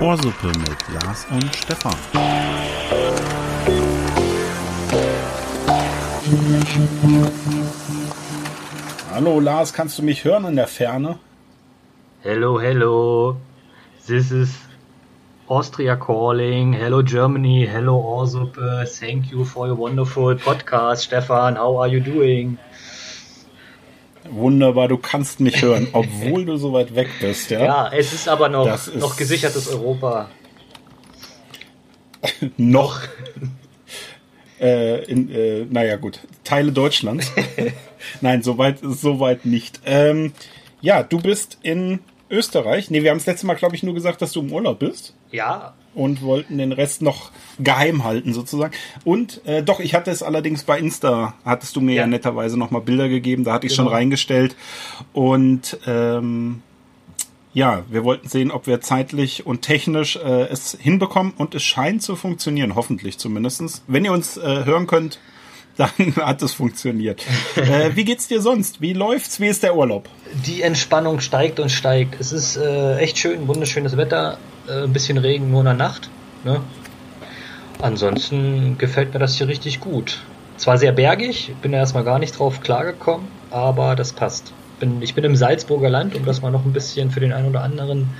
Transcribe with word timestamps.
Ohrsuppe 0.00 0.48
mit 0.48 1.02
Lars 1.02 1.26
und 1.30 1.54
Stefan. 1.54 1.94
Hallo 9.14 9.40
Lars, 9.40 9.72
kannst 9.72 9.98
du 9.98 10.02
mich 10.02 10.24
hören 10.24 10.44
in 10.46 10.56
der 10.56 10.66
Ferne? 10.66 11.18
Hello, 12.22 12.60
hello. 12.60 13.36
This 14.06 14.30
is 14.32 14.58
Austria 15.48 15.96
calling. 15.96 16.72
Hello 16.72 17.02
Germany. 17.02 17.66
Hello 17.66 17.96
Ohrsuppe. 17.96 18.86
Thank 18.86 19.30
you 19.30 19.44
for 19.44 19.66
your 19.68 19.76
wonderful 19.76 20.34
podcast. 20.34 21.04
Stefan, 21.04 21.56
how 21.56 21.76
are 21.78 21.88
you 21.88 22.00
doing? 22.00 22.58
Wunderbar, 24.34 24.88
du 24.88 24.96
kannst 24.96 25.40
mich 25.40 25.62
hören, 25.62 25.88
obwohl 25.92 26.44
du 26.44 26.56
so 26.56 26.72
weit 26.72 26.94
weg 26.94 27.08
bist, 27.20 27.50
ja? 27.50 27.64
Ja, 27.64 27.92
es 27.92 28.12
ist 28.12 28.28
aber 28.28 28.48
noch, 28.48 28.66
ist 28.66 28.96
noch 28.96 29.16
gesichertes 29.16 29.68
Europa. 29.68 30.30
noch. 32.56 33.00
äh, 34.60 35.04
in, 35.04 35.30
äh, 35.30 35.66
naja, 35.68 35.96
gut. 35.96 36.20
Teile 36.44 36.72
Deutschlands. 36.72 37.30
Nein, 38.20 38.42
soweit 38.42 38.78
soweit 38.82 39.44
nicht. 39.44 39.80
Ähm, 39.84 40.32
ja, 40.80 41.02
du 41.02 41.20
bist 41.20 41.58
in 41.62 42.00
Österreich. 42.32 42.90
Nee, 42.90 43.02
wir 43.02 43.10
haben 43.10 43.18
das 43.18 43.26
letzte 43.26 43.46
Mal, 43.46 43.54
glaube 43.54 43.76
ich, 43.76 43.82
nur 43.82 43.94
gesagt, 43.94 44.22
dass 44.22 44.32
du 44.32 44.40
im 44.40 44.52
Urlaub 44.52 44.78
bist. 44.78 45.14
Ja. 45.30 45.74
Und 45.94 46.22
wollten 46.22 46.56
den 46.56 46.72
Rest 46.72 47.02
noch 47.02 47.30
geheim 47.58 48.02
halten, 48.02 48.32
sozusagen. 48.32 48.72
Und 49.04 49.44
äh, 49.46 49.62
doch, 49.62 49.78
ich 49.78 49.94
hatte 49.94 50.10
es 50.10 50.22
allerdings 50.22 50.64
bei 50.64 50.78
Insta, 50.78 51.34
hattest 51.44 51.76
du 51.76 51.82
mir 51.82 51.94
ja, 51.94 52.02
ja 52.02 52.06
netterweise 52.06 52.58
nochmal 52.58 52.80
Bilder 52.80 53.10
gegeben, 53.10 53.44
da 53.44 53.52
hatte 53.52 53.66
ich 53.66 53.76
genau. 53.76 53.88
schon 53.88 53.94
reingestellt. 53.94 54.56
Und 55.12 55.78
ähm, 55.86 56.62
ja, 57.52 57.82
wir 57.90 58.04
wollten 58.04 58.28
sehen, 58.28 58.50
ob 58.50 58.66
wir 58.66 58.80
zeitlich 58.80 59.44
und 59.44 59.60
technisch 59.60 60.16
äh, 60.16 60.48
es 60.48 60.76
hinbekommen 60.80 61.34
und 61.36 61.54
es 61.54 61.62
scheint 61.62 62.02
zu 62.02 62.16
funktionieren, 62.16 62.74
hoffentlich 62.74 63.18
zumindestens. 63.18 63.84
Wenn 63.86 64.06
ihr 64.06 64.12
uns 64.12 64.38
äh, 64.38 64.64
hören 64.64 64.86
könnt, 64.86 65.18
dann 65.76 66.16
hat 66.16 66.42
es 66.42 66.52
funktioniert. 66.52 67.24
äh, 67.56 67.90
wie 67.94 68.04
geht's 68.04 68.28
dir 68.28 68.40
sonst? 68.40 68.80
Wie 68.80 68.92
läuft's? 68.92 69.40
Wie 69.40 69.46
ist 69.46 69.62
der 69.62 69.76
Urlaub? 69.76 70.08
Die 70.46 70.62
Entspannung 70.62 71.20
steigt 71.20 71.60
und 71.60 71.70
steigt. 71.70 72.20
Es 72.20 72.32
ist 72.32 72.56
äh, 72.56 72.98
echt 72.98 73.18
schön, 73.18 73.48
wunderschönes 73.48 73.96
Wetter, 73.96 74.38
äh, 74.68 74.84
ein 74.84 74.92
bisschen 74.92 75.18
Regen 75.18 75.50
nur 75.50 75.60
in 75.60 75.66
der 75.66 75.74
Nacht. 75.74 76.10
Ne? 76.44 76.60
Ansonsten 77.80 78.76
gefällt 78.78 79.12
mir 79.12 79.18
das 79.18 79.36
hier 79.36 79.48
richtig 79.48 79.80
gut. 79.80 80.20
Zwar 80.56 80.78
sehr 80.78 80.92
bergig, 80.92 81.52
bin 81.62 81.72
da 81.72 81.78
erstmal 81.78 82.04
gar 82.04 82.18
nicht 82.18 82.38
drauf 82.38 82.60
klargekommen, 82.60 83.26
aber 83.50 83.96
das 83.96 84.12
passt. 84.12 84.52
Bin, 84.78 85.02
ich 85.02 85.14
bin 85.14 85.24
im 85.24 85.36
Salzburger 85.36 85.90
Land, 85.90 86.14
um 86.14 86.24
das 86.24 86.42
mal 86.42 86.50
noch 86.50 86.64
ein 86.64 86.72
bisschen 86.72 87.10
für 87.10 87.20
den 87.20 87.32
einen 87.32 87.48
oder 87.48 87.62
anderen 87.62 88.10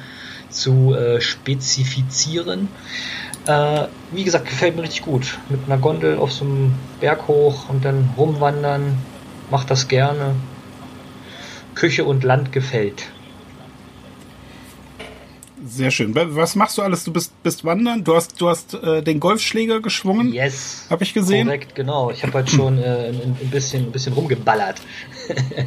zu 0.52 0.94
äh, 0.94 1.20
spezifizieren. 1.20 2.68
Äh, 3.46 3.86
wie 4.12 4.24
gesagt, 4.24 4.46
gefällt 4.48 4.76
mir 4.76 4.82
richtig 4.82 5.02
gut. 5.02 5.38
Mit 5.48 5.60
einer 5.66 5.78
Gondel 5.78 6.18
auf 6.18 6.32
so 6.32 6.44
einem 6.44 6.74
Berg 7.00 7.26
hoch 7.28 7.68
und 7.68 7.84
dann 7.84 8.10
rumwandern. 8.16 8.98
Macht 9.50 9.70
das 9.70 9.88
gerne. 9.88 10.34
Küche 11.74 12.04
und 12.04 12.24
Land 12.24 12.52
gefällt. 12.52 13.04
Sehr 15.64 15.90
schön. 15.92 16.14
Was 16.14 16.56
machst 16.56 16.78
du 16.78 16.82
alles? 16.82 17.04
Du 17.04 17.12
bist, 17.12 17.40
bist 17.42 17.64
wandern, 17.64 18.02
du 18.02 18.16
hast, 18.16 18.40
du 18.40 18.48
hast 18.48 18.74
äh, 18.74 19.00
den 19.02 19.20
Golfschläger 19.20 19.80
geschwungen. 19.80 20.32
Yes. 20.32 20.86
Habe 20.90 21.04
ich 21.04 21.14
gesehen. 21.14 21.46
Korrekt, 21.46 21.74
genau. 21.74 22.10
Ich 22.10 22.24
habe 22.24 22.34
halt 22.34 22.50
schon 22.50 22.78
äh, 22.78 23.08
ein, 23.08 23.36
ein, 23.40 23.50
bisschen, 23.50 23.84
ein 23.84 23.92
bisschen 23.92 24.12
rumgeballert. 24.12 24.80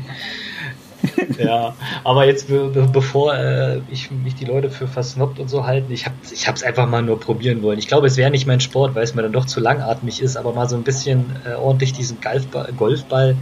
ja, 1.37 1.75
aber 2.03 2.25
jetzt 2.25 2.47
be 2.47 2.87
bevor 2.91 3.35
äh, 3.35 3.79
ich 3.89 4.11
mich 4.11 4.35
die 4.35 4.45
Leute 4.45 4.69
für 4.69 4.87
versnobbt 4.87 5.39
und 5.39 5.49
so 5.49 5.65
halten, 5.65 5.91
ich 5.91 6.05
habe 6.05 6.15
es 6.23 6.63
einfach 6.63 6.87
mal 6.87 7.01
nur 7.01 7.19
probieren 7.19 7.61
wollen. 7.61 7.79
Ich 7.79 7.87
glaube, 7.87 8.07
es 8.07 8.17
wäre 8.17 8.31
nicht 8.31 8.47
mein 8.47 8.59
Sport, 8.59 8.95
weil 8.95 9.03
es 9.03 9.15
mir 9.15 9.21
dann 9.21 9.33
doch 9.33 9.45
zu 9.45 9.59
langatmig 9.59 10.21
ist, 10.21 10.37
aber 10.37 10.53
mal 10.53 10.69
so 10.69 10.75
ein 10.75 10.83
bisschen 10.83 11.25
äh, 11.45 11.53
ordentlich 11.55 11.93
diesen 11.93 12.19
Golfball, 12.21 12.71
Golfball 12.77 13.35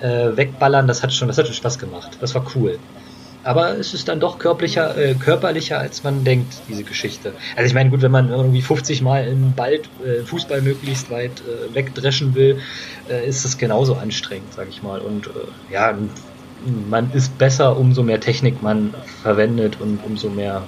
äh, 0.00 0.36
wegballern, 0.36 0.86
das 0.86 1.02
hat 1.02 1.12
schon, 1.12 1.28
das 1.28 1.38
hat 1.38 1.46
schon 1.46 1.54
Spaß 1.54 1.78
gemacht. 1.78 2.18
Das 2.20 2.34
war 2.34 2.44
cool. 2.54 2.78
Aber 3.44 3.78
es 3.78 3.94
ist 3.94 4.08
dann 4.08 4.18
doch 4.18 4.40
körperlicher, 4.40 4.96
äh, 4.98 5.14
körperlicher, 5.14 5.78
als 5.78 6.02
man 6.02 6.24
denkt, 6.24 6.52
diese 6.68 6.82
Geschichte. 6.82 7.32
Also 7.54 7.68
ich 7.68 7.74
meine, 7.74 7.90
gut, 7.90 8.02
wenn 8.02 8.10
man 8.10 8.28
irgendwie 8.28 8.60
50 8.60 9.02
Mal 9.02 9.28
im 9.28 9.52
Ball 9.52 9.74
äh, 9.74 10.24
Fußball 10.24 10.62
möglichst 10.62 11.10
weit 11.10 11.30
äh, 11.42 11.72
wegdreschen 11.72 12.34
will, 12.34 12.58
ist 13.24 13.44
es 13.44 13.56
genauso 13.56 13.94
anstrengend, 13.94 14.52
sag 14.52 14.68
ich 14.68 14.82
mal. 14.82 14.98
Und 14.98 15.30
ja, 15.70 15.96
man 16.90 17.12
ist 17.12 17.38
besser, 17.38 17.76
umso 17.76 18.02
mehr 18.02 18.20
Technik 18.20 18.62
man 18.62 18.94
verwendet 19.22 19.80
und 19.80 20.00
umso 20.04 20.28
mehr 20.28 20.62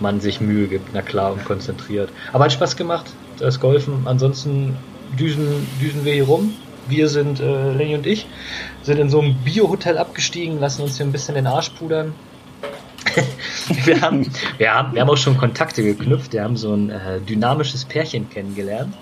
man 0.00 0.20
sich 0.20 0.40
Mühe 0.40 0.66
gibt, 0.66 0.90
na 0.92 1.02
klar, 1.02 1.32
und 1.32 1.44
konzentriert. 1.44 2.10
Aber 2.32 2.44
hat 2.44 2.52
Spaß 2.52 2.76
gemacht, 2.76 3.06
das 3.38 3.60
Golfen. 3.60 4.02
Ansonsten 4.06 4.76
düsen, 5.18 5.66
düsen 5.80 6.04
wir 6.04 6.14
hier 6.14 6.24
rum. 6.24 6.54
Wir 6.88 7.08
sind, 7.08 7.40
äh, 7.40 7.72
Lenny 7.72 7.94
und 7.94 8.06
ich, 8.06 8.26
sind 8.82 8.98
in 8.98 9.08
so 9.08 9.20
einem 9.20 9.36
Bio-Hotel 9.44 9.98
abgestiegen, 9.98 10.58
lassen 10.58 10.82
uns 10.82 10.96
hier 10.96 11.06
ein 11.06 11.12
bisschen 11.12 11.36
den 11.36 11.46
Arsch 11.46 11.70
pudern. 11.70 12.12
wir, 13.84 14.00
haben, 14.00 14.26
wir, 14.58 14.74
haben, 14.74 14.94
wir 14.94 15.00
haben 15.00 15.10
auch 15.10 15.16
schon 15.16 15.36
Kontakte 15.36 15.82
geknüpft. 15.82 16.32
Wir 16.32 16.42
haben 16.42 16.56
so 16.56 16.74
ein 16.74 16.90
äh, 16.90 17.20
dynamisches 17.20 17.84
Pärchen 17.84 18.28
kennengelernt. 18.30 18.94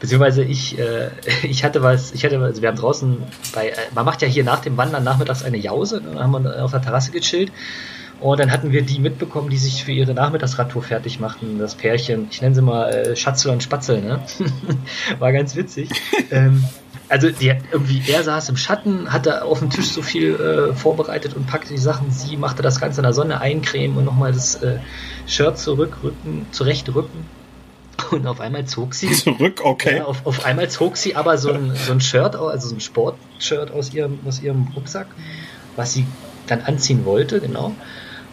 Beziehungsweise 0.00 0.42
ich, 0.42 0.78
äh, 0.78 1.10
ich 1.42 1.64
hatte 1.64 1.82
was, 1.82 2.12
ich 2.12 2.24
hatte, 2.24 2.38
also 2.38 2.62
wir 2.62 2.68
haben 2.68 2.78
draußen 2.78 3.18
bei, 3.54 3.70
äh, 3.70 3.74
man 3.94 4.04
macht 4.04 4.22
ja 4.22 4.28
hier 4.28 4.44
nach 4.44 4.60
dem 4.60 4.76
Wandern 4.76 5.04
nachmittags 5.04 5.42
eine 5.42 5.58
Jause, 5.58 6.00
dann 6.00 6.18
haben 6.18 6.44
wir 6.44 6.64
auf 6.64 6.70
der 6.70 6.82
Terrasse 6.82 7.10
gechillt 7.10 7.52
und 8.20 8.40
dann 8.40 8.50
hatten 8.50 8.72
wir 8.72 8.82
die 8.82 8.98
mitbekommen, 8.98 9.48
die 9.48 9.56
sich 9.56 9.84
für 9.84 9.92
ihre 9.92 10.12
Nachmittagsradtour 10.12 10.82
fertig 10.82 11.20
machten, 11.20 11.58
das 11.58 11.74
Pärchen, 11.76 12.28
ich 12.30 12.42
nenne 12.42 12.54
sie 12.54 12.62
mal 12.62 12.90
äh, 12.90 13.16
Schatzel 13.16 13.52
und 13.52 13.62
Spatzel, 13.62 14.02
ne? 14.02 14.20
War 15.18 15.32
ganz 15.32 15.54
witzig. 15.54 15.88
ähm, 16.30 16.64
also 17.08 17.30
die, 17.30 17.54
irgendwie, 17.72 18.02
er 18.10 18.22
saß 18.22 18.48
im 18.50 18.56
Schatten, 18.56 19.12
hatte 19.12 19.44
auf 19.44 19.60
dem 19.60 19.70
Tisch 19.70 19.86
so 19.86 20.02
viel 20.02 20.34
äh, 20.34 20.74
vorbereitet 20.74 21.34
und 21.34 21.46
packte 21.46 21.72
die 21.72 21.78
Sachen. 21.78 22.10
Sie 22.10 22.36
machte 22.36 22.62
das 22.62 22.80
Ganze 22.80 23.00
in 23.00 23.04
der 23.04 23.14
Sonne 23.14 23.40
eincremen 23.40 23.96
und 23.96 24.04
nochmal 24.04 24.32
das 24.32 24.56
äh, 24.56 24.78
Shirt 25.26 25.58
zurückrücken, 25.58 26.46
zurechtrücken. 26.50 27.37
Und 28.10 28.26
auf 28.26 28.40
einmal 28.40 28.64
zog 28.66 28.94
sie. 28.94 29.10
Zurück, 29.10 29.60
okay. 29.64 29.98
Ja, 29.98 30.04
auf, 30.04 30.26
auf 30.26 30.44
einmal 30.44 30.68
zog 30.68 30.96
sie 30.96 31.16
aber 31.16 31.38
so 31.38 31.52
ein, 31.52 31.74
so 31.74 31.92
ein 31.92 32.00
Shirt, 32.00 32.36
also 32.36 32.68
so 32.68 32.74
ein 32.74 32.80
Sportshirt 32.80 33.70
aus 33.70 33.92
ihrem, 33.92 34.18
aus 34.26 34.40
ihrem 34.40 34.68
Rucksack, 34.74 35.06
was 35.76 35.92
sie 35.92 36.06
dann 36.46 36.62
anziehen 36.62 37.04
wollte, 37.04 37.40
genau. 37.40 37.74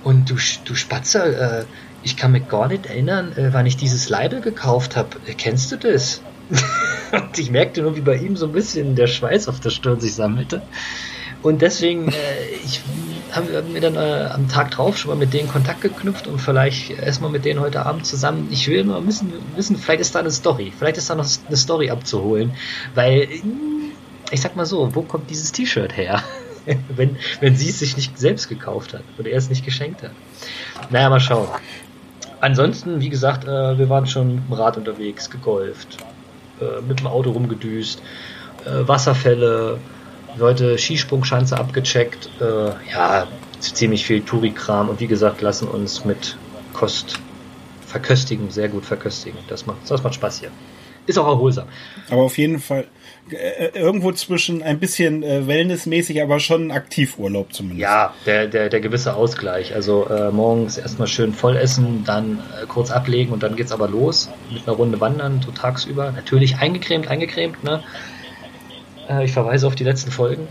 Und 0.04 0.30
du, 0.30 0.36
du 0.66 0.76
Spatzer, 0.76 1.62
äh, 1.62 1.66
ich 2.04 2.16
kann 2.16 2.32
mich 2.32 2.48
gar 2.48 2.68
nicht 2.68 2.86
erinnern, 2.86 3.34
äh, 3.36 3.54
wann 3.54 3.66
ich 3.66 3.78
dieses 3.78 4.10
Label 4.10 4.42
gekauft 4.42 4.96
habe. 4.96 5.10
Äh, 5.26 5.34
kennst 5.34 5.72
du 5.72 5.78
das? 5.78 6.22
und 7.12 7.38
ich 7.38 7.50
merkte 7.50 7.82
nur, 7.82 7.96
wie 7.96 8.02
bei 8.02 8.16
ihm 8.16 8.36
so 8.38 8.46
ein 8.46 8.52
bisschen 8.52 8.96
der 8.96 9.08
Schweiß 9.08 9.48
auf 9.48 9.60
der 9.60 9.72
Stirn 9.72 10.00
sich 10.00 10.14
sammelte. 10.14 10.62
Und 11.42 11.62
deswegen, 11.62 12.10
äh, 12.10 12.14
ich 12.64 12.82
habe 13.36 13.64
mir 13.64 13.82
dann 13.82 13.96
äh, 13.96 14.30
am 14.34 14.48
Tag 14.48 14.72
drauf 14.72 14.98
schon 14.98 15.10
mal 15.10 15.18
mit 15.18 15.34
denen 15.34 15.50
Kontakt 15.50 15.82
geknüpft 15.82 16.28
und 16.28 16.40
vielleicht 16.40 16.92
erstmal 16.92 17.32
mit 17.32 17.46
denen 17.46 17.60
heute 17.60 17.86
Abend 17.86 18.06
zusammen. 18.06 18.48
Ich 18.52 18.68
will 18.68 18.84
mal 18.84 19.06
wissen, 19.06 19.34
wissen, 19.56 19.78
vielleicht 19.78 20.02
ist 20.02 20.16
da 20.16 20.20
eine 20.20 20.32
Story. 20.32 20.72
Vielleicht 20.78 20.98
ist 20.98 21.10
da 21.10 21.16
noch 21.16 21.28
eine 21.48 21.58
Story 21.58 21.90
abzuholen. 21.90 22.54
Weil, 22.94 23.28
ich 24.32 24.42
sag 24.42 24.56
mal 24.56 24.66
so, 24.66 24.96
wo 24.96 25.02
kommt 25.02 25.30
dieses 25.30 25.52
T-Shirt 25.52 25.96
her? 25.98 26.24
wenn, 26.96 27.18
wenn 27.40 27.56
sie 27.56 27.70
es 27.70 27.80
sich 27.80 27.96
nicht 27.96 28.18
selbst 28.18 28.50
gekauft 28.50 28.94
hat 28.94 29.04
oder 29.18 29.30
er 29.30 29.38
es 29.38 29.50
nicht 29.50 29.66
geschenkt 29.66 30.04
hat. 30.04 30.12
Naja, 30.90 31.10
mal 31.10 31.20
schauen. 31.20 31.48
Ansonsten, 32.42 33.02
wie 33.02 33.10
gesagt, 33.10 33.46
äh, 33.46 33.78
wir 33.78 33.90
waren 33.90 34.08
schon 34.08 34.36
mit 34.36 34.48
dem 34.48 34.54
Rad 34.54 34.78
unterwegs, 34.78 35.30
gegolft, 35.30 35.98
äh, 36.60 36.82
mit 36.88 37.00
dem 37.00 37.08
Auto 37.08 37.32
rumgedüst, 37.32 38.02
äh, 38.66 38.88
Wasserfälle, 38.88 39.80
Leute 40.38 40.78
Skisprungschanze 40.78 41.58
abgecheckt. 41.58 42.30
Äh, 42.40 42.72
ja, 42.92 43.28
ziemlich 43.60 44.06
viel 44.06 44.22
Touri-Kram 44.22 44.90
und 44.90 45.00
wie 45.00 45.08
gesagt, 45.08 45.42
lassen 45.42 45.68
uns 45.68 46.06
mit 46.06 46.38
Kost 46.74 47.20
verköstigen, 47.88 48.52
sehr 48.52 48.68
gut 48.68 48.86
verköstigen. 48.86 49.40
Das 49.48 49.66
macht, 49.66 49.78
das 49.90 50.04
macht 50.04 50.16
Spaß 50.16 50.40
hier. 50.42 50.52
Ist 51.08 51.20
auch 51.20 51.28
erholsam. 51.28 51.68
Aber 52.10 52.24
auf 52.24 52.38
jeden 52.38 52.60
Fall 52.60 52.86
äh, 53.30 53.70
irgendwo 53.74 54.12
zwischen 54.12 54.64
ein 54.64 54.80
bisschen 54.80 55.24
äh, 55.24 55.48
wellnessmäßig, 55.48 56.22
aber 56.22 56.40
schon 56.40 56.72
Aktivurlaub 56.72 57.54
zumindest. 57.54 57.82
Ja, 57.82 58.14
der, 58.26 58.48
der, 58.48 58.70
der 58.70 58.80
gewisse 58.80 59.16
Ausgleich. 59.16 59.74
Also 59.74 60.08
äh, 60.08 60.32
morgens 60.32 60.78
erstmal 60.78 61.08
schön 61.08 61.34
voll 61.34 61.58
essen, 61.58 62.04
dann 62.06 62.40
äh, 62.62 62.66
kurz 62.66 62.90
ablegen 62.92 63.32
und 63.34 63.44
dann 63.44 63.56
geht's 63.56 63.72
aber 63.72 63.88
los 63.88 64.30
mit 64.52 64.68
einer 64.68 64.76
Runde 64.76 65.00
wandern, 65.00 65.42
so 65.46 65.52
tagsüber. 65.52 66.12
Natürlich 66.12 66.58
eingecremt, 66.58 67.08
eingecremt, 67.08 67.64
ne? 67.64 67.84
Äh, 69.10 69.26
ich 69.26 69.32
verweise 69.32 69.68
auf 69.68 69.76
die 69.76 69.84
letzten 69.84 70.12
Folgen. 70.12 70.48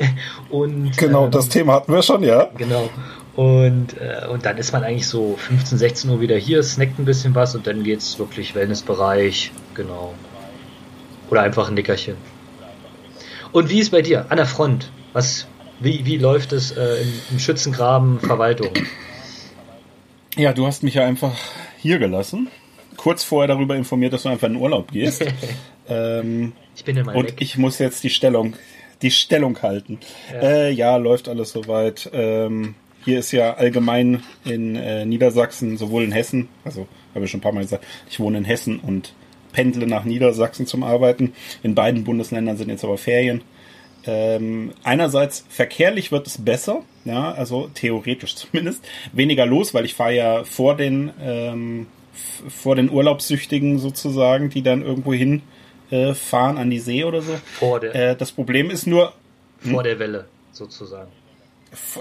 und, 0.50 0.96
genau, 0.96 1.26
ähm, 1.26 1.30
das 1.30 1.48
Thema 1.48 1.74
hatten 1.74 1.92
wir 1.92 2.02
schon, 2.02 2.22
ja. 2.22 2.48
Genau. 2.56 2.88
Und, 3.36 3.96
äh, 4.00 4.26
und 4.26 4.44
dann 4.44 4.58
ist 4.58 4.72
man 4.72 4.82
eigentlich 4.82 5.06
so 5.06 5.36
15, 5.36 5.78
16 5.78 6.10
Uhr 6.10 6.20
wieder 6.20 6.36
hier, 6.36 6.62
snackt 6.62 6.98
ein 6.98 7.04
bisschen 7.04 7.34
was 7.34 7.54
und 7.54 7.66
dann 7.66 7.84
geht's 7.84 8.18
wirklich 8.18 8.54
Wellnessbereich, 8.54 9.52
genau. 9.74 10.14
Oder 11.30 11.42
einfach 11.42 11.68
ein 11.68 11.74
Nickerchen. 11.74 12.16
Und 13.52 13.70
wie 13.70 13.80
ist 13.80 13.90
bei 13.90 14.02
dir? 14.02 14.26
An 14.30 14.36
der 14.36 14.46
Front. 14.46 14.90
Was, 15.12 15.46
Wie, 15.80 16.04
wie 16.04 16.18
läuft 16.18 16.52
es 16.52 16.72
äh, 16.72 17.02
im, 17.02 17.12
im 17.30 17.38
Schützengraben 17.38 18.20
Verwaltung? 18.20 18.70
Ja, 20.36 20.52
du 20.52 20.66
hast 20.66 20.82
mich 20.82 20.94
ja 20.94 21.04
einfach 21.04 21.32
hier 21.78 21.98
gelassen. 21.98 22.48
Kurz 22.96 23.24
vorher 23.24 23.48
darüber 23.48 23.76
informiert, 23.76 24.12
dass 24.12 24.24
du 24.24 24.28
einfach 24.28 24.48
in 24.48 24.56
Urlaub 24.56 24.90
gehst. 24.90 25.24
ähm, 25.88 26.52
ich 26.76 26.84
bin 26.84 26.96
immer 26.96 27.14
Und 27.14 27.30
weg. 27.32 27.36
ich 27.40 27.58
muss 27.58 27.78
jetzt 27.78 28.04
die 28.04 28.10
Stellung, 28.10 28.54
die 29.02 29.10
Stellung 29.10 29.60
halten. 29.62 29.98
Ja, 30.32 30.40
äh, 30.40 30.70
ja 30.70 30.96
läuft 30.96 31.28
alles 31.28 31.50
soweit. 31.50 32.10
Ähm, 32.12 32.74
hier 33.04 33.20
ist 33.20 33.32
ja 33.32 33.54
allgemein 33.54 34.22
in 34.44 34.76
äh, 34.76 35.06
Niedersachsen, 35.06 35.76
sowohl 35.76 36.04
in 36.04 36.12
Hessen, 36.12 36.48
also 36.64 36.86
habe 37.14 37.24
ich 37.24 37.30
schon 37.30 37.38
ein 37.38 37.42
paar 37.42 37.52
Mal 37.52 37.62
gesagt, 37.62 37.86
ich 38.10 38.20
wohne 38.20 38.38
in 38.38 38.44
Hessen 38.44 38.80
und 38.80 39.14
pendle 39.52 39.86
nach 39.86 40.04
Niedersachsen 40.04 40.66
zum 40.66 40.82
Arbeiten. 40.82 41.32
In 41.62 41.74
beiden 41.74 42.04
Bundesländern 42.04 42.56
sind 42.56 42.68
jetzt 42.68 42.84
aber 42.84 42.98
Ferien. 42.98 43.42
Ähm, 44.06 44.72
einerseits 44.84 45.44
verkehrlich 45.48 46.12
wird 46.12 46.26
es 46.26 46.38
besser, 46.38 46.82
ja, 47.04 47.32
also 47.32 47.68
theoretisch 47.74 48.36
zumindest. 48.36 48.84
Weniger 49.12 49.46
los, 49.46 49.74
weil 49.74 49.84
ich 49.84 49.94
fahre 49.94 50.14
ja 50.14 50.44
vor 50.44 50.76
den 50.76 51.10
ähm, 51.20 51.86
vor 52.48 52.76
den 52.76 52.90
Urlaubssüchtigen 52.90 53.78
sozusagen, 53.78 54.50
die 54.50 54.62
dann 54.62 54.82
irgendwo 54.82 55.12
hin 55.12 55.42
äh, 55.90 56.14
fahren 56.14 56.58
an 56.58 56.70
die 56.70 56.80
See 56.80 57.04
oder 57.04 57.22
so. 57.22 57.32
Vor 57.58 57.80
der, 57.80 57.94
äh, 57.94 58.16
das 58.16 58.32
Problem 58.32 58.70
ist 58.70 58.86
nur 58.86 59.12
hm? 59.62 59.72
vor 59.72 59.82
der 59.82 59.98
Welle 59.98 60.26
sozusagen. 60.52 61.10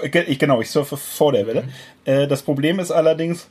Ich, 0.02 0.40
genau, 0.40 0.62
ich 0.62 0.70
surfe 0.70 0.96
vor 0.96 1.34
der 1.34 1.46
Welle. 1.46 1.64
Mhm. 1.64 1.70
Äh, 2.06 2.28
das 2.28 2.42
Problem 2.42 2.80
ist 2.80 2.92
allerdings, 2.92 3.48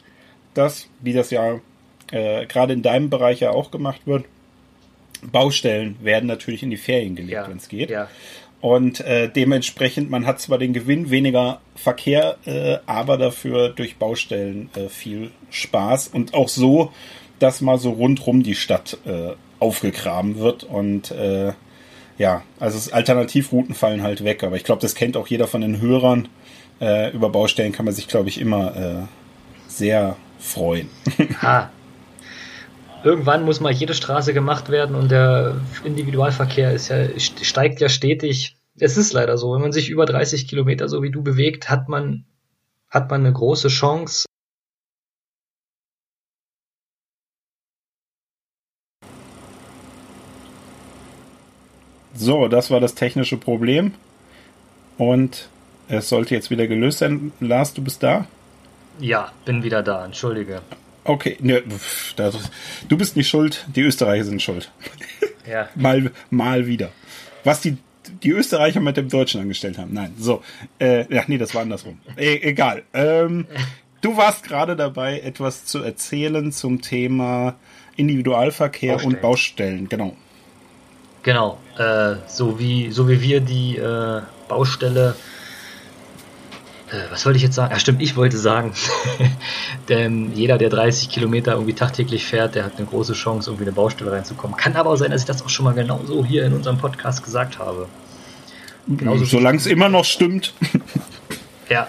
dass, 0.55 0.89
wie 1.01 1.13
das 1.13 1.31
ja 1.31 1.61
gerade 2.09 2.73
in 2.73 2.83
deinem 2.83 3.11
Bereich 3.11 3.41
ja 3.41 3.51
auch 3.51 3.73
gemacht 3.73 4.03
wird, 4.05 4.27
Baustellen 5.33 5.97
werden 6.01 6.27
natürlich 6.27 6.63
in 6.63 6.71
die 6.71 6.77
Ferien 6.77 7.17
gelegt, 7.17 7.33
ja, 7.33 7.49
wenn 7.49 7.57
es 7.57 7.69
geht. 7.69 7.91
Ja. 7.91 8.09
Und 8.61 9.01
äh, 9.01 9.29
dementsprechend, 9.29 10.11
man 10.11 10.27
hat 10.27 10.41
zwar 10.41 10.59
den 10.59 10.73
Gewinn 10.73 11.11
weniger 11.11 11.61
Verkehr, 11.75 12.39
äh, 12.47 12.79
aber 12.87 13.19
dafür 13.19 13.69
durch 13.69 13.97
Baustellen 13.97 14.71
äh, 14.75 14.89
viel 14.89 15.31
Spaß 15.51 16.09
und 16.09 16.35
auch 16.35 16.49
so, 16.49 16.93
dass 17.39 17.61
mal 17.61 17.79
so 17.79 17.91
rundrum 17.91 18.43
die 18.43 18.55
Stadt 18.55 18.99
aufgegraben 19.59 20.39
wird 20.39 20.65
und 20.65 21.11
äh, 21.11 21.53
ja, 22.19 22.43
also 22.59 22.93
Alternativrouten 22.93 23.75
fallen 23.75 24.03
halt 24.03 24.25
weg, 24.25 24.43
aber 24.43 24.57
ich 24.57 24.65
glaube, 24.65 24.81
das 24.81 24.95
kennt 24.95 25.17
auch 25.17 25.27
jeder 25.27 25.47
von 25.47 25.61
den 25.61 25.81
Hörern. 25.81 26.29
Äh, 26.81 27.13
über 27.13 27.31
Baustellen 27.31 27.73
kann 27.73 27.85
man 27.85 27.95
sich, 27.95 28.09
glaube 28.09 28.29
ich, 28.29 28.41
immer 28.41 28.77
äh, 28.77 29.03
sehr 29.69 30.17
freuen. 30.39 30.89
ha. 31.43 31.71
Irgendwann 33.05 33.45
muss 33.45 33.61
mal 33.61 33.71
jede 33.71 33.95
Straße 33.95 34.35
gemacht 34.35 34.69
werden 34.69 34.97
und 34.97 35.11
der 35.11 35.61
Individualverkehr 35.85 36.73
ist 36.73 36.89
ja, 36.89 37.07
steigt 37.19 37.81
ja 37.81 37.89
stetig. 37.89 38.57
Es 38.79 38.97
ist 38.97 39.13
leider 39.13 39.39
so, 39.39 39.55
wenn 39.55 39.61
man 39.61 39.71
sich 39.73 39.91
über 39.91 40.07
30 40.07 40.49
Kilometer 40.49 40.89
so 40.89 41.03
wie 41.03 41.11
du 41.11 41.23
bewegt, 41.23 41.71
hat 41.71 41.89
man, 41.89 42.25
hat 42.91 43.09
man 43.11 43.21
eine 43.21 43.33
große 43.33 43.69
Chance, 43.69 44.26
So, 52.17 52.49
das 52.49 52.71
war 52.71 52.81
das 52.81 52.95
technische 52.95 53.37
Problem. 53.37 53.95
Und 54.99 55.49
es 55.89 56.09
sollte 56.09 56.35
jetzt 56.35 56.51
wieder 56.51 56.67
gelöst 56.67 56.99
sein. 56.99 57.33
Lars, 57.41 57.75
du 57.75 57.83
bist 57.83 58.03
da? 58.03 58.27
Ja, 58.99 59.33
bin 59.45 59.63
wieder 59.63 59.83
da, 59.83 60.05
entschuldige. 60.05 60.63
Okay, 61.05 61.37
ne, 61.41 61.63
du 62.89 62.97
bist 62.97 63.17
nicht 63.17 63.29
schuld, 63.29 63.67
die 63.75 63.83
Österreicher 63.83 64.25
sind 64.25 64.43
schuld. 64.43 64.71
Ja. 65.49 65.69
mal, 65.77 66.11
mal 66.29 66.67
wieder. 66.67 66.91
Was 67.45 67.61
die, 67.61 67.77
die 68.25 68.31
Österreicher 68.31 68.81
mit 68.81 68.97
dem 68.97 69.09
Deutschen 69.09 69.41
angestellt 69.41 69.79
haben. 69.79 69.93
Nein, 69.95 70.13
so. 70.19 70.43
Äh, 70.81 71.07
ja, 71.15 71.23
nee, 71.29 71.39
das 71.39 71.55
war 71.55 71.63
andersrum. 71.63 72.01
E 72.17 72.41
egal. 72.43 72.83
Ähm, 72.93 73.47
du 74.01 74.17
warst 74.17 74.43
gerade 74.43 74.75
dabei, 74.75 75.21
etwas 75.21 75.65
zu 75.65 75.85
erzählen 75.85 76.51
zum 76.51 76.83
Thema 76.83 77.55
Individualverkehr 77.95 78.95
Baustellen. 78.95 79.15
und 79.15 79.23
Baustellen, 79.23 79.89
genau. 79.89 80.17
Genau, 81.27 81.59
äh, 81.77 82.15
so, 82.29 82.61
wie, 82.61 82.93
so 82.93 83.09
wie 83.09 83.21
wir 83.21 83.41
die 83.41 83.77
äh, 83.79 84.23
Baustelle, 84.47 85.17
äh, 86.89 87.11
was 87.11 87.27
wollte 87.27 87.39
ich 87.39 87.43
jetzt 87.43 87.57
sagen? 87.57 87.73
Ja, 87.73 87.81
stimmt, 87.81 88.01
ich 88.01 88.15
wollte 88.15 88.39
sagen, 88.39 88.73
denn 89.89 90.33
jeder, 90.37 90.57
der 90.57 90.69
30 90.69 91.09
Kilometer 91.09 91.55
irgendwie 91.55 91.73
tagtäglich 91.73 92.25
fährt, 92.25 92.55
der 92.55 92.65
hat 92.65 92.77
eine 92.77 92.87
große 92.87 93.15
Chance, 93.15 93.51
irgendwie 93.51 93.65
eine 93.65 93.73
Baustelle 93.73 94.13
reinzukommen. 94.13 94.57
Kann 94.57 94.77
aber 94.77 94.91
auch 94.91 94.97
sein, 94.97 95.11
dass 95.11 95.23
ich 95.23 95.27
das 95.27 95.43
auch 95.45 95.49
schon 95.49 95.65
mal 95.65 95.75
genauso 95.75 96.25
hier 96.25 96.45
in 96.45 96.53
unserem 96.53 96.79
Podcast 96.79 97.25
gesagt 97.25 97.59
habe. 97.59 97.89
Genauso 98.87 99.25
Solange 99.25 99.59
es 99.59 99.67
immer 99.67 99.89
noch 99.89 100.05
stimmt. 100.05 100.55
ja, 101.69 101.89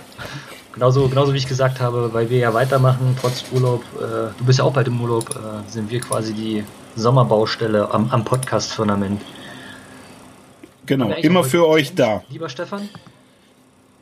genauso, 0.78 1.10
genauso 1.10 1.34
wie 1.34 1.38
ich 1.38 1.48
gesagt 1.48 1.80
habe, 1.80 2.14
weil 2.14 2.30
wir 2.30 2.38
ja 2.38 2.54
weitermachen, 2.54 3.18
trotz 3.20 3.46
Urlaub, 3.52 3.84
äh, 3.96 4.30
du 4.38 4.46
bist 4.46 4.60
ja 4.60 4.66
auch 4.66 4.74
bald 4.74 4.88
im 4.88 5.02
Urlaub, 5.02 5.30
äh, 5.32 5.70
sind 5.72 5.90
wir 5.90 6.00
quasi 6.00 6.34
die 6.34 6.64
Sommerbaustelle 6.96 7.92
am, 7.92 8.12
am 8.12 8.24
Podcast-Firmament. 8.24 9.22
Genau, 10.86 11.12
immer 11.14 11.44
für 11.44 11.68
euch 11.68 11.96
da. 11.96 12.24
Lieber 12.30 12.48
Stefan? 12.48 12.90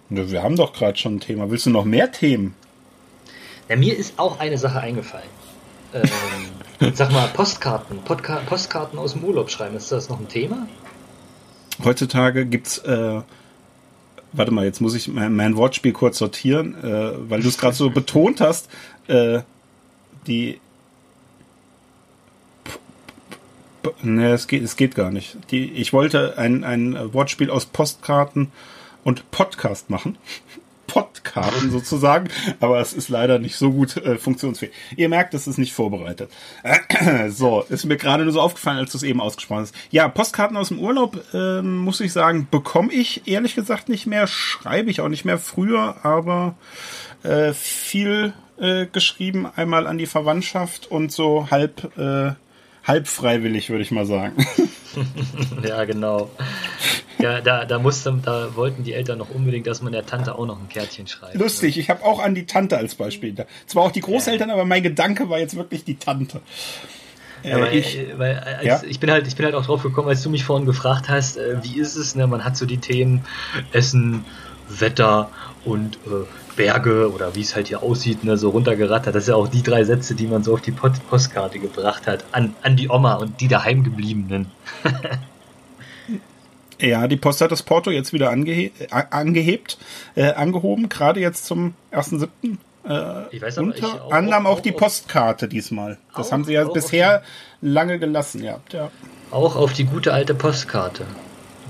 Wir 0.10 0.44
haben 0.44 0.56
doch 0.56 0.74
gerade 0.74 0.98
schon 0.98 1.16
ein 1.16 1.20
Thema. 1.20 1.50
Willst 1.50 1.66
du 1.66 1.70
noch 1.70 1.86
mehr 1.86 2.12
Themen? 2.12 2.54
Ja, 3.70 3.76
mir 3.78 3.98
ist 3.98 4.20
auch 4.20 4.40
eine 4.40 4.58
Sache 4.58 4.80
eingefallen. 4.82 5.30
Ähm, 5.94 6.94
sag 6.94 7.12
mal, 7.12 7.28
Postkarten. 7.30 8.00
Podca 8.04 8.42
Postkarten 8.46 9.00
aus 9.00 9.14
dem 9.14 9.24
Urlaub 9.24 9.50
schreiben, 9.50 9.78
ist 9.78 9.92
das 9.92 10.10
noch 10.10 10.20
ein 10.20 10.28
Thema? 10.28 10.68
Heutzutage 11.84 12.46
gibt's. 12.46 12.80
Äh, 12.80 13.22
warte 14.36 14.52
mal, 14.52 14.66
jetzt 14.66 14.82
muss 14.82 14.96
ich 14.96 15.08
mein, 15.08 15.36
mein 15.36 15.56
Wortspiel 15.56 15.94
kurz 15.94 16.18
sortieren, 16.18 16.76
äh, 16.84 17.30
weil 17.30 17.42
du 17.42 17.48
es 17.48 17.58
gerade 17.58 17.76
so 17.76 17.90
betont 17.90 18.42
hast. 18.42 18.70
Äh, 19.08 19.42
die 20.28 20.60
Ne, 24.02 24.32
es 24.32 24.48
geht, 24.48 24.64
es 24.64 24.76
geht 24.76 24.96
gar 24.96 25.12
nicht. 25.12 25.38
Die, 25.52 25.72
ich 25.72 25.94
wollte 25.94 26.38
ein, 26.38 26.64
ein 26.64 27.14
Wortspiel 27.14 27.50
aus 27.50 27.66
Postkarten 27.66 28.52
und 29.04 29.30
Podcast 29.32 29.90
machen. 29.90 30.18
Podkarten 30.96 31.72
sozusagen, 31.72 32.30
aber 32.62 32.80
es 32.80 32.94
ist 32.94 33.10
leider 33.10 33.38
nicht 33.38 33.58
so 33.58 33.70
gut 33.70 33.98
äh, 33.98 34.18
funktionsfähig. 34.18 34.72
Ihr 34.96 35.10
merkt, 35.10 35.34
es 35.34 35.46
ist 35.46 35.58
nicht 35.58 35.74
vorbereitet. 35.74 36.32
so, 37.28 37.66
ist 37.68 37.84
mir 37.84 37.98
gerade 37.98 38.24
nur 38.24 38.32
so 38.32 38.40
aufgefallen, 38.40 38.78
als 38.78 38.94
du 38.94 38.98
es 38.98 39.04
eben 39.04 39.20
ausgesprochen 39.20 39.64
hast. 39.64 39.76
Ja, 39.92 40.08
Postkarten 40.08 40.56
aus 40.56 40.70
dem 40.70 40.80
Urlaub, 40.80 41.22
äh, 41.34 41.62
muss 41.62 42.00
ich 42.00 42.14
sagen, 42.14 42.48
bekomme 42.50 42.94
ich 42.94 43.28
ehrlich 43.28 43.56
gesagt 43.56 43.90
nicht 43.90 44.08
mehr, 44.08 44.26
schreibe 44.26 44.90
ich 44.90 45.02
auch 45.02 45.10
nicht 45.10 45.26
mehr 45.26 45.38
früher, 45.38 45.98
aber 46.04 46.56
äh, 47.24 47.52
viel 47.52 48.34
äh, 48.58 48.86
geschrieben, 48.86 49.48
einmal 49.54 49.88
an 49.88 49.98
die 49.98 50.06
Verwandtschaft 50.06 50.90
und 50.90 51.12
so 51.12 51.50
halb 51.52 51.98
äh, 51.98 52.36
halb 52.86 53.08
freiwillig, 53.10 53.70
würde 53.70 53.84
ich 53.84 53.92
mal 53.92 54.06
sagen. 54.06 54.48
ja, 55.62 55.84
genau. 55.84 56.32
Ja, 57.20 57.42
da, 57.42 57.66
da, 57.66 57.80
musste, 57.80 58.20
da 58.24 58.56
wollten 58.56 58.84
die 58.84 58.94
Eltern 58.94 59.18
noch 59.20 59.30
unbedingt, 59.30 59.68
dass 59.68 59.82
man 59.82 59.94
der 59.94 60.06
Tante 60.06 60.36
auch 60.38 60.46
noch 60.46 60.60
ein 60.60 60.70
Kärtchen 60.70 61.08
schreibt. 61.08 61.36
Lustig, 61.36 61.76
ne? 61.76 61.82
ich 61.82 61.90
habe 61.90 62.04
auch 62.04 62.20
an 62.20 62.36
die 62.36 62.46
Tante 62.46 62.78
als 62.78 62.96
Beispiel. 62.96 63.36
Zwar 63.68 63.84
auch 63.84 63.92
die 63.92 64.02
Großeltern, 64.02 64.50
ja. 64.50 64.56
aber 64.56 64.66
mein 64.66 64.84
Gedanke 64.84 65.30
war 65.30 65.40
jetzt 65.40 65.56
wirklich 65.56 65.84
die 65.84 65.96
Tante. 65.96 66.42
Ja, 67.44 67.60
weil, 67.62 67.76
ich, 67.76 67.98
äh, 67.98 68.18
weil 68.18 68.40
als, 68.40 68.66
ja? 68.66 68.82
ich 68.88 69.00
bin 69.00 69.12
halt, 69.12 69.28
ich 69.28 69.36
bin 69.36 69.46
halt 69.46 69.56
auch 69.56 69.66
drauf 69.66 69.84
gekommen, 69.84 70.10
als 70.10 70.24
du 70.24 70.30
mich 70.30 70.44
vorhin 70.44 70.66
gefragt 70.66 71.10
hast, 71.10 71.38
äh, 71.38 71.58
wie 71.64 71.80
ist 71.80 71.96
es, 71.96 72.16
ne? 72.16 72.28
Man 72.28 72.44
hat 72.44 72.58
so 72.58 72.66
die 72.66 72.80
Themen 72.80 73.24
Essen, 73.72 74.26
Wetter 74.68 75.30
und 75.64 75.96
äh, 76.08 76.26
Berge 76.56 77.12
oder 77.12 77.36
wie 77.36 77.42
es 77.42 77.56
halt 77.56 77.68
hier 77.68 77.84
aussieht, 77.84 78.24
ne, 78.24 78.38
so 78.38 78.50
runtergerattert. 78.50 79.14
Das 79.14 79.26
sind 79.26 79.34
ja 79.34 79.38
auch 79.38 79.48
die 79.48 79.62
drei 79.62 79.84
Sätze, 79.84 80.16
die 80.16 80.28
man 80.28 80.44
so 80.44 80.54
auf 80.54 80.62
die 80.62 80.72
Postkarte 80.72 81.60
gebracht 81.60 82.08
hat, 82.08 82.24
an, 82.32 82.56
an 82.64 82.76
die 82.76 82.90
Oma 82.90 83.16
und 83.16 83.42
die 83.42 83.48
daheimgebliebenen. 83.48 84.48
ja, 86.80 87.08
die 87.08 87.18
Post 87.18 87.42
hat 87.42 87.52
das 87.52 87.64
Porto 87.64 87.92
jetzt 87.92 88.14
wieder 88.14 88.30
angehe 88.30 88.72
angehebt, 88.90 89.78
äh, 90.16 90.34
angehoben, 90.34 90.90
gerade 90.90 91.20
jetzt 91.20 91.46
zum 91.46 91.74
1.7. 91.92 92.58
Äh, 92.88 93.36
ich 93.36 93.42
weiß 93.42 93.58
aber, 93.58 93.68
unter 93.68 93.78
ich 93.80 93.84
auch, 93.86 94.12
anderem 94.12 94.46
auch, 94.46 94.58
auch 94.58 94.60
die 94.60 94.72
Postkarte 94.72 95.48
diesmal. 95.48 95.98
Das 96.16 96.28
auch, 96.28 96.32
haben 96.34 96.44
sie 96.44 96.54
ja 96.54 96.66
bisher 96.66 97.24
lange 97.62 98.00
gelassen, 98.00 98.44
ja. 98.44 98.60
ja. 98.72 98.92
Auch 99.32 99.56
auf 99.56 99.74
die 99.74 99.86
gute 99.86 100.14
alte 100.14 100.36
Postkarte. 100.36 101.06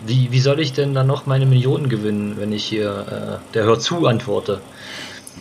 Wie, 0.05 0.31
wie 0.31 0.39
soll 0.39 0.59
ich 0.59 0.73
denn 0.73 0.93
dann 0.93 1.07
noch 1.07 1.25
meine 1.25 1.45
Millionen 1.45 1.89
gewinnen, 1.89 2.35
wenn 2.37 2.51
ich 2.51 2.65
hier 2.65 3.41
äh, 3.41 3.53
der 3.53 3.63
Hör 3.63 3.79
zu 3.79 4.07
antworte? 4.07 4.61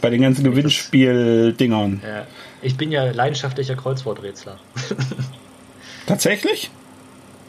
Bei 0.00 0.10
den 0.10 0.22
ganzen 0.22 0.44
Gewinnspiel-Dingern. 0.44 2.02
Ja. 2.06 2.26
Ich 2.62 2.76
bin 2.76 2.90
ja 2.90 3.10
leidenschaftlicher 3.10 3.74
Kreuzworträtsler. 3.74 4.58
Tatsächlich? 6.06 6.70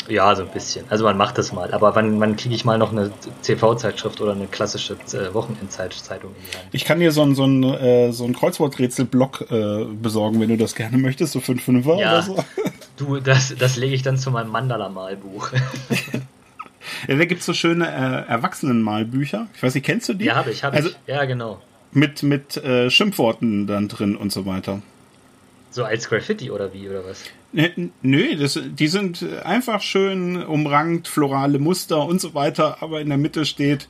Ja, 0.07 0.35
so 0.35 0.43
ein 0.43 0.49
bisschen. 0.49 0.85
Also 0.89 1.03
man 1.03 1.17
macht 1.17 1.37
das 1.37 1.51
mal. 1.51 1.73
Aber 1.73 1.95
wann, 1.95 2.19
wann 2.19 2.35
kriege 2.35 2.53
ich 2.53 2.65
mal 2.65 2.77
noch 2.77 2.91
eine 2.91 3.11
TV-Zeitschrift 3.41 4.21
oder 4.21 4.33
eine 4.33 4.47
klassische 4.47 4.93
äh, 4.93 5.33
Wochenendzeitung 5.33 6.31
in 6.35 6.51
die 6.51 6.57
Hand? 6.57 6.67
Ich 6.71 6.85
kann 6.85 6.99
dir 6.99 7.11
so 7.11 7.23
ein, 7.23 7.35
so 7.35 7.45
ein, 7.45 7.63
äh, 7.63 8.11
so 8.11 8.25
ein 8.25 8.33
Kreuzworträtsel-Block 8.33 9.51
äh, 9.51 9.85
besorgen, 9.85 10.39
wenn 10.39 10.49
du 10.49 10.57
das 10.57 10.75
gerne 10.75 10.97
möchtest, 10.97 11.33
so 11.33 11.39
5 11.39 11.63
5 11.63 11.85
ja, 11.85 11.93
oder 11.93 12.21
so. 12.21 12.43
Du, 12.97 13.19
das, 13.19 13.53
das 13.59 13.75
lege 13.75 13.93
ich 13.93 14.03
dann 14.03 14.17
zu 14.17 14.31
meinem 14.31 14.51
Mandala-Malbuch. 14.51 15.51
Ja, 17.07 17.15
da 17.15 17.25
gibt's 17.25 17.45
so 17.45 17.53
schöne 17.53 17.87
äh, 17.87 18.29
Erwachsenenmalbücher. 18.29 19.47
Ich 19.55 19.63
weiß 19.63 19.75
nicht, 19.75 19.85
kennst 19.85 20.09
du 20.09 20.13
die? 20.13 20.25
Ja, 20.25 20.35
habe 20.35 20.51
ich, 20.51 20.63
habe 20.63 20.75
also, 20.75 20.89
ich. 20.89 20.97
Ja, 21.07 21.25
genau. 21.25 21.61
Mit, 21.91 22.23
mit 22.23 22.57
äh, 22.57 22.89
Schimpfworten 22.89 23.67
dann 23.67 23.87
drin 23.87 24.15
und 24.15 24.31
so 24.31 24.45
weiter. 24.45 24.81
So 25.71 25.83
als 25.83 26.07
Graffiti 26.09 26.51
oder 26.51 26.73
wie, 26.73 26.87
oder 26.89 27.05
was? 27.05 27.23
Nö, 28.01 28.35
das, 28.35 28.59
die 28.63 28.87
sind 28.87 29.25
einfach 29.43 29.81
schön 29.81 30.43
umrankt, 30.43 31.07
florale 31.07 31.57
Muster 31.57 32.05
und 32.05 32.19
so 32.19 32.33
weiter, 32.33 32.81
aber 32.81 32.99
in 32.99 33.07
der 33.07 33.17
Mitte 33.17 33.45
steht, 33.45 33.87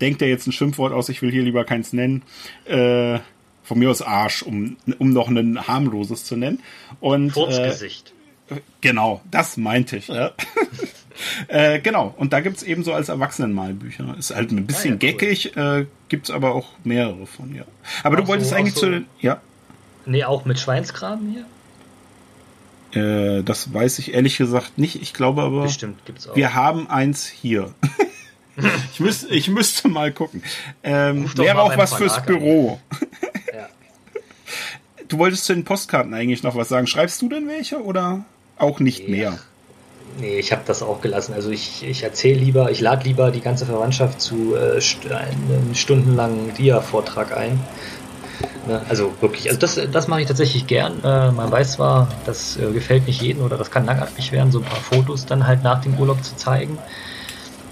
denkt 0.00 0.22
er 0.22 0.28
jetzt 0.28 0.46
ein 0.46 0.52
Schimpfwort 0.52 0.92
aus, 0.92 1.08
ich 1.08 1.20
will 1.20 1.32
hier 1.32 1.42
lieber 1.42 1.64
keins 1.64 1.92
nennen, 1.92 2.22
äh, 2.66 3.18
von 3.64 3.78
mir 3.78 3.90
aus 3.90 4.02
Arsch, 4.02 4.42
um, 4.42 4.76
um 4.98 5.12
noch 5.12 5.28
ein 5.28 5.66
harmloses 5.66 6.24
zu 6.24 6.36
nennen. 6.36 6.60
Und, 7.00 7.30
Furzgesicht. 7.32 8.12
Äh, 8.48 8.56
genau, 8.80 9.20
das 9.30 9.56
meinte 9.56 9.96
ich. 9.96 10.08
Ja. 10.08 10.32
äh, 11.48 11.80
genau, 11.80 12.14
und 12.16 12.32
da 12.32 12.40
gibt's 12.40 12.62
eben 12.62 12.82
so 12.84 12.92
als 12.92 13.08
Erwachsenenmalbücher. 13.08 14.16
Ist 14.18 14.34
halt 14.34 14.52
ein 14.52 14.66
bisschen 14.66 14.98
ah, 15.00 15.04
ja, 15.04 15.12
cool. 15.12 15.18
geckig, 15.18 15.56
äh, 15.56 15.86
gibt's 16.08 16.30
aber 16.30 16.54
auch 16.54 16.68
mehrere 16.84 17.26
von, 17.26 17.54
ja. 17.54 17.64
Aber 18.02 18.16
auch 18.16 18.20
du 18.22 18.28
wolltest 18.28 18.50
so, 18.50 18.56
eigentlich 18.56 18.74
so, 18.74 18.80
zu 18.80 18.90
den, 18.90 19.06
ja. 19.20 19.40
Nee, 20.06 20.24
auch 20.24 20.44
mit 20.44 20.58
Schweinsgraben 20.58 21.30
hier? 21.30 21.44
Äh, 22.94 23.42
das 23.42 23.72
weiß 23.72 23.98
ich 24.00 24.14
ehrlich 24.14 24.36
gesagt 24.36 24.78
nicht. 24.78 25.00
Ich 25.00 25.14
glaube 25.14 25.42
aber, 25.42 25.62
Bestimmt, 25.62 26.04
gibt's 26.04 26.28
auch. 26.28 26.36
wir 26.36 26.54
haben 26.54 26.88
eins 26.88 27.26
hier. 27.26 27.72
ich, 28.92 29.00
müsste, 29.00 29.28
ich 29.28 29.48
müsste 29.48 29.88
mal 29.88 30.12
gucken. 30.12 30.42
Ähm, 30.82 31.30
wäre 31.36 31.60
auch 31.60 31.76
was 31.76 31.94
fürs 31.94 32.22
Büro. 32.24 32.80
ja. 33.54 33.68
Du 35.08 35.18
wolltest 35.18 35.44
zu 35.44 35.54
den 35.54 35.64
Postkarten 35.64 36.14
eigentlich 36.14 36.42
noch 36.42 36.56
was 36.56 36.68
sagen. 36.68 36.86
Schreibst 36.86 37.22
du 37.22 37.28
denn 37.28 37.48
welche 37.48 37.82
oder 37.82 38.24
auch 38.56 38.80
nicht 38.80 39.08
nee. 39.08 39.16
mehr? 39.16 39.38
Nee, 40.18 40.38
ich 40.38 40.52
habe 40.52 40.62
das 40.66 40.82
auch 40.82 41.00
gelassen. 41.00 41.34
Also 41.34 41.50
ich, 41.50 41.86
ich 41.86 42.02
erzähle 42.02 42.40
lieber, 42.40 42.70
ich 42.70 42.80
lade 42.80 43.04
lieber 43.04 43.30
die 43.30 43.40
ganze 43.40 43.66
Verwandtschaft 43.66 44.20
zu 44.20 44.56
äh, 44.56 44.80
einem 45.14 45.74
stundenlangen 45.74 46.52
Dia-Vortrag 46.54 47.36
ein? 47.36 47.60
Also 48.88 49.12
wirklich, 49.20 49.48
also 49.48 49.58
das, 49.58 49.80
das 49.90 50.08
mache 50.08 50.22
ich 50.22 50.28
tatsächlich 50.28 50.66
gern. 50.66 51.02
Äh, 51.02 51.32
man 51.32 51.50
weiß 51.50 51.72
zwar, 51.72 52.08
das 52.26 52.56
äh, 52.56 52.70
gefällt 52.72 53.06
nicht 53.06 53.22
jedem 53.22 53.42
oder 53.42 53.56
das 53.56 53.70
kann 53.70 53.86
langatmig 53.86 54.32
werden, 54.32 54.52
so 54.52 54.58
ein 54.58 54.64
paar 54.64 54.80
Fotos 54.80 55.26
dann 55.26 55.46
halt 55.46 55.62
nach 55.62 55.80
dem 55.80 55.98
Urlaub 55.98 56.22
zu 56.22 56.36
zeigen. 56.36 56.78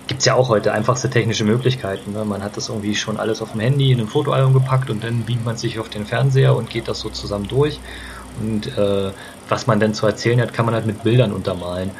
Gibt 0.07 0.21
es 0.21 0.25
ja 0.25 0.35
auch 0.35 0.49
heute 0.49 0.73
einfachste 0.73 1.11
technische 1.11 1.45
Möglichkeiten. 1.45 2.13
Ne? 2.13 2.25
Man 2.25 2.43
hat 2.43 2.57
das 2.57 2.71
irgendwie 2.71 2.95
schon 2.95 3.19
alles 3.19 3.43
auf 3.43 3.53
dem 3.53 3.61
Handy 3.61 3.93
in 3.93 4.01
ein 4.01 4.09
Fotoalbum 4.09 4.55
gepackt 4.55 4.89
und 4.89 5.05
dann 5.05 5.25
beamt 5.25 5.45
man 5.45 5.57
sich 5.59 5.79
auf 5.79 5.91
den 5.91 6.07
Fernseher 6.07 6.57
und 6.57 6.71
geht 6.71 6.89
das 6.89 7.01
so 7.01 7.11
zusammen 7.11 7.47
durch. 7.47 7.79
Und 8.41 8.79
äh, 8.79 9.11
was 9.49 9.67
man 9.67 9.81
dann 9.81 9.95
zu 9.95 10.07
erzählen 10.07 10.41
hat, 10.41 10.55
kann 10.55 10.65
man 10.65 10.75
halt 10.75 10.87
mit 10.87 11.03
Bildern 11.03 11.33
untermalen. 11.33 11.91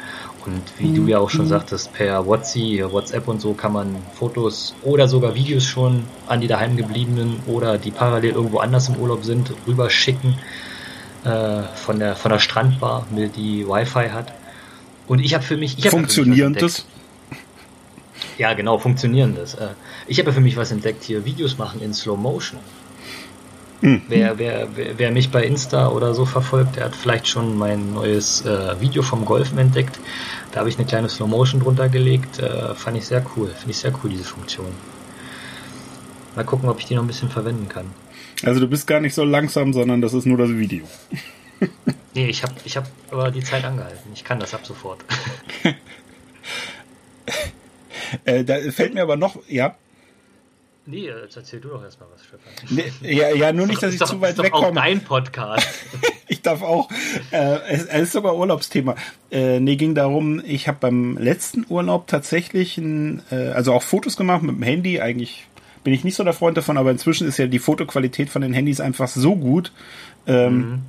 Und 0.45 0.61
wie 0.77 0.87
mhm. 0.87 0.95
du 0.95 1.07
ja 1.07 1.19
auch 1.19 1.29
schon 1.29 1.45
mhm. 1.45 1.49
sagtest, 1.49 1.93
per 1.93 2.25
WhatsApp, 2.25 2.91
WhatsApp 2.91 3.27
und 3.27 3.41
so 3.41 3.53
kann 3.53 3.73
man 3.73 3.95
Fotos 4.13 4.75
oder 4.83 5.07
sogar 5.07 5.35
Videos 5.35 5.65
schon 5.65 6.03
an 6.27 6.41
die 6.41 6.47
daheimgebliebenen 6.47 7.41
oder 7.47 7.77
die 7.77 7.91
parallel 7.91 8.31
irgendwo 8.31 8.59
anders 8.59 8.89
im 8.89 8.95
Urlaub 8.95 9.23
sind, 9.23 9.53
rüberschicken 9.67 10.35
äh, 11.23 11.63
von 11.75 11.99
der 11.99 12.15
von 12.15 12.31
der 12.31 12.39
Strandbar, 12.39 13.05
die 13.11 13.67
Wi-Fi 13.67 14.09
hat. 14.09 14.33
Und 15.07 15.19
ich 15.19 15.33
habe 15.33 15.43
für 15.43 15.57
mich, 15.57 15.77
ich 15.77 15.89
funktionierendes. 15.89 16.85
Ja, 18.37 18.53
genau, 18.53 18.77
funktionierendes. 18.77 19.55
Äh, 19.55 19.69
ich 20.07 20.19
habe 20.19 20.31
für 20.31 20.39
mich 20.39 20.55
was 20.55 20.71
entdeckt 20.71 21.03
hier, 21.03 21.25
Videos 21.25 21.57
machen 21.57 21.81
in 21.81 21.93
Slow 21.93 22.17
Motion. 22.17 22.59
Mhm. 23.81 24.01
Wer, 24.09 24.37
wer, 24.37 24.67
wer, 24.75 25.11
mich 25.11 25.31
bei 25.31 25.43
Insta 25.45 25.87
oder 25.89 26.13
so 26.13 26.25
verfolgt, 26.25 26.75
der 26.75 26.85
hat 26.85 26.95
vielleicht 26.95 27.27
schon 27.27 27.57
mein 27.57 27.93
neues 27.93 28.45
äh, 28.45 28.79
Video 28.81 29.01
vom 29.03 29.23
Golfen 29.23 29.57
entdeckt. 29.57 29.99
Da 30.51 30.59
habe 30.59 30.69
ich 30.69 30.77
eine 30.77 30.85
kleine 30.85 31.07
Slow 31.07 31.29
Motion 31.29 31.61
drunter 31.61 31.87
gelegt. 31.87 32.39
Äh, 32.39 32.75
fand 32.75 32.97
ich 32.97 33.05
sehr 33.05 33.25
cool. 33.35 33.47
Finde 33.47 33.71
ich 33.71 33.77
sehr 33.77 33.93
cool, 34.03 34.09
diese 34.09 34.25
Funktion. 34.25 34.67
Mal 36.35 36.43
gucken, 36.43 36.67
ob 36.69 36.79
ich 36.79 36.85
die 36.85 36.95
noch 36.95 37.03
ein 37.03 37.07
bisschen 37.07 37.29
verwenden 37.29 37.69
kann. 37.69 37.85
Also 38.43 38.59
du 38.59 38.67
bist 38.67 38.85
gar 38.85 38.99
nicht 38.99 39.13
so 39.13 39.23
langsam, 39.23 39.73
sondern 39.73 40.01
das 40.01 40.13
ist 40.13 40.25
nur 40.25 40.37
das 40.37 40.49
Video. 40.49 40.85
nee, 42.13 42.27
ich 42.27 42.43
habe 42.43 42.53
ich 42.65 42.75
hab 42.75 42.85
aber 43.11 43.31
die 43.31 43.43
Zeit 43.43 43.63
angehalten. 43.63 44.11
Ich 44.13 44.23
kann 44.23 44.39
das 44.39 44.53
ab 44.53 44.65
sofort. 44.65 44.99
äh, 48.25 48.43
da 48.43 48.59
fällt 48.71 48.93
mir 48.93 49.03
aber 49.03 49.15
noch, 49.15 49.37
ja. 49.47 49.75
Nee, 50.89 51.07
jetzt 51.07 51.37
erzähl 51.37 51.59
du 51.59 51.69
doch 51.69 51.83
erstmal 51.83 52.09
was, 52.11 52.25
Stefan. 52.25 52.51
Nee, 52.71 53.13
ja, 53.13 53.29
ja, 53.29 53.53
nur 53.53 53.67
nicht, 53.67 53.83
dass 53.83 53.93
ich 53.93 53.99
doch, 53.99 54.09
zu 54.09 54.21
weit 54.21 54.39
wegkomme. 54.39 54.73
Das 54.73 54.85
ist 54.85 54.93
dein 54.95 55.03
Podcast. 55.03 55.67
ich 56.27 56.41
darf 56.41 56.63
auch. 56.63 56.89
Äh, 57.29 57.59
es, 57.69 57.85
es, 57.85 58.01
ist 58.01 58.13
sogar 58.13 58.35
Urlaubsthema. 58.35 58.95
Äh, 59.29 59.59
nee, 59.59 59.75
ging 59.75 59.93
darum, 59.93 60.41
ich 60.43 60.67
habe 60.67 60.79
beim 60.81 61.15
letzten 61.19 61.63
Urlaub 61.69 62.07
tatsächlich 62.07 62.79
ein, 62.79 63.21
äh, 63.29 63.49
also 63.49 63.73
auch 63.73 63.83
Fotos 63.83 64.17
gemacht 64.17 64.41
mit 64.41 64.55
dem 64.55 64.63
Handy. 64.63 64.99
Eigentlich 64.99 65.45
bin 65.83 65.93
ich 65.93 66.03
nicht 66.03 66.15
so 66.15 66.23
der 66.23 66.33
Freund 66.33 66.57
davon, 66.57 66.75
aber 66.79 66.89
inzwischen 66.89 67.27
ist 67.27 67.37
ja 67.37 67.45
die 67.45 67.59
Fotoqualität 67.59 68.29
von 68.29 68.41
den 68.41 68.53
Handys 68.53 68.79
einfach 68.79 69.07
so 69.07 69.35
gut. 69.35 69.71
Ähm, 70.25 70.57
mhm. 70.57 70.81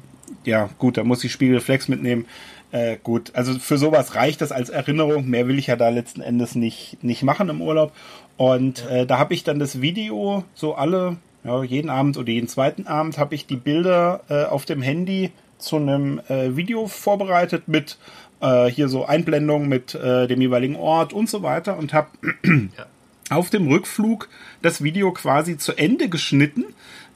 Ja, 0.45 0.71
gut, 0.79 0.97
da 0.97 1.05
muss 1.05 1.23
ich 1.25 1.33
Spiegelreflex 1.33 1.89
mitnehmen. 1.89 2.25
Äh, 2.73 2.99
gut, 3.03 3.33
also 3.35 3.59
für 3.59 3.79
sowas 3.79 4.15
reicht 4.15 4.41
das 4.41 4.53
als 4.53 4.71
Erinnerung. 4.71 5.29
Mehr 5.29 5.49
will 5.49 5.59
ich 5.59 5.67
ja 5.67 5.77
da 5.77 5.89
letzten 5.89 6.21
Endes 6.21 6.55
nicht, 6.55 7.03
nicht 7.03 7.23
machen 7.25 7.49
im 7.49 7.61
Urlaub. 7.61 7.93
Und 8.41 8.87
äh, 8.87 9.05
da 9.05 9.19
habe 9.19 9.35
ich 9.35 9.45
dann 9.45 9.59
das 9.59 9.83
Video 9.83 10.45
so 10.55 10.75
alle, 10.75 11.19
ja, 11.45 11.63
jeden 11.63 11.91
Abend 11.91 12.17
oder 12.17 12.31
jeden 12.31 12.49
zweiten 12.49 12.87
Abend 12.87 13.19
habe 13.19 13.35
ich 13.35 13.47
die 13.47 13.59
Bilder 13.59 14.23
äh, 14.31 14.45
auf 14.45 14.65
dem 14.65 14.81
Handy 14.81 15.31
zu 15.59 15.77
einem 15.77 16.23
äh, 16.27 16.57
Video 16.57 16.87
vorbereitet 16.87 17.69
mit 17.69 17.99
äh, 18.41 18.65
hier 18.69 18.89
so 18.89 19.05
Einblendungen 19.05 19.69
mit 19.69 19.95
äh, 19.95 20.27
dem 20.27 20.41
jeweiligen 20.41 20.77
Ort 20.77 21.13
und 21.13 21.29
so 21.29 21.43
weiter 21.43 21.77
und 21.77 21.93
habe 21.93 22.09
ja. 22.43 22.87
auf 23.29 23.51
dem 23.51 23.69
Rückflug 23.69 24.31
das 24.63 24.83
Video 24.83 25.13
quasi 25.13 25.59
zu 25.59 25.77
Ende 25.77 26.09
geschnitten, 26.09 26.65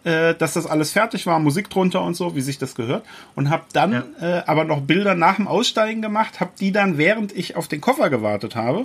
äh, 0.04 0.34
dass 0.34 0.52
das 0.52 0.66
alles 0.66 0.92
fertig 0.92 1.24
war, 1.24 1.38
Musik 1.38 1.70
drunter 1.70 2.02
und 2.02 2.16
so, 2.16 2.36
wie 2.36 2.42
sich 2.42 2.58
das 2.58 2.74
gehört. 2.74 3.02
Und 3.34 3.48
habe 3.48 3.64
dann 3.72 4.04
ja. 4.20 4.46
aber 4.46 4.64
noch 4.64 4.82
Bilder 4.82 5.14
nach 5.14 5.36
dem 5.36 5.48
Aussteigen 5.48 6.02
gemacht, 6.02 6.40
habe 6.40 6.50
die 6.60 6.70
dann, 6.70 6.98
während 6.98 7.34
ich 7.34 7.56
auf 7.56 7.66
den 7.66 7.80
Koffer 7.80 8.10
gewartet 8.10 8.56
habe, 8.56 8.84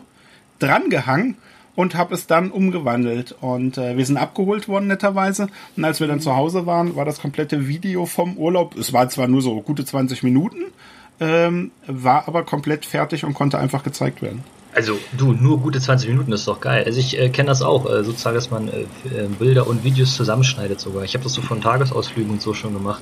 drangehangen 0.59 1.35
und 1.75 1.95
habe 1.95 2.13
es 2.13 2.27
dann 2.27 2.51
umgewandelt. 2.51 3.35
Und 3.41 3.77
äh, 3.77 3.97
wir 3.97 4.05
sind 4.05 4.17
abgeholt 4.17 4.67
worden, 4.67 4.87
netterweise. 4.87 5.47
Und 5.75 5.85
als 5.85 5.99
wir 5.99 6.07
dann 6.07 6.19
zu 6.19 6.35
Hause 6.35 6.65
waren, 6.65 6.95
war 6.95 7.05
das 7.05 7.19
komplette 7.19 7.67
Video 7.67 8.05
vom 8.05 8.37
Urlaub. 8.37 8.75
Es 8.77 8.93
war 8.93 9.09
zwar 9.09 9.27
nur 9.27 9.41
so 9.41 9.61
gute 9.61 9.85
20 9.85 10.23
Minuten, 10.23 10.57
ähm, 11.19 11.71
war 11.87 12.27
aber 12.27 12.43
komplett 12.43 12.85
fertig 12.85 13.23
und 13.25 13.33
konnte 13.33 13.57
einfach 13.57 13.83
gezeigt 13.83 14.21
werden. 14.21 14.43
Also 14.73 14.99
du, 15.17 15.33
nur 15.33 15.59
gute 15.59 15.79
20 15.79 16.09
Minuten 16.09 16.31
ist 16.31 16.47
doch 16.47 16.61
geil. 16.61 16.83
Also 16.85 16.99
ich 16.99 17.19
äh, 17.19 17.29
kenne 17.29 17.49
das 17.49 17.61
auch, 17.61 17.89
äh, 17.89 18.03
sozusagen, 18.03 18.35
dass 18.35 18.51
man 18.51 18.67
äh, 18.67 18.81
äh 18.81 19.27
Bilder 19.27 19.67
und 19.67 19.83
Videos 19.83 20.15
zusammenschneidet 20.15 20.79
sogar. 20.79 21.03
Ich 21.03 21.15
habe 21.15 21.23
das 21.23 21.33
so 21.33 21.41
von 21.41 21.61
Tagesausflügen 21.61 22.31
und 22.31 22.41
so 22.41 22.53
schon 22.53 22.73
gemacht. 22.73 23.01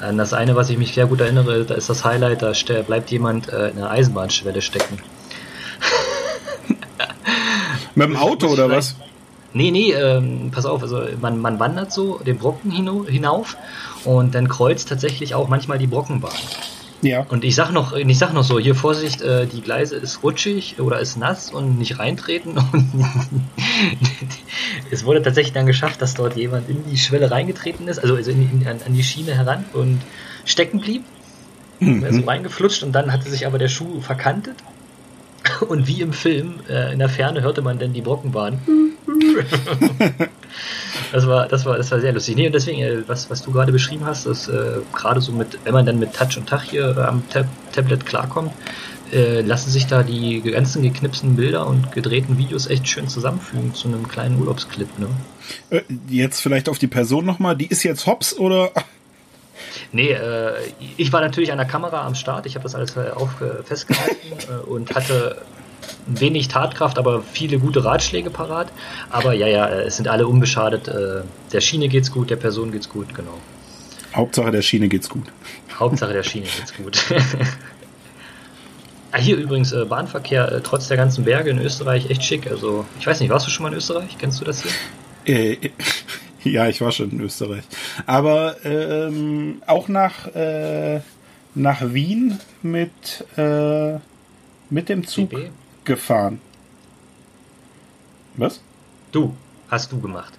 Äh, 0.00 0.14
das 0.14 0.32
eine, 0.32 0.54
was 0.54 0.70
ich 0.70 0.78
mich 0.78 0.92
sehr 0.92 1.06
gut 1.06 1.20
erinnere, 1.20 1.64
da 1.64 1.74
ist 1.74 1.88
das 1.88 2.04
Highlight, 2.04 2.42
da 2.42 2.52
bleibt 2.82 3.10
jemand 3.10 3.48
äh, 3.48 3.70
in 3.70 3.78
einer 3.78 3.90
Eisenbahnschwelle 3.90 4.60
stecken. 4.60 4.98
Mit 7.96 8.08
dem 8.08 8.16
Auto 8.16 8.48
oder 8.48 8.70
was? 8.70 8.94
Nee, 9.54 9.70
nee, 9.70 9.92
ähm, 9.92 10.50
pass 10.52 10.66
auf, 10.66 10.82
also 10.82 11.02
man, 11.20 11.40
man 11.40 11.58
wandert 11.58 11.90
so 11.90 12.18
den 12.18 12.36
Brocken 12.36 12.70
hinauf 12.70 13.56
und 14.04 14.34
dann 14.34 14.48
kreuzt 14.48 14.90
tatsächlich 14.90 15.34
auch 15.34 15.48
manchmal 15.48 15.78
die 15.78 15.86
Brockenbahn. 15.86 16.30
Ja. 17.00 17.24
Und 17.28 17.42
ich 17.42 17.54
sag 17.54 17.72
noch, 17.72 17.94
ich 17.94 18.18
sag 18.18 18.34
noch 18.34 18.44
so, 18.44 18.58
hier 18.58 18.74
Vorsicht, 18.74 19.22
äh, 19.22 19.46
die 19.46 19.62
Gleise 19.62 19.96
ist 19.96 20.22
rutschig 20.22 20.78
oder 20.78 20.98
ist 20.98 21.16
nass 21.16 21.50
und 21.50 21.78
nicht 21.78 21.98
reintreten. 21.98 22.58
Und 22.72 23.46
es 24.90 25.04
wurde 25.04 25.22
tatsächlich 25.22 25.54
dann 25.54 25.66
geschafft, 25.66 26.02
dass 26.02 26.14
dort 26.14 26.36
jemand 26.36 26.68
in 26.68 26.84
die 26.90 26.98
Schwelle 26.98 27.30
reingetreten 27.30 27.88
ist, 27.88 27.98
also, 27.98 28.16
also 28.16 28.30
in, 28.30 28.60
in, 28.60 28.66
an, 28.66 28.78
an, 28.84 28.94
die 28.94 29.02
Schiene 29.02 29.34
heran 29.34 29.64
und 29.72 30.00
stecken 30.44 30.80
blieb. 30.80 31.02
Mhm. 31.80 32.20
So 32.20 32.26
reingeflutscht 32.26 32.82
und 32.82 32.92
dann 32.92 33.12
hatte 33.12 33.30
sich 33.30 33.46
aber 33.46 33.58
der 33.58 33.68
Schuh 33.68 34.00
verkantet 34.00 34.56
und 35.68 35.86
wie 35.86 36.00
im 36.00 36.12
Film, 36.12 36.54
äh, 36.68 36.92
in 36.92 36.98
der 36.98 37.08
Ferne 37.08 37.42
hörte 37.42 37.62
man 37.62 37.78
dann 37.78 37.92
die 37.92 38.00
Brockenbahn. 38.00 38.58
das, 41.12 41.26
war, 41.26 41.48
das, 41.48 41.64
war, 41.64 41.76
das 41.76 41.90
war 41.90 42.00
sehr 42.00 42.12
lustig. 42.12 42.36
Nee, 42.36 42.46
und 42.46 42.54
deswegen, 42.54 42.80
äh, 42.80 43.02
was, 43.06 43.30
was 43.30 43.42
du 43.42 43.52
gerade 43.52 43.72
beschrieben 43.72 44.04
hast, 44.04 44.26
dass 44.26 44.48
äh, 44.48 44.78
gerade 44.92 45.20
so 45.20 45.32
mit, 45.32 45.58
wenn 45.64 45.72
man 45.72 45.86
dann 45.86 45.98
mit 45.98 46.14
Touch 46.14 46.36
und 46.36 46.48
Tach 46.48 46.62
hier 46.62 46.96
äh, 46.96 47.00
am 47.02 47.28
Tab 47.28 47.46
Tablet 47.72 48.06
klarkommt, 48.06 48.52
äh, 49.12 49.42
lassen 49.42 49.70
sich 49.70 49.86
da 49.86 50.02
die 50.02 50.40
ganzen 50.40 50.82
geknipsten 50.82 51.36
Bilder 51.36 51.66
und 51.66 51.92
gedrehten 51.92 52.38
Videos 52.38 52.66
echt 52.66 52.88
schön 52.88 53.08
zusammenfügen 53.08 53.74
zu 53.74 53.88
einem 53.88 54.08
kleinen 54.08 54.40
Urlaubsclip. 54.40 54.88
Ne? 54.98 55.08
Äh, 55.70 55.82
jetzt 56.08 56.40
vielleicht 56.40 56.68
auf 56.68 56.78
die 56.78 56.86
Person 56.86 57.24
nochmal, 57.24 57.56
die 57.56 57.66
ist 57.66 57.82
jetzt 57.82 58.06
hops 58.06 58.36
oder 58.36 58.72
Nee, 59.92 60.10
äh, 60.10 60.52
ich 60.96 61.12
war 61.12 61.20
natürlich 61.20 61.52
an 61.52 61.58
der 61.58 61.66
Kamera 61.66 62.06
am 62.06 62.14
Start. 62.14 62.46
Ich 62.46 62.54
habe 62.54 62.62
das 62.62 62.74
alles 62.74 62.96
äh, 62.96 63.10
auf, 63.14 63.40
äh, 63.40 63.62
festgehalten 63.62 64.16
äh, 64.48 64.68
und 64.68 64.94
hatte 64.94 65.42
wenig 66.06 66.48
Tatkraft, 66.48 66.98
aber 66.98 67.22
viele 67.22 67.58
gute 67.58 67.84
Ratschläge 67.84 68.30
parat. 68.30 68.68
Aber 69.10 69.32
ja, 69.32 69.46
ja, 69.46 69.66
äh, 69.66 69.82
es 69.82 69.96
sind 69.96 70.08
alle 70.08 70.26
unbeschadet. 70.26 70.88
Äh, 70.88 71.22
der 71.52 71.60
Schiene 71.60 71.88
geht's 71.88 72.10
gut, 72.10 72.30
der 72.30 72.36
Person 72.36 72.72
geht's 72.72 72.88
gut, 72.88 73.14
genau. 73.14 73.38
Hauptsache 74.14 74.50
der 74.50 74.62
Schiene 74.62 74.88
geht's 74.88 75.08
gut. 75.08 75.26
Hauptsache 75.78 76.12
der 76.12 76.22
Schiene 76.22 76.46
geht's 76.46 76.74
gut. 76.74 77.04
Ah, 79.12 79.18
hier 79.18 79.38
übrigens 79.38 79.72
äh, 79.72 79.86
Bahnverkehr 79.86 80.52
äh, 80.52 80.60
trotz 80.62 80.88
der 80.88 80.98
ganzen 80.98 81.24
Berge 81.24 81.48
in 81.48 81.58
Österreich 81.58 82.10
echt 82.10 82.22
schick. 82.22 82.50
Also 82.50 82.84
ich 83.00 83.06
weiß 83.06 83.20
nicht, 83.20 83.30
warst 83.30 83.46
du 83.46 83.50
schon 83.50 83.62
mal 83.62 83.70
in 83.70 83.78
Österreich? 83.78 84.16
Kennst 84.18 84.42
du 84.42 84.44
das 84.44 84.62
hier? 84.62 84.72
Ja, 86.46 86.68
ich 86.68 86.80
war 86.80 86.92
schon 86.92 87.10
in 87.10 87.20
Österreich. 87.20 87.64
Aber 88.06 88.64
ähm, 88.64 89.62
auch 89.66 89.88
nach, 89.88 90.28
äh, 90.34 91.00
nach 91.54 91.92
Wien 91.92 92.38
mit, 92.62 93.26
äh, 93.36 93.94
mit 94.70 94.88
dem 94.88 95.06
Zug 95.06 95.30
DB? 95.30 95.50
gefahren. 95.84 96.40
Was? 98.36 98.60
Du, 99.12 99.34
hast 99.68 99.90
du 99.92 100.00
gemacht. 100.00 100.34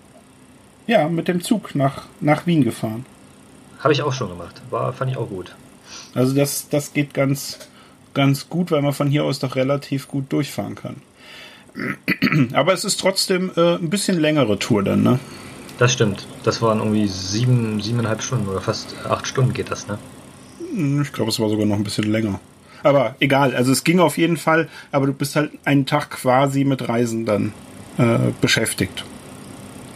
Ja, 0.85 1.09
mit 1.09 1.27
dem 1.27 1.41
Zug 1.41 1.75
nach, 1.75 2.03
nach 2.21 2.45
Wien 2.45 2.63
gefahren. 2.63 3.05
Habe 3.79 3.93
ich 3.93 4.01
auch 4.01 4.13
schon 4.13 4.29
gemacht. 4.29 4.61
War, 4.69 4.93
fand 4.93 5.11
ich 5.11 5.17
auch 5.17 5.27
gut. 5.27 5.55
Also 6.13 6.33
das, 6.33 6.69
das 6.69 6.93
geht 6.93 7.13
ganz, 7.13 7.59
ganz 8.13 8.49
gut, 8.49 8.71
weil 8.71 8.81
man 8.81 8.93
von 8.93 9.09
hier 9.09 9.23
aus 9.23 9.39
doch 9.39 9.55
relativ 9.55 10.07
gut 10.07 10.31
durchfahren 10.31 10.75
kann. 10.75 11.01
Aber 12.53 12.73
es 12.73 12.85
ist 12.85 12.99
trotzdem 12.99 13.51
äh, 13.55 13.75
ein 13.75 13.89
bisschen 13.89 14.19
längere 14.19 14.57
Tour 14.57 14.83
dann, 14.83 15.03
ne? 15.03 15.19
Das 15.77 15.93
stimmt. 15.93 16.25
Das 16.43 16.62
waren 16.62 16.79
irgendwie 16.79 17.07
sieben, 17.07 17.81
siebeneinhalb 17.81 18.22
Stunden 18.22 18.48
oder 18.48 18.62
fast 18.62 18.96
acht 19.07 19.27
Stunden 19.27 19.53
geht 19.53 19.69
das, 19.72 19.88
ne? 19.88 19.98
Hm, 20.74 21.01
Ich 21.01 21.13
glaube, 21.13 21.29
es 21.29 21.39
war 21.39 21.50
sogar 21.50 21.65
noch 21.65 21.75
ein 21.75 21.84
bisschen 21.84 22.12
länger. 22.12 22.39
Aber 22.84 23.15
egal, 23.19 23.55
also 23.55 23.72
es 23.72 23.84
ging 23.84 24.00
auf 24.00 24.17
jeden 24.17 24.38
Fall, 24.38 24.69
aber 24.91 25.07
du 25.07 25.13
bist 25.13 25.36
halt 25.36 25.51
einen 25.65 25.86
Tag 25.86 26.10
quasi 26.12 26.63
mit 26.63 26.88
Reisen 26.88 27.25
dann 27.25 27.53
äh, 27.98 28.31
beschäftigt. 28.39 29.03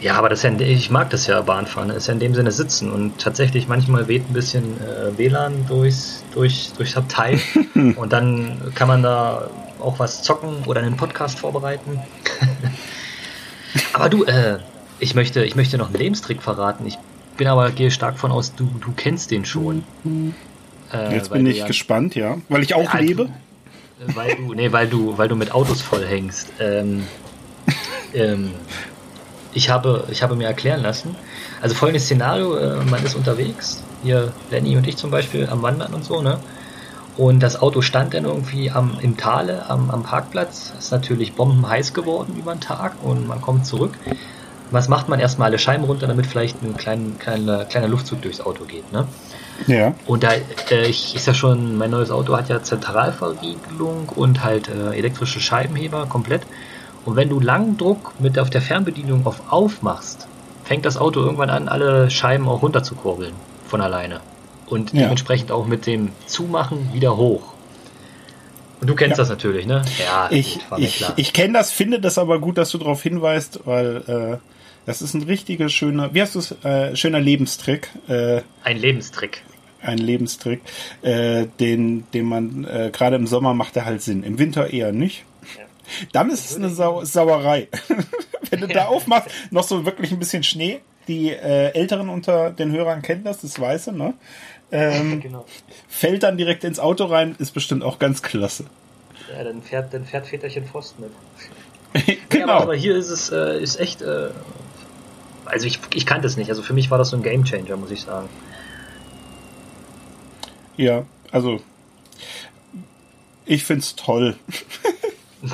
Ja, 0.00 0.14
aber 0.14 0.28
das 0.28 0.42
ist 0.42 0.60
ja, 0.60 0.66
ich 0.66 0.90
mag 0.90 1.10
das 1.10 1.28
ja 1.28 1.40
Bahnfahren. 1.40 1.88
Das 1.88 1.98
ist 1.98 2.06
ja 2.08 2.14
in 2.14 2.18
dem 2.20 2.34
Sinne 2.34 2.50
sitzen 2.50 2.90
und 2.90 3.18
tatsächlich 3.18 3.68
manchmal 3.68 4.08
weht 4.08 4.28
ein 4.28 4.32
bisschen 4.32 4.80
äh, 4.80 5.16
WLAN 5.16 5.66
durchs, 5.68 6.24
durch, 6.34 6.72
durchs 6.76 6.96
Abteil 6.96 7.40
und 7.74 8.12
dann 8.12 8.60
kann 8.74 8.88
man 8.88 9.02
da 9.02 9.48
auch 9.78 10.00
was 10.00 10.22
zocken 10.22 10.64
oder 10.66 10.80
einen 10.80 10.96
Podcast 10.96 11.38
vorbereiten. 11.38 12.00
aber 13.92 14.08
du, 14.08 14.24
äh, 14.24 14.58
ich 15.02 15.16
möchte, 15.16 15.44
ich 15.44 15.56
möchte 15.56 15.78
noch 15.78 15.88
einen 15.88 15.96
Lebenstrick 15.96 16.40
verraten. 16.42 16.86
Ich 16.86 16.96
bin 17.36 17.48
aber 17.48 17.70
gehe 17.72 17.90
stark 17.90 18.18
von 18.18 18.30
aus, 18.30 18.54
du, 18.54 18.64
du 18.80 18.92
kennst 18.96 19.32
den 19.32 19.44
schon. 19.44 19.82
Äh, 20.92 21.16
Jetzt 21.16 21.32
bin 21.32 21.44
ich 21.46 21.58
ja- 21.58 21.66
gespannt, 21.66 22.14
ja. 22.14 22.36
Weil 22.48 22.62
ich 22.62 22.74
auch 22.74 22.94
Ja, 22.94 23.00
lebe. 23.00 23.28
Weil 24.14 24.36
du, 24.36 24.54
nee, 24.54 24.70
weil 24.70 24.86
du, 24.88 25.18
weil 25.18 25.28
du 25.28 25.34
mit 25.34 25.52
Autos 25.52 25.82
vollhängst. 25.82 26.52
Ähm, 26.60 27.02
ähm, 28.14 28.52
ich 29.52 29.70
habe, 29.70 30.06
ich 30.10 30.22
habe 30.22 30.36
mir 30.36 30.46
erklären 30.46 30.82
lassen. 30.82 31.16
Also 31.60 31.74
folgendes 31.74 32.04
Szenario: 32.04 32.56
äh, 32.56 32.84
Man 32.84 33.04
ist 33.04 33.16
unterwegs, 33.16 33.82
hier 34.04 34.32
Lenny 34.50 34.76
und 34.76 34.86
ich 34.86 34.96
zum 34.96 35.10
Beispiel 35.10 35.48
am 35.48 35.62
Wandern 35.62 35.94
und 35.94 36.04
so, 36.04 36.22
ne? 36.22 36.38
Und 37.16 37.40
das 37.40 37.60
Auto 37.60 37.82
stand 37.82 38.14
dann 38.14 38.24
irgendwie 38.24 38.70
am, 38.70 38.98
im 39.00 39.16
Tale, 39.16 39.68
am, 39.68 39.90
am 39.90 40.02
Parkplatz. 40.04 40.72
Ist 40.78 40.92
natürlich 40.92 41.34
bombenheiß 41.34 41.92
geworden 41.92 42.36
über 42.38 42.54
den 42.54 42.60
Tag 42.60 42.94
und 43.02 43.26
man 43.26 43.40
kommt 43.40 43.66
zurück. 43.66 43.98
Was 44.72 44.88
macht 44.88 45.08
man? 45.08 45.20
Erstmal 45.20 45.48
alle 45.48 45.58
Scheiben 45.58 45.84
runter, 45.84 46.06
damit 46.06 46.26
vielleicht 46.26 46.62
ein 46.62 46.76
klein, 46.76 47.16
kleiner, 47.18 47.64
kleiner 47.66 47.88
Luftzug 47.88 48.22
durchs 48.22 48.40
Auto 48.40 48.64
geht, 48.64 48.90
ne? 48.92 49.06
Ja. 49.66 49.94
Und 50.06 50.22
da 50.24 50.30
äh, 50.70 50.86
ich, 50.86 51.14
ist 51.14 51.26
ja 51.26 51.34
schon, 51.34 51.76
mein 51.76 51.90
neues 51.90 52.10
Auto 52.10 52.36
hat 52.36 52.48
ja 52.48 52.62
Zentralverriegelung 52.62 54.08
und 54.08 54.42
halt 54.42 54.68
äh, 54.68 54.96
elektrische 54.96 55.40
Scheibenheber 55.40 56.06
komplett. 56.06 56.42
Und 57.04 57.16
wenn 57.16 57.28
du 57.28 57.38
langen 57.40 57.76
Druck 57.76 58.12
mit 58.18 58.38
auf 58.38 58.50
der 58.50 58.62
Fernbedienung 58.62 59.26
auf 59.26 59.40
Auf 59.50 59.82
machst, 59.82 60.26
fängt 60.64 60.84
das 60.86 60.96
Auto 60.96 61.20
irgendwann 61.20 61.50
an, 61.50 61.68
alle 61.68 62.10
Scheiben 62.10 62.48
auch 62.48 62.62
runter 62.62 62.82
zu 62.82 62.94
kurbeln 62.94 63.32
von 63.66 63.80
alleine. 63.80 64.20
Und 64.66 64.92
Ja. 64.92 65.02
dementsprechend 65.02 65.52
auch 65.52 65.66
mit 65.66 65.86
dem 65.86 66.12
Zumachen 66.26 66.92
wieder 66.94 67.16
hoch. 67.16 67.52
Und 68.80 68.88
du 68.88 68.94
kennst 68.94 69.18
Ja. 69.18 69.22
das 69.22 69.28
natürlich, 69.28 69.66
ne? 69.66 69.82
Ja, 69.98 70.28
Ich, 70.30 70.60
gut, 70.68 70.78
ich, 70.78 70.96
klar. 70.96 71.12
ich 71.16 71.32
kenne 71.32 71.52
das, 71.54 71.70
finde 71.70 72.00
das 72.00 72.18
aber 72.18 72.38
gut, 72.40 72.56
dass 72.58 72.70
du 72.70 72.78
darauf 72.78 73.02
hinweist, 73.02 73.60
weil 73.64 73.96
äh, 74.06 74.38
das 74.86 75.02
ist 75.02 75.14
ein 75.14 75.22
richtiger 75.22 75.68
schöner, 75.68 76.14
wie 76.14 76.22
hast 76.22 76.34
du 76.34 76.38
es, 76.40 76.52
äh, 76.64 76.96
schöner 76.96 77.20
Lebenstrick, 77.20 77.88
äh, 78.08 78.42
Ein 78.64 78.78
Lebenstrick. 78.78 79.42
ein 79.80 79.98
Lebenstrick, 79.98 80.60
äh, 81.02 81.46
den, 81.60 82.04
den 82.12 82.24
man 82.26 82.64
äh, 82.64 82.90
gerade 82.92 83.16
im 83.16 83.26
Sommer 83.26 83.54
macht, 83.54 83.76
der 83.76 83.84
halt 83.84 84.02
Sinn. 84.02 84.22
Im 84.22 84.38
Winter 84.38 84.70
eher 84.72 84.92
nicht. 84.92 85.24
Dann 86.12 86.30
ist 86.30 86.50
es 86.50 86.56
eine 86.56 86.70
Sau 86.70 87.04
Sauerei. 87.04 87.68
Wenn 88.50 88.60
du 88.60 88.68
da 88.68 88.86
aufmachst, 88.86 89.28
noch 89.50 89.64
so 89.64 89.84
wirklich 89.84 90.12
ein 90.12 90.18
bisschen 90.18 90.42
Schnee. 90.42 90.80
Die 91.08 91.30
äh, 91.30 91.72
Älteren 91.74 92.08
unter 92.08 92.50
den 92.50 92.70
Hörern 92.70 93.02
kennen 93.02 93.24
das, 93.24 93.40
das 93.40 93.58
Weiße, 93.58 93.92
ne? 93.92 94.14
Ähm, 94.70 95.20
genau. 95.22 95.44
fällt 95.88 96.22
dann 96.22 96.38
direkt 96.38 96.62
ins 96.64 96.78
Auto 96.78 97.04
rein, 97.06 97.34
ist 97.38 97.52
bestimmt 97.52 97.82
auch 97.82 97.98
ganz 97.98 98.22
klasse. 98.22 98.64
Ja, 99.36 99.42
dann 99.44 99.62
fährt, 99.62 99.92
dann 99.92 100.04
fährt 100.04 100.26
Väterchen 100.28 100.64
Frost 100.64 100.96
mit. 100.98 101.10
Ja, 102.06 102.14
genau. 102.30 102.52
aber 102.54 102.74
hier 102.74 102.96
ist 102.96 103.10
es 103.10 103.30
äh, 103.30 103.60
ist 103.60 103.78
echt. 103.78 104.00
Äh, 104.00 104.30
also 105.44 105.66
ich, 105.66 105.78
ich 105.94 106.06
kannte 106.06 106.26
es 106.26 106.36
nicht. 106.36 106.50
Also 106.50 106.62
für 106.62 106.72
mich 106.74 106.90
war 106.90 106.98
das 106.98 107.10
so 107.10 107.16
ein 107.16 107.22
Gamechanger, 107.22 107.76
muss 107.76 107.90
ich 107.90 108.02
sagen. 108.02 108.28
Ja, 110.76 111.04
also 111.30 111.60
ich 113.44 113.64
find's 113.64 113.94
toll. 113.96 114.36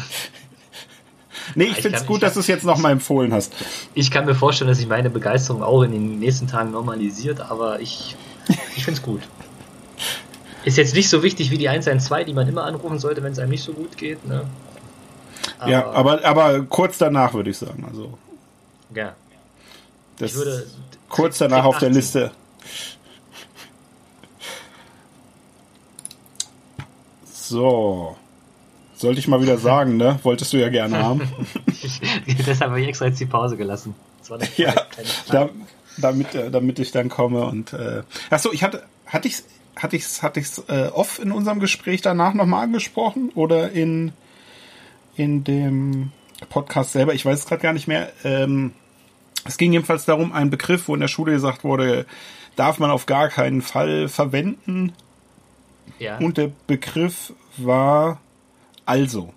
nee, 1.55 1.64
ich 1.64 1.70
Ich 1.72 1.83
find's 1.83 1.98
kann- 2.01 2.07
gut, 2.07 2.16
ich 2.16 2.20
dass 2.22 2.35
du 2.35 2.40
es 2.40 2.46
jetzt 2.46 2.64
nochmal 2.64 2.92
empfohlen 2.92 3.33
hast. 3.33 3.55
Ich 3.94 4.11
kann 4.11 4.24
mir 4.27 4.35
vorstellen, 4.35 4.68
dass 4.68 4.79
sich 4.79 4.88
meine 4.88 5.11
Begeisterung 5.11 5.62
auch 5.62 5.83
in 5.83 5.92
den 5.92 6.18
nächsten 6.18 6.46
Tagen 6.46 6.70
normalisiert, 6.70 7.40
aber 7.40 7.81
ich, 7.81 8.16
ich 8.77 8.85
finde 8.85 9.01
es 9.01 9.03
gut. 9.03 9.22
Ist 10.64 10.77
jetzt 10.77 10.94
nicht 10.94 11.09
so 11.09 11.22
wichtig 11.22 11.51
wie 11.51 11.59
die 11.59 11.68
112, 11.68 12.27
die 12.27 12.35
man 12.35 12.46
immer 12.48 12.64
anrufen 12.64 12.98
sollte, 12.98 13.22
wenn 13.22 13.33
es 13.33 13.38
einem 13.38 13.51
nicht 13.51 13.62
so 13.62 13.72
gut 13.72 13.96
geht. 13.96 14.27
Ne? 14.27 14.44
ja, 15.66 15.88
aber, 15.90 16.24
aber 16.24 16.62
kurz 16.64 16.98
danach 16.98 17.33
würde 17.33 17.51
ich 17.51 17.57
sagen. 17.59 17.85
Also 17.88 18.18
ja. 18.94 19.14
Das 20.18 20.31
Ich 20.31 20.37
würde 20.37 20.66
kurz 21.09 21.38
danach 21.38 21.64
auf 21.64 21.78
der 21.78 21.88
18. 21.88 21.94
Liste. 21.94 22.31
So. 27.24 28.16
Sollte 28.94 29.20
ich 29.20 29.28
mal 29.28 29.40
wieder 29.40 29.59
sagen, 29.59 29.96
ne? 29.96 30.18
Wolltest 30.22 30.52
du 30.52 30.57
ja 30.57 30.68
gerne 30.68 31.02
haben. 31.02 31.22
Ich, 31.66 32.00
deshalb 32.46 32.70
habe 32.70 32.81
ich 32.81 32.88
extra 32.88 33.07
jetzt 33.07 33.20
die 33.20 33.26
Pause 33.26 33.57
gelassen. 33.57 33.94
Das 34.18 34.31
war 34.31 34.40
eine 34.40 34.48
Ja, 34.57 34.74
da, 35.31 35.48
damit, 35.98 36.35
äh, 36.35 36.50
damit 36.50 36.78
ich 36.78 36.90
dann 36.90 37.09
komme 37.09 37.46
und 37.46 37.72
äh, 37.72 38.02
achso, 38.31 38.52
ich 38.52 38.62
hatte 38.62 38.85
hatte 39.07 39.28
ich's 39.28 39.44
hatte 39.76 39.96
ich's 39.96 40.22
hatte 40.22 40.40
ich's 40.40 40.62
äh, 40.68 40.88
off 40.92 41.20
in 41.20 41.33
unserem 41.33 41.61
Gespräch 41.61 42.02
danach 42.02 42.35
nochmal 42.35 42.64
angesprochen 42.64 43.31
oder 43.35 43.70
in 43.70 44.12
in 45.14 45.44
dem 45.44 46.12
Podcast 46.50 46.92
selber, 46.92 47.14
ich 47.14 47.24
weiß 47.24 47.40
es 47.40 47.46
gerade 47.46 47.62
gar 47.62 47.72
nicht 47.72 47.88
mehr. 47.88 48.12
Ähm, 48.24 48.72
es 49.48 49.56
ging 49.56 49.72
jedenfalls 49.72 50.04
darum, 50.04 50.32
ein 50.32 50.50
Begriff, 50.50 50.88
wo 50.88 50.94
in 50.94 51.00
der 51.00 51.08
Schule 51.08 51.32
gesagt 51.32 51.64
wurde, 51.64 52.04
darf 52.54 52.78
man 52.78 52.90
auf 52.90 53.06
gar 53.06 53.28
keinen 53.28 53.62
Fall 53.62 54.08
verwenden. 54.08 54.92
ja. 55.98 56.18
Und 56.18 56.37
der 56.37 56.50
Begriff 56.66 57.32
war 57.56 58.20
also. 58.84 59.32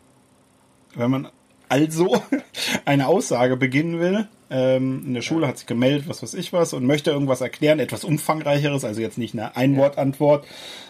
Wenn 0.95 1.10
man 1.10 1.28
also 1.69 2.21
eine 2.86 3.08
Aussage 3.08 3.56
beginnen 3.56 4.00
will, 4.02 4.28
ähm, 4.50 5.04
in 5.08 5.13
der 5.13 5.21
Schule 5.21 5.47
hat 5.47 5.60
sich 5.60 5.67
gemeldet, 5.67 6.10
was 6.10 6.21
weiß 6.21 6.34
ich 6.34 6.52
was, 6.52 6.74
und 6.74 6.86
möchte 6.86 7.12
irgendwas 7.12 7.39
erklären, 7.39 7.80
etwas 7.80 8.04
umfangreicheres, 8.04 8.84
also 8.84 9.00
jetzt 9.00 9.17
nicht 9.17 9.34
eine 9.34 9.56
Einwortantwort, 9.56 10.45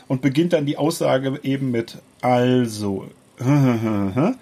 und 0.07 0.23
beginnt 0.23 0.53
dann 0.53 0.65
die 0.65 0.77
Aussage 0.77 1.39
eben 1.43 1.69
mit 1.71 1.99
also. 2.21 3.05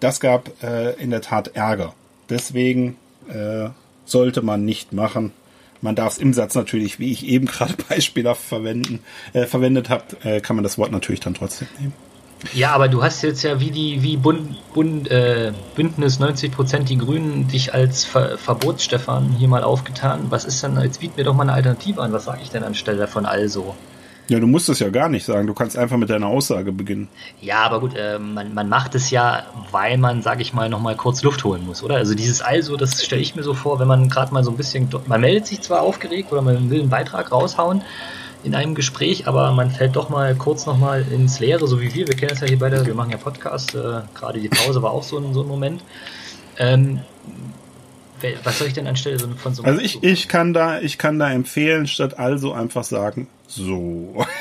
Das 0.00 0.20
gab 0.20 0.62
äh, 0.62 0.92
in 0.92 1.10
der 1.10 1.22
Tat 1.22 1.56
Ärger. 1.56 1.92
Deswegen 2.30 2.96
äh, 3.28 3.70
sollte 4.10 4.42
man 4.42 4.64
nicht 4.64 4.92
machen. 4.92 5.32
Man 5.80 5.94
darf 5.94 6.14
es 6.14 6.18
im 6.18 6.32
Satz 6.32 6.54
natürlich, 6.54 6.98
wie 6.98 7.12
ich 7.12 7.26
eben 7.26 7.46
gerade 7.46 7.74
beispielhaft 7.88 8.42
verwenden, 8.42 9.00
äh, 9.32 9.46
verwendet 9.46 9.90
habe, 9.90 10.04
äh, 10.24 10.40
kann 10.40 10.56
man 10.56 10.62
das 10.62 10.78
Wort 10.78 10.92
natürlich 10.92 11.20
dann 11.20 11.34
trotzdem 11.34 11.68
nehmen. 11.78 11.92
Ja, 12.54 12.70
aber 12.70 12.86
du 12.86 13.02
hast 13.02 13.22
jetzt 13.22 13.42
ja 13.42 13.58
wie 13.58 13.72
die 13.72 14.02
wie 14.02 14.16
Bund, 14.16 14.56
Bund, 14.72 15.10
äh, 15.10 15.52
Bündnis 15.74 16.20
90 16.20 16.52
Prozent 16.52 16.88
die 16.88 16.96
Grünen 16.96 17.48
dich 17.48 17.74
als 17.74 18.04
Ver 18.04 18.38
Verbotsstefan 18.38 19.34
hier 19.38 19.48
mal 19.48 19.64
aufgetan. 19.64 20.26
Was 20.30 20.44
ist 20.44 20.62
denn, 20.62 20.80
jetzt 20.80 21.00
biet 21.00 21.16
mir 21.16 21.24
doch 21.24 21.34
mal 21.34 21.42
eine 21.42 21.54
Alternative 21.54 22.00
an. 22.00 22.12
Was 22.12 22.26
sage 22.26 22.40
ich 22.42 22.50
denn 22.50 22.62
anstelle 22.62 22.98
davon 22.98 23.26
also? 23.26 23.74
Ja, 24.28 24.38
du 24.40 24.46
musst 24.46 24.68
es 24.68 24.78
ja 24.78 24.90
gar 24.90 25.08
nicht 25.08 25.24
sagen. 25.24 25.46
Du 25.46 25.54
kannst 25.54 25.76
einfach 25.78 25.96
mit 25.96 26.10
deiner 26.10 26.26
Aussage 26.26 26.70
beginnen. 26.70 27.08
Ja, 27.40 27.62
aber 27.62 27.80
gut, 27.80 27.96
äh, 27.96 28.18
man, 28.18 28.52
man 28.52 28.68
macht 28.68 28.94
es 28.94 29.10
ja, 29.10 29.44
weil 29.70 29.96
man, 29.96 30.22
sage 30.22 30.42
ich 30.42 30.52
mal, 30.52 30.68
nochmal 30.68 30.96
kurz 30.96 31.22
Luft 31.22 31.44
holen 31.44 31.64
muss, 31.64 31.82
oder? 31.82 31.96
Also 31.96 32.14
dieses 32.14 32.42
Also, 32.42 32.76
das 32.76 33.02
stelle 33.02 33.22
ich 33.22 33.34
mir 33.34 33.42
so 33.42 33.54
vor, 33.54 33.80
wenn 33.80 33.88
man 33.88 34.10
gerade 34.10 34.34
mal 34.34 34.44
so 34.44 34.50
ein 34.50 34.58
bisschen, 34.58 34.88
man 35.06 35.22
meldet 35.22 35.46
sich 35.46 35.62
zwar 35.62 35.80
aufgeregt 35.80 36.30
oder 36.30 36.42
man 36.42 36.68
will 36.68 36.80
einen 36.80 36.90
Beitrag 36.90 37.32
raushauen 37.32 37.82
in 38.44 38.54
einem 38.54 38.74
Gespräch, 38.74 39.26
aber 39.26 39.50
man 39.52 39.70
fällt 39.70 39.96
doch 39.96 40.10
mal 40.10 40.34
kurz 40.34 40.66
nochmal 40.66 41.04
ins 41.10 41.40
Leere, 41.40 41.66
so 41.66 41.80
wie 41.80 41.94
wir. 41.94 42.06
Wir 42.06 42.14
kennen 42.14 42.32
es 42.32 42.40
ja 42.40 42.46
hier 42.46 42.58
beide, 42.58 42.84
wir 42.84 42.94
machen 42.94 43.10
ja 43.10 43.16
Podcast, 43.16 43.74
äh, 43.74 44.02
gerade 44.14 44.40
die 44.40 44.48
Pause 44.48 44.82
war 44.82 44.90
auch 44.90 45.02
so 45.02 45.18
ein, 45.18 45.32
so 45.32 45.42
ein 45.42 45.48
Moment. 45.48 45.82
Ähm, 46.58 47.00
was 48.44 48.58
soll 48.58 48.68
ich 48.68 48.74
denn 48.74 48.86
anstelle 48.86 49.18
von 49.36 49.54
so 49.54 49.62
einem 49.62 49.72
Also 49.72 49.84
ich, 49.84 50.02
ich 50.02 50.28
kann 50.28 50.52
da, 50.52 50.80
ich 50.80 50.98
kann 50.98 51.18
da 51.18 51.30
empfehlen, 51.30 51.86
statt 51.86 52.18
also 52.18 52.52
einfach 52.52 52.84
sagen, 52.84 53.28
so. 53.46 54.24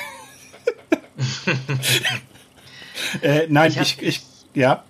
Äh, 3.22 3.48
nein, 3.50 3.72
ich, 3.72 3.80
ich, 3.80 4.02
ich, 4.02 4.22
ja. 4.54 4.84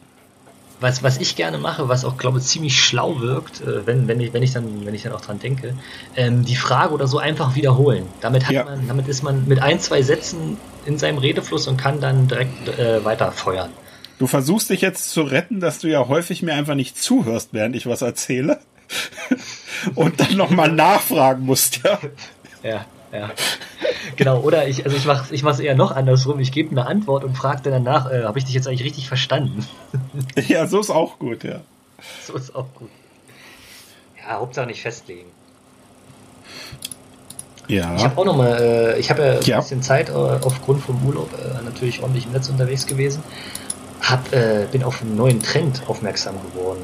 Was, 0.80 1.02
was 1.02 1.18
ich 1.18 1.36
gerne 1.36 1.58
mache, 1.58 1.90
was 1.90 2.06
auch, 2.06 2.18
glaube 2.18 2.38
ich, 2.40 2.46
ziemlich 2.46 2.80
schlau 2.80 3.20
wirkt, 3.20 3.62
äh, 3.62 3.86
wenn, 3.86 4.08
wenn, 4.08 4.20
ich, 4.20 4.32
wenn, 4.34 4.44
ich 4.44 4.54
dann, 4.54 4.86
wenn 4.86 4.94
ich 4.94 5.04
dann 5.04 5.12
auch 5.12 5.22
dran 5.22 5.40
denke, 5.40 5.76
ähm, 6.16 6.46
die 6.46 6.56
Frage 6.56 6.94
oder 6.94 7.08
so 7.08 7.18
einfach 7.18 7.56
wiederholen. 7.56 8.06
Damit, 8.22 8.46
hat 8.46 8.54
Ja. 8.54 8.64
man, 8.64 8.88
damit 8.88 9.08
ist 9.08 9.24
man 9.24 9.48
mit 9.48 9.60
ein, 9.60 9.80
zwei 9.80 10.02
Sätzen 10.04 10.58
in 10.86 10.98
seinem 10.98 11.18
Redefluss 11.18 11.68
und 11.68 11.78
kann 11.78 12.00
dann 12.00 12.28
direkt 12.28 12.68
äh, 12.80 13.04
weiter 13.04 13.32
feuern. 13.32 13.72
Du 14.20 14.28
versuchst 14.28 14.70
dich 14.70 14.82
jetzt 14.82 15.10
zu 15.12 15.22
retten, 15.24 15.60
dass 15.60 15.80
du 15.80 15.88
ja 15.88 16.08
häufig 16.08 16.42
mir 16.44 16.54
einfach 16.54 16.76
nicht 16.76 16.98
zuhörst, 17.02 17.50
während 17.52 17.76
ich 17.76 17.88
was 17.88 18.02
erzähle. 18.02 18.60
Und 19.96 20.20
dann 20.20 20.36
nochmal 20.38 20.72
nachfragen 20.72 21.46
musst, 21.46 21.82
ja. 21.84 22.00
Ja, 22.64 22.86
ja. 23.12 23.30
Genau, 24.16 24.40
oder 24.42 24.68
ich, 24.68 24.84
also 24.86 24.98
ich 24.98 25.06
mache 25.06 25.34
ich 25.34 25.44
mach's 25.44 25.60
eher 25.60 25.76
noch 25.76 25.92
andersrum. 25.92 26.40
Ich 26.40 26.52
gebe 26.52 26.72
eine 26.72 26.86
Antwort 26.88 27.24
und 27.24 27.36
frage 27.38 27.62
dann 27.64 27.84
danach, 27.86 28.12
äh, 28.12 28.24
habe 28.24 28.40
ich 28.40 28.46
dich 28.46 28.54
jetzt 28.56 28.68
eigentlich 28.68 28.84
richtig 28.84 29.08
verstanden? 29.08 29.66
Ja, 30.48 30.68
so 30.68 30.80
ist 30.80 30.90
auch 30.90 31.20
gut, 31.20 31.44
ja. 31.44 31.62
so 32.26 32.34
ist 32.36 32.56
auch 32.56 32.68
gut. 32.76 32.90
Ja, 34.18 34.36
Hauptsache 34.36 34.66
nicht 34.68 34.82
festlegen. 34.82 35.30
Ich 37.68 37.76
Ja. 37.76 37.98
habe 38.04 38.18
auch 38.18 38.26
noch 38.26 38.36
mal, 38.36 38.58
äh, 38.62 39.00
ich 39.00 39.10
habe 39.10 39.22
ja, 39.22 39.40
Ja. 39.42 39.56
ein 39.58 39.62
bisschen 39.62 39.82
Zeit 39.82 40.10
äh, 40.10 40.14
aufgrund 40.14 40.82
vom 40.84 41.06
Urlaub 41.06 41.30
äh, 41.34 41.64
natürlich 41.64 42.02
ordentlich 42.02 42.26
im 42.26 42.32
Netz 42.32 42.50
unterwegs 42.50 42.86
gewesen. 42.88 43.24
Hab, 44.02 44.32
äh, 44.34 44.68
bin 44.72 44.84
auf 44.84 45.02
einen 45.02 45.16
neuen 45.16 45.42
Trend 45.42 45.82
aufmerksam 45.88 46.36
geworden. 46.54 46.82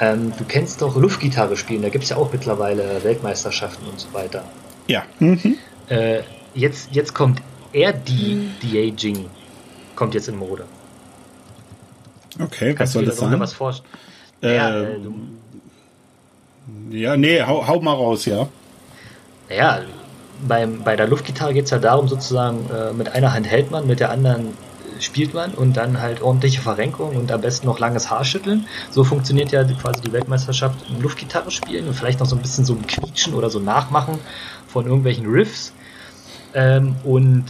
Ähm, 0.00 0.32
du 0.36 0.44
kennst 0.44 0.80
doch 0.80 0.96
Luftgitarre 0.96 1.56
spielen, 1.56 1.82
da 1.82 1.90
gibt's 1.90 2.08
ja 2.08 2.16
auch 2.16 2.32
mittlerweile 2.32 3.04
Weltmeisterschaften 3.04 3.86
und 3.86 4.00
so 4.00 4.12
weiter. 4.14 4.42
Ja. 4.86 5.02
Mhm. 5.18 5.56
Äh, 5.88 6.20
jetzt, 6.54 6.88
jetzt 6.92 7.14
kommt 7.14 7.42
Air-D-Jing, 7.72 9.26
kommt 9.94 10.14
jetzt 10.14 10.28
in 10.28 10.36
Mode. 10.36 10.64
Okay, 12.42 12.70
was 12.70 12.76
Kannst 12.76 12.92
soll 12.94 13.02
du 13.02 13.10
dir 13.10 13.16
das 13.16 13.20
sein? 13.20 13.40
was 13.40 13.52
vorstellen? 13.52 13.90
Äh, 14.42 14.56
ja, 14.56 14.80
äh, 14.80 14.98
Ja, 16.90 17.16
nee, 17.16 17.42
hau, 17.42 17.66
hau 17.66 17.80
mal 17.80 17.92
raus, 17.92 18.24
ja. 18.24 18.48
Naja, 19.48 19.80
beim, 20.46 20.82
bei 20.82 20.96
der 20.96 21.08
Luftgitarre 21.08 21.52
geht 21.52 21.64
es 21.66 21.70
ja 21.70 21.78
darum, 21.78 22.08
sozusagen, 22.08 22.70
äh, 22.70 22.92
mit 22.92 23.10
einer 23.10 23.34
Hand 23.34 23.46
hält 23.46 23.70
man, 23.70 23.86
mit 23.86 24.00
der 24.00 24.10
anderen 24.10 24.54
spielt 25.02 25.34
man 25.34 25.52
und 25.52 25.76
dann 25.76 26.00
halt 26.00 26.22
ordentliche 26.22 26.60
Verrenkung 26.60 27.16
und 27.16 27.30
am 27.32 27.40
besten 27.40 27.66
noch 27.66 27.78
langes 27.78 28.10
Haar 28.10 28.24
schütteln. 28.24 28.66
So 28.90 29.04
funktioniert 29.04 29.52
ja 29.52 29.64
quasi 29.64 30.00
die 30.00 30.12
Weltmeisterschaft 30.12 30.76
im 30.88 31.02
Luftgitarre 31.02 31.50
spielen 31.50 31.88
und 31.88 31.94
vielleicht 31.94 32.20
noch 32.20 32.26
so 32.26 32.36
ein 32.36 32.42
bisschen 32.42 32.64
so 32.64 32.74
ein 32.74 32.86
Quietschen 32.86 33.34
oder 33.34 33.50
so 33.50 33.58
Nachmachen 33.58 34.18
von 34.68 34.86
irgendwelchen 34.86 35.26
Riffs. 35.26 35.72
Ähm, 36.54 36.96
und 37.04 37.44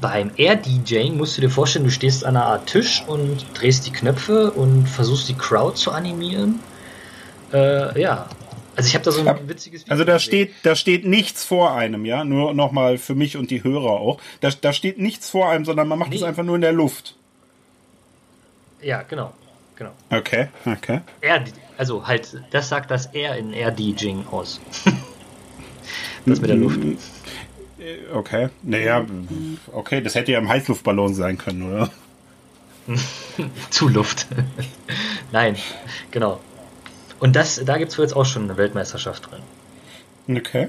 beim 0.00 0.30
Air-DJing 0.36 1.16
musst 1.16 1.36
du 1.36 1.40
dir 1.40 1.50
vorstellen, 1.50 1.84
du 1.84 1.90
stehst 1.90 2.24
an 2.24 2.36
einer 2.36 2.46
Art 2.46 2.66
Tisch 2.66 3.04
und 3.06 3.46
drehst 3.54 3.86
die 3.86 3.92
Knöpfe 3.92 4.50
und 4.50 4.88
versuchst 4.88 5.28
die 5.28 5.34
Crowd 5.34 5.76
zu 5.76 5.92
animieren. 5.92 6.60
Äh, 7.52 8.00
ja. 8.00 8.26
Also 8.76 8.88
ich 8.88 8.94
habe 8.94 9.04
da 9.04 9.12
so 9.12 9.20
ein 9.20 9.26
Ja, 9.26 9.38
witziges 9.48 9.82
Video 9.82 9.92
Also 9.92 10.04
da 10.04 10.14
gesehen. 10.14 10.26
steht, 10.26 10.52
da 10.64 10.74
steht 10.74 11.04
nichts 11.06 11.44
vor 11.44 11.72
einem, 11.74 12.04
ja. 12.04 12.24
Nur 12.24 12.54
nochmal 12.54 12.98
für 12.98 13.14
mich 13.14 13.36
und 13.36 13.50
die 13.50 13.62
Hörer 13.64 13.90
auch. 13.90 14.20
Da, 14.40 14.50
da 14.60 14.72
steht 14.72 14.98
nichts 14.98 15.30
vor 15.30 15.48
einem, 15.48 15.64
sondern 15.64 15.86
man 15.88 15.98
macht 15.98 16.12
es 16.14 16.20
Nee. 16.20 16.26
einfach 16.26 16.42
nur 16.42 16.56
in 16.56 16.60
der 16.62 16.72
Luft. 16.72 17.16
Ja, 18.82 19.02
genau. 19.02 19.32
genau. 19.76 19.92
Okay, 20.10 20.48
okay. 20.66 21.00
Er, 21.20 21.44
also 21.78 22.06
halt, 22.06 22.42
das 22.50 22.68
sagt 22.68 22.90
das 22.90 23.06
er 23.06 23.36
in 23.38 23.52
Air 23.52 23.70
DJing 23.70 24.26
aus. 24.30 24.60
das 26.26 26.40
mit 26.40 26.50
der 26.50 26.56
Luft. 26.56 26.80
Äh, 26.82 26.94
Okay. 28.14 28.48
Naja, 28.62 29.04
okay, 29.72 30.00
das 30.00 30.14
hätte 30.14 30.32
ja 30.32 30.38
im 30.38 30.48
Heißluftballon 30.48 31.12
sein 31.14 31.36
können, 31.36 31.70
oder? 31.70 31.90
Zu 33.70 33.88
Luft. 33.88 34.26
Nein, 35.32 35.56
genau. 36.10 36.40
Und 37.20 37.36
das, 37.36 37.60
da 37.64 37.78
gibt 37.78 37.92
es 37.92 37.96
jetzt 37.98 38.14
auch 38.16 38.24
schon 38.26 38.44
eine 38.44 38.56
Weltmeisterschaft 38.56 39.30
drin. 39.30 40.36
Okay. 40.38 40.68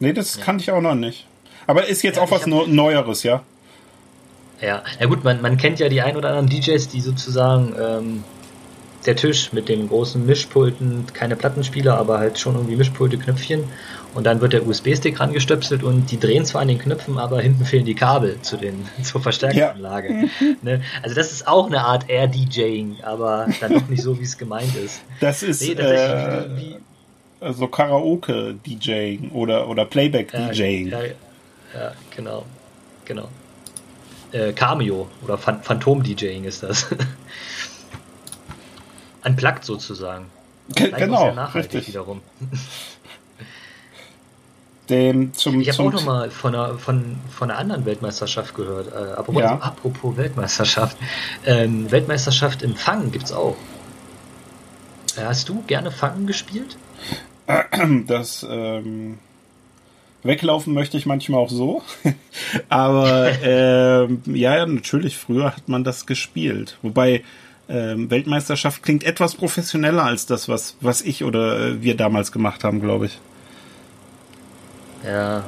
Nee, 0.00 0.12
das 0.12 0.36
Ja. 0.36 0.44
kannte 0.44 0.62
ich 0.62 0.70
auch 0.70 0.80
noch 0.80 0.94
nicht. 0.94 1.26
Aber 1.66 1.86
ist 1.86 2.02
jetzt 2.02 2.16
Ja, 2.16 2.22
auch 2.22 2.30
was 2.30 2.42
hab- 2.42 2.48
Neu- 2.48 2.66
Neueres, 2.66 3.22
ja? 3.22 3.42
Ja, 4.60 4.82
na 5.00 5.06
gut, 5.06 5.24
man, 5.24 5.42
man 5.42 5.56
kennt 5.56 5.80
ja 5.80 5.88
die 5.88 6.00
ein 6.02 6.16
oder 6.16 6.28
anderen 6.28 6.48
DJs, 6.48 6.88
die 6.88 7.00
sozusagen 7.00 7.74
ähm, 7.80 8.24
der 9.06 9.16
Tisch 9.16 9.52
mit 9.52 9.68
den 9.68 9.88
großen 9.88 10.24
Mischpulten, 10.24 11.06
keine 11.12 11.34
Plattenspieler, 11.34 11.98
aber 11.98 12.18
halt 12.18 12.38
schon 12.38 12.54
irgendwie 12.54 12.76
Mischpulte, 12.76 13.18
Knöpfchen. 13.18 13.64
Und 14.14 14.24
dann 14.24 14.40
wird 14.42 14.52
der 14.52 14.66
USB-Stick 14.66 15.18
rangestöpselt 15.20 15.82
und 15.82 16.10
die 16.10 16.20
drehen 16.20 16.44
zwar 16.44 16.60
an 16.60 16.68
den 16.68 16.78
Knöpfen, 16.78 17.18
aber 17.18 17.40
hinten 17.40 17.64
fehlen 17.64 17.86
die 17.86 17.94
Kabel 17.94 18.40
zu 18.42 18.58
den, 18.58 18.86
zur 19.02 19.20
Verstärkeranlage. 19.22 20.28
Ne? 20.62 20.82
Also 21.02 21.14
das 21.14 21.32
ist 21.32 21.48
auch 21.48 21.66
eine 21.66 21.82
Art 21.82 22.08
Air-DJing, 22.10 22.98
aber 23.02 23.48
dann 23.60 23.72
doch 23.72 23.88
nicht 23.88 24.02
so, 24.02 24.18
wie 24.18 24.24
es 24.24 24.36
gemeint 24.36 24.76
ist. 24.76 25.00
Das 25.20 25.42
ist 25.42 25.62
Nee, 25.62 25.72
äh, 25.72 26.46
wie, 26.56 26.76
wie, 27.40 27.52
so 27.52 27.66
Karaoke-DJing 27.68 29.30
oder, 29.30 29.68
oder 29.68 29.84
Playback-DJing. 29.86 30.88
Ja, 30.88 31.00
ja, 31.00 31.06
ja, 31.74 31.92
genau. 32.14 32.44
Genau. 33.06 33.28
Äh, 34.32 34.52
Cameo 34.52 35.08
oder 35.24 35.36
Phan 35.38 35.62
Phantom-DJing 35.62 36.44
ist 36.44 36.62
das. 36.62 36.86
Unplugged 39.24 39.64
sozusagen. 39.64 40.26
Ge- 40.74 40.86
Vielleicht 40.88 41.04
genau, 41.04 41.22
sehr 41.22 41.34
nachhaltig 41.34 41.72
richtig. 41.74 41.88
wiederum. 41.88 42.20
Dem 44.92 45.32
zum, 45.34 45.60
Ich 45.60 45.70
habe 45.70 45.82
auch 45.88 45.92
nochmal 45.92 46.30
von 46.30 46.54
einer, 46.54 46.78
von, 46.78 47.16
von 47.30 47.50
einer 47.50 47.58
anderen 47.58 47.84
Weltmeisterschaft 47.84 48.54
gehört. 48.54 48.92
Äh, 48.92 49.12
apropos, 49.14 49.42
Ja. 49.42 49.58
apropos 49.58 50.16
Weltmeisterschaft. 50.16 50.96
Ähm, 51.44 51.90
Weltmeisterschaft 51.90 52.62
im 52.62 52.76
Fangen 52.76 53.10
gibt's 53.10 53.32
auch. 53.32 53.56
Äh, 55.16 55.24
Hast 55.24 55.48
du 55.48 55.62
gerne 55.66 55.90
Fangen 55.90 56.26
gespielt? 56.26 56.76
das 58.06 58.46
ähm, 58.48 59.18
weglaufen 60.22 60.72
möchte 60.74 60.96
ich 60.96 61.06
manchmal 61.06 61.40
auch 61.40 61.50
so. 61.50 61.82
Aber 62.68 63.30
ähm, 63.42 64.22
ja, 64.26 64.56
ja, 64.56 64.66
natürlich, 64.66 65.16
früher 65.16 65.56
hat 65.56 65.68
man 65.68 65.84
das 65.84 66.06
gespielt. 66.06 66.78
Wobei 66.82 67.24
ähm, 67.68 68.10
Weltmeisterschaft 68.10 68.82
klingt 68.82 69.04
etwas 69.04 69.34
professioneller 69.34 70.04
als 70.04 70.26
das, 70.26 70.48
was, 70.48 70.76
was 70.80 71.02
ich 71.02 71.24
oder 71.24 71.58
äh, 71.68 71.82
wir 71.82 71.96
damals 71.96 72.32
gemacht 72.32 72.64
haben, 72.64 72.80
glaube 72.80 73.06
ich. 73.06 73.18
Ja. 75.04 75.44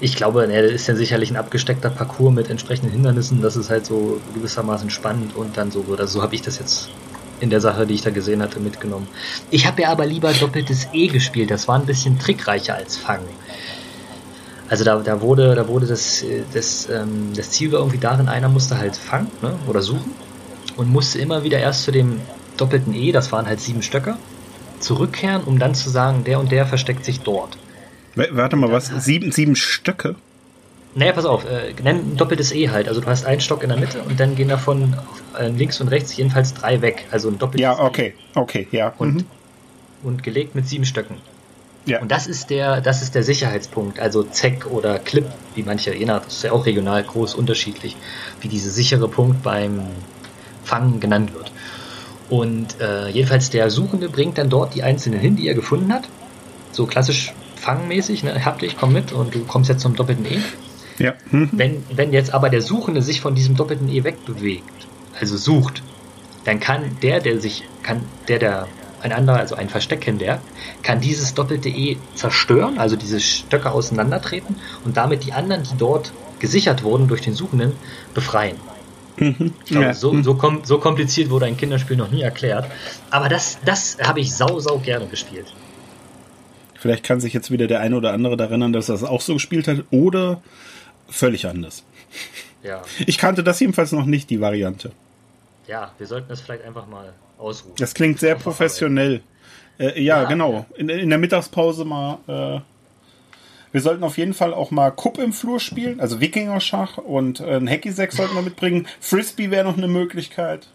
Ich 0.00 0.14
glaube, 0.14 0.46
ne, 0.46 0.62
das 0.62 0.72
ist 0.72 0.86
ja 0.86 0.94
sicherlich 0.94 1.30
ein 1.30 1.36
abgesteckter 1.36 1.90
Parcours 1.90 2.32
mit 2.32 2.50
entsprechenden 2.50 2.92
Hindernissen. 2.92 3.42
Das 3.42 3.56
ist 3.56 3.68
halt 3.68 3.84
so 3.84 4.20
gewissermaßen 4.34 4.90
spannend 4.90 5.34
und 5.34 5.56
dann 5.56 5.70
so 5.70 5.86
wird. 5.88 6.00
Also 6.00 6.18
so 6.18 6.22
habe 6.22 6.34
ich 6.34 6.42
das 6.42 6.58
jetzt 6.58 6.88
in 7.40 7.50
der 7.50 7.60
Sache, 7.60 7.86
die 7.86 7.94
ich 7.94 8.02
da 8.02 8.10
gesehen 8.10 8.40
hatte, 8.40 8.60
mitgenommen. 8.60 9.08
Ich 9.50 9.66
habe 9.66 9.82
ja 9.82 9.90
aber 9.90 10.06
lieber 10.06 10.32
doppeltes 10.32 10.88
E 10.92 11.08
gespielt. 11.08 11.50
Das 11.50 11.66
war 11.66 11.78
ein 11.78 11.86
bisschen 11.86 12.18
trickreicher 12.18 12.76
als 12.76 12.96
Fangen. 12.96 13.28
Also 14.68 14.84
da, 14.84 15.00
da 15.00 15.20
wurde, 15.20 15.54
da 15.54 15.68
wurde 15.68 15.86
das, 15.86 16.24
das, 16.54 16.88
ähm, 16.88 17.32
das 17.36 17.50
Ziel 17.50 17.72
war 17.72 17.80
irgendwie 17.80 17.98
darin, 17.98 18.28
einer 18.28 18.48
musste 18.48 18.78
halt 18.78 18.96
fangen 18.96 19.30
ne, 19.42 19.54
oder 19.66 19.82
suchen 19.82 20.12
und 20.76 20.90
musste 20.90 21.18
immer 21.18 21.42
wieder 21.42 21.58
erst 21.58 21.82
zu 21.82 21.90
dem 21.90 22.20
doppelten 22.56 22.94
E, 22.94 23.12
das 23.12 23.32
waren 23.32 23.46
halt 23.46 23.60
sieben 23.60 23.82
Stöcker, 23.82 24.16
zurückkehren, 24.80 25.42
um 25.44 25.58
dann 25.58 25.74
zu 25.74 25.90
sagen, 25.90 26.24
der 26.24 26.40
und 26.40 26.52
der 26.52 26.64
versteckt 26.64 27.04
sich 27.04 27.20
dort. 27.20 27.58
Warte 28.14 28.56
mal, 28.56 28.70
was? 28.70 28.88
Sieben, 28.88 29.32
sieben 29.32 29.56
Stöcke? 29.56 30.16
Naja, 30.94 31.12
pass 31.12 31.24
auf, 31.24 31.44
äh, 31.46 31.72
nenn 31.82 31.96
ein 32.12 32.16
doppeltes 32.16 32.52
E 32.52 32.68
halt. 32.68 32.86
Also 32.88 33.00
du 33.00 33.06
hast 33.06 33.24
einen 33.24 33.40
Stock 33.40 33.62
in 33.62 33.70
der 33.70 33.78
Mitte 33.78 34.02
und 34.02 34.20
dann 34.20 34.36
gehen 34.36 34.48
davon 34.48 34.94
auf, 34.94 35.40
äh, 35.40 35.48
links 35.48 35.80
und 35.80 35.88
rechts 35.88 36.14
jedenfalls 36.16 36.52
drei 36.52 36.82
weg. 36.82 37.06
Also 37.10 37.28
ein 37.28 37.38
doppeltes 37.38 37.62
Ja, 37.62 37.78
okay, 37.80 38.14
okay, 38.34 38.68
ja. 38.72 38.88
E. 38.88 38.92
Und, 38.98 39.14
mhm. 39.14 39.24
und 40.02 40.22
gelegt 40.22 40.54
mit 40.54 40.68
sieben 40.68 40.84
Stöcken. 40.84 41.16
ja. 41.86 42.00
Und 42.02 42.10
das 42.10 42.26
ist 42.26 42.50
der, 42.50 42.82
das 42.82 43.00
ist 43.00 43.14
der 43.14 43.22
Sicherheitspunkt. 43.22 44.00
Also 44.00 44.22
Zeck 44.22 44.66
oder 44.66 44.98
Clip, 44.98 45.24
wie 45.54 45.62
manche, 45.62 45.94
je 45.94 46.04
nach, 46.04 46.24
das 46.24 46.34
ist 46.34 46.44
ja 46.44 46.52
auch 46.52 46.66
regional 46.66 47.02
groß 47.02 47.34
unterschiedlich, 47.34 47.96
wie 48.42 48.48
diese 48.48 48.70
sichere 48.70 49.08
Punkt 49.08 49.42
beim 49.42 49.80
Fangen 50.64 51.00
genannt 51.00 51.32
wird. 51.32 51.50
Und 52.28 52.80
äh, 52.80 53.08
jedenfalls 53.08 53.48
der 53.48 53.70
Suchende 53.70 54.10
bringt 54.10 54.36
dann 54.36 54.50
dort 54.50 54.74
die 54.74 54.82
einzelnen 54.82 55.20
hin, 55.20 55.36
die 55.36 55.48
er 55.48 55.54
gefunden 55.54 55.90
hat. 55.92 56.08
So 56.70 56.86
klassisch 56.86 57.32
fangmäßig, 57.62 58.24
ne? 58.24 58.44
Hab 58.44 58.58
dich, 58.58 58.76
komm 58.76 58.92
mit 58.92 59.12
und 59.12 59.34
du 59.34 59.44
kommst 59.44 59.70
jetzt 59.70 59.80
zum 59.82 59.94
doppelten 59.94 60.26
E. 60.26 60.40
ja. 60.98 61.14
Mhm. 61.30 61.50
Wenn, 61.52 61.82
wenn 61.94 62.12
jetzt 62.12 62.34
aber 62.34 62.50
der 62.50 62.60
Suchende 62.60 63.02
sich 63.02 63.20
von 63.20 63.34
diesem 63.34 63.56
doppelten 63.56 63.88
E 63.88 64.04
wegbewegt, 64.04 64.88
also 65.18 65.36
sucht, 65.36 65.82
dann 66.44 66.58
kann 66.58 66.96
der, 67.02 67.20
der 67.20 67.40
sich, 67.40 67.62
kann 67.82 68.02
der, 68.28 68.38
der 68.40 68.68
ein 69.00 69.12
anderer, 69.12 69.38
also 69.38 69.54
ein 69.54 69.68
Versteck 69.68 70.08
kann 70.82 71.00
dieses 71.00 71.34
doppelte 71.34 71.68
E 71.68 71.96
zerstören, 72.14 72.78
also 72.78 72.96
diese 72.96 73.20
Stöcke 73.20 73.70
auseinandertreten 73.72 74.56
und 74.84 74.96
damit 74.96 75.24
die 75.24 75.32
anderen, 75.32 75.62
die 75.64 75.76
dort 75.76 76.12
gesichert 76.38 76.82
wurden 76.82 77.08
durch 77.08 77.20
den 77.22 77.34
Suchenden, 77.34 77.72
befreien. 78.14 78.56
Mhm. 79.16 79.54
Ich 79.64 79.70
glaube, 79.70 79.86
Ja. 79.86 79.94
so, 79.94 80.20
so, 80.22 80.34
kom 80.34 80.64
so 80.64 80.78
kompliziert 80.78 81.30
wurde 81.30 81.46
ein 81.46 81.56
Kinderspiel 81.56 81.96
noch 81.96 82.10
nie 82.10 82.22
erklärt. 82.22 82.70
Aber 83.10 83.28
das, 83.28 83.58
das 83.64 83.98
habe 84.02 84.20
ich 84.20 84.34
sau, 84.34 84.58
sau 84.58 84.78
gerne 84.78 85.06
gespielt. 85.06 85.52
Vielleicht 86.82 87.04
kann 87.04 87.20
sich 87.20 87.32
jetzt 87.32 87.52
wieder 87.52 87.68
der 87.68 87.78
eine 87.78 87.96
oder 87.96 88.12
andere 88.12 88.36
daran 88.36 88.54
erinnern, 88.54 88.72
dass 88.72 88.88
er 88.88 88.94
das 88.94 89.04
auch 89.04 89.20
so 89.20 89.34
gespielt 89.34 89.68
hat 89.68 89.84
oder 89.92 90.42
völlig 91.08 91.46
anders. 91.46 91.84
Ja. 92.64 92.82
Ich 93.06 93.18
kannte 93.18 93.44
das 93.44 93.60
jedenfalls 93.60 93.92
noch 93.92 94.04
nicht, 94.04 94.30
die 94.30 94.40
Variante. 94.40 94.90
Ja, 95.68 95.92
wir 95.98 96.08
sollten 96.08 96.28
das 96.28 96.40
vielleicht 96.40 96.64
einfach 96.64 96.88
mal 96.88 97.12
ausruhen. 97.38 97.76
Das 97.78 97.94
klingt 97.94 98.18
sehr 98.18 98.34
professionell. 98.34 99.20
Äh, 99.78 100.02
ja, 100.02 100.22
ja, 100.22 100.28
genau. 100.28 100.66
In, 100.74 100.88
in, 100.88 101.08
der 101.08 101.18
Mittagspause 101.18 101.84
mal. 101.84 102.18
Äh, 102.26 102.60
wir 103.70 103.80
sollten 103.80 104.02
auf 104.02 104.18
jeden 104.18 104.34
Fall 104.34 104.52
auch 104.52 104.72
mal 104.72 104.90
Kupp 104.90 105.18
im 105.18 105.32
Flur 105.32 105.60
spielen, 105.60 106.00
also 106.00 106.20
Wikinger-Schach 106.20 106.98
und 106.98 107.38
äh, 107.38 107.54
ein 107.54 107.68
Hacky-Sack 107.68 108.12
sollten 108.12 108.34
wir 108.34 108.42
mitbringen. 108.42 108.88
Frisbee 108.98 109.52
wäre 109.52 109.64
noch 109.64 109.78
eine 109.78 109.86
Möglichkeit. 109.86 110.66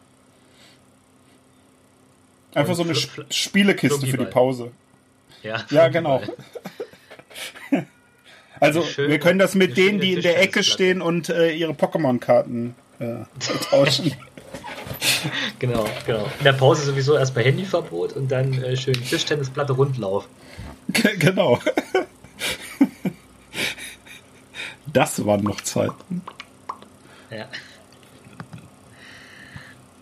Einfach 2.54 2.76
so 2.76 2.84
eine 2.84 2.96
Fl 2.96 3.26
Spielekiste 3.30 4.08
für 4.08 4.18
die 4.18 4.26
Pause. 4.26 4.72
Ja, 5.48 5.66
ja 5.70 5.88
genau. 5.88 6.22
also 8.60 8.84
schön, 8.84 9.10
wir 9.10 9.20
können 9.20 9.40
das 9.40 9.56
mit 9.56 9.78
denen, 9.78 10.00
die 10.00 10.14
in 10.14 10.22
der 10.22 10.42
Ecke 10.42 10.64
stehen 10.64 11.02
und 11.02 11.30
äh, 11.30 11.52
ihre 11.52 11.72
Pokémon-Karten 11.72 12.76
äh, 13.00 13.16
tauschen. 13.70 14.14
genau, 15.60 15.86
genau. 16.06 16.30
In 16.40 16.44
der 16.44 16.54
Pause 16.54 16.84
sowieso 16.84 17.18
erstmal 17.18 17.46
Handyverbot 17.46 18.14
und 18.14 18.30
dann 18.30 18.62
äh, 18.62 18.76
schön 18.76 18.94
Tischtennisplatte 18.94 19.74
Rundlauf. 19.74 20.28
genau. 21.20 21.60
das 24.94 25.26
waren 25.26 25.44
noch 25.44 25.62
Zeiten. 25.62 26.22
Ja. 27.30 27.48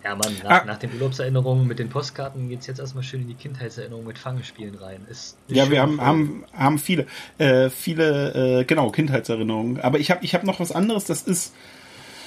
Ja, 0.06 0.14
Mann, 0.14 0.36
nach, 0.44 0.62
ah. 0.62 0.64
nach, 0.64 0.78
den 0.78 0.92
Urlaubserinnerungen 0.92 1.66
mit 1.66 1.80
den 1.80 1.88
Postkarten 1.88 2.48
geht 2.48 2.60
es 2.60 2.68
jetzt 2.68 2.78
erstmal 2.78 3.02
schön 3.02 3.22
in 3.22 3.26
die 3.26 3.34
Kindheitserinnerungen 3.34 4.06
mit 4.06 4.18
Fangespielen 4.18 4.76
rein. 4.76 5.04
Ist 5.10 5.36
ja, 5.48 5.68
wir 5.68 5.82
haben, 5.82 6.00
haben, 6.00 6.44
haben 6.52 6.78
viele, 6.78 7.06
äh, 7.38 7.70
viele, 7.70 8.60
äh, 8.60 8.64
genau, 8.64 8.90
Kindheitserinnerungen. 8.90 9.80
Aber 9.80 9.98
ich 9.98 10.12
habe 10.12 10.24
ich 10.24 10.32
hab 10.36 10.44
noch 10.44 10.60
was 10.60 10.70
anderes, 10.70 11.06
das 11.06 11.22
ist. 11.22 11.52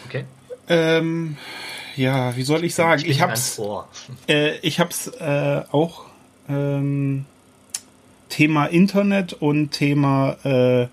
Okay. 0.06 0.26
Ähm, 0.68 1.38
ja, 1.96 2.36
wie 2.36 2.44
soll 2.44 2.65
ich 2.65 2.76
sagen? 2.76 3.02
Ich, 3.02 3.12
ich 3.12 3.22
hab's, 3.22 3.62
äh, 4.28 4.58
ich 4.58 4.82
hab's 4.82 5.08
äh, 5.08 5.62
auch 5.72 6.08
ähm, 6.50 7.24
Thema 8.28 8.65
Internet 8.65 9.32
und 9.32 9.72
Thema 9.72 10.36
äh, 10.44 10.88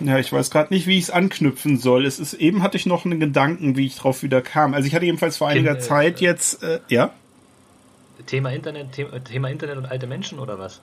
ja, 0.00 0.18
ich 0.18 0.32
weiß 0.32 0.50
gerade 0.50 0.72
nicht, 0.72 0.86
wie 0.86 0.98
ich 0.98 1.04
es 1.04 1.10
anknüpfen 1.10 1.78
soll. 1.78 2.06
Es 2.06 2.18
ist 2.18 2.34
eben 2.34 2.62
hatte 2.62 2.76
ich 2.76 2.86
noch 2.86 3.04
einen 3.04 3.20
Gedanken, 3.20 3.76
wie 3.76 3.86
ich 3.86 3.96
drauf 3.96 4.22
wieder 4.22 4.42
kam. 4.42 4.74
Also 4.74 4.86
ich 4.86 4.94
hatte 4.94 5.04
jedenfalls 5.04 5.36
vor 5.36 5.48
einiger 5.48 5.74
Thema, 5.74 5.86
Zeit 5.86 6.20
äh, 6.20 6.24
jetzt, 6.24 6.62
äh, 6.62 6.80
ja. 6.88 7.12
Thema 8.26 8.50
Internet, 8.50 8.92
Thema, 8.92 9.22
Thema 9.24 9.48
Internet 9.48 9.76
und 9.76 9.86
alte 9.86 10.06
Menschen 10.06 10.38
oder 10.38 10.58
was? 10.58 10.80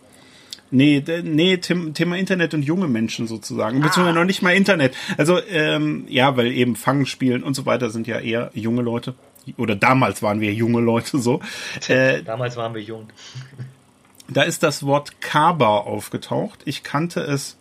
Nee, 0.71 1.03
nee, 1.23 1.57
Thema 1.57 2.17
Internet 2.17 2.53
und 2.53 2.63
junge 2.63 2.87
Menschen 2.87 3.27
sozusagen. 3.27 3.81
Ah. 3.81 3.87
Beziehungsweise 3.87 4.17
noch 4.17 4.25
nicht 4.25 4.41
mal 4.41 4.53
Internet. 4.53 4.95
Also, 5.17 5.39
ähm, 5.49 6.05
ja, 6.09 6.37
weil 6.37 6.47
eben 6.47 6.75
Fangenspielen 6.75 7.43
und 7.43 7.55
so 7.55 7.65
weiter 7.65 7.89
sind 7.89 8.07
ja 8.07 8.19
eher 8.19 8.51
junge 8.53 8.81
Leute. 8.81 9.15
Oder 9.57 9.75
damals 9.75 10.21
waren 10.21 10.41
wir 10.41 10.53
junge 10.53 10.81
Leute 10.81 11.17
so. 11.17 11.41
Äh, 11.87 12.21
damals 12.21 12.55
waren 12.55 12.75
wir 12.75 12.81
jung. 12.81 13.07
Da 14.27 14.43
ist 14.43 14.61
das 14.61 14.83
Wort 14.83 15.21
Kaba 15.21 15.77
aufgetaucht. 15.77 16.59
Ich 16.65 16.83
kannte 16.83 17.21
es 17.21 17.57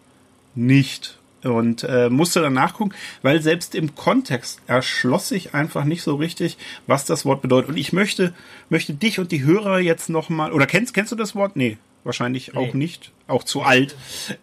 nicht 0.54 1.17
und 1.44 1.84
äh, 1.84 2.10
musste 2.10 2.40
dann 2.40 2.54
nachgucken, 2.54 2.92
weil 3.22 3.40
selbst 3.42 3.74
im 3.74 3.94
Kontext 3.94 4.60
erschloss 4.66 5.28
sich 5.28 5.54
einfach 5.54 5.84
nicht 5.84 6.02
so 6.02 6.16
richtig, 6.16 6.58
was 6.86 7.04
das 7.04 7.24
Wort 7.24 7.42
bedeutet. 7.42 7.70
Und 7.70 7.76
ich 7.76 7.92
möchte 7.92 8.34
möchte 8.68 8.94
dich 8.94 9.18
und 9.18 9.32
die 9.32 9.44
Hörer 9.44 9.78
jetzt 9.78 10.08
noch 10.08 10.28
mal 10.28 10.52
oder 10.52 10.66
kennst 10.66 10.94
kennst 10.94 11.12
du 11.12 11.16
das 11.16 11.34
Wort? 11.34 11.56
Nee 11.56 11.78
wahrscheinlich 12.04 12.52
nee. 12.52 12.58
auch 12.58 12.74
nicht, 12.74 13.12
auch 13.28 13.44
zu 13.44 13.62
alt. 13.62 13.94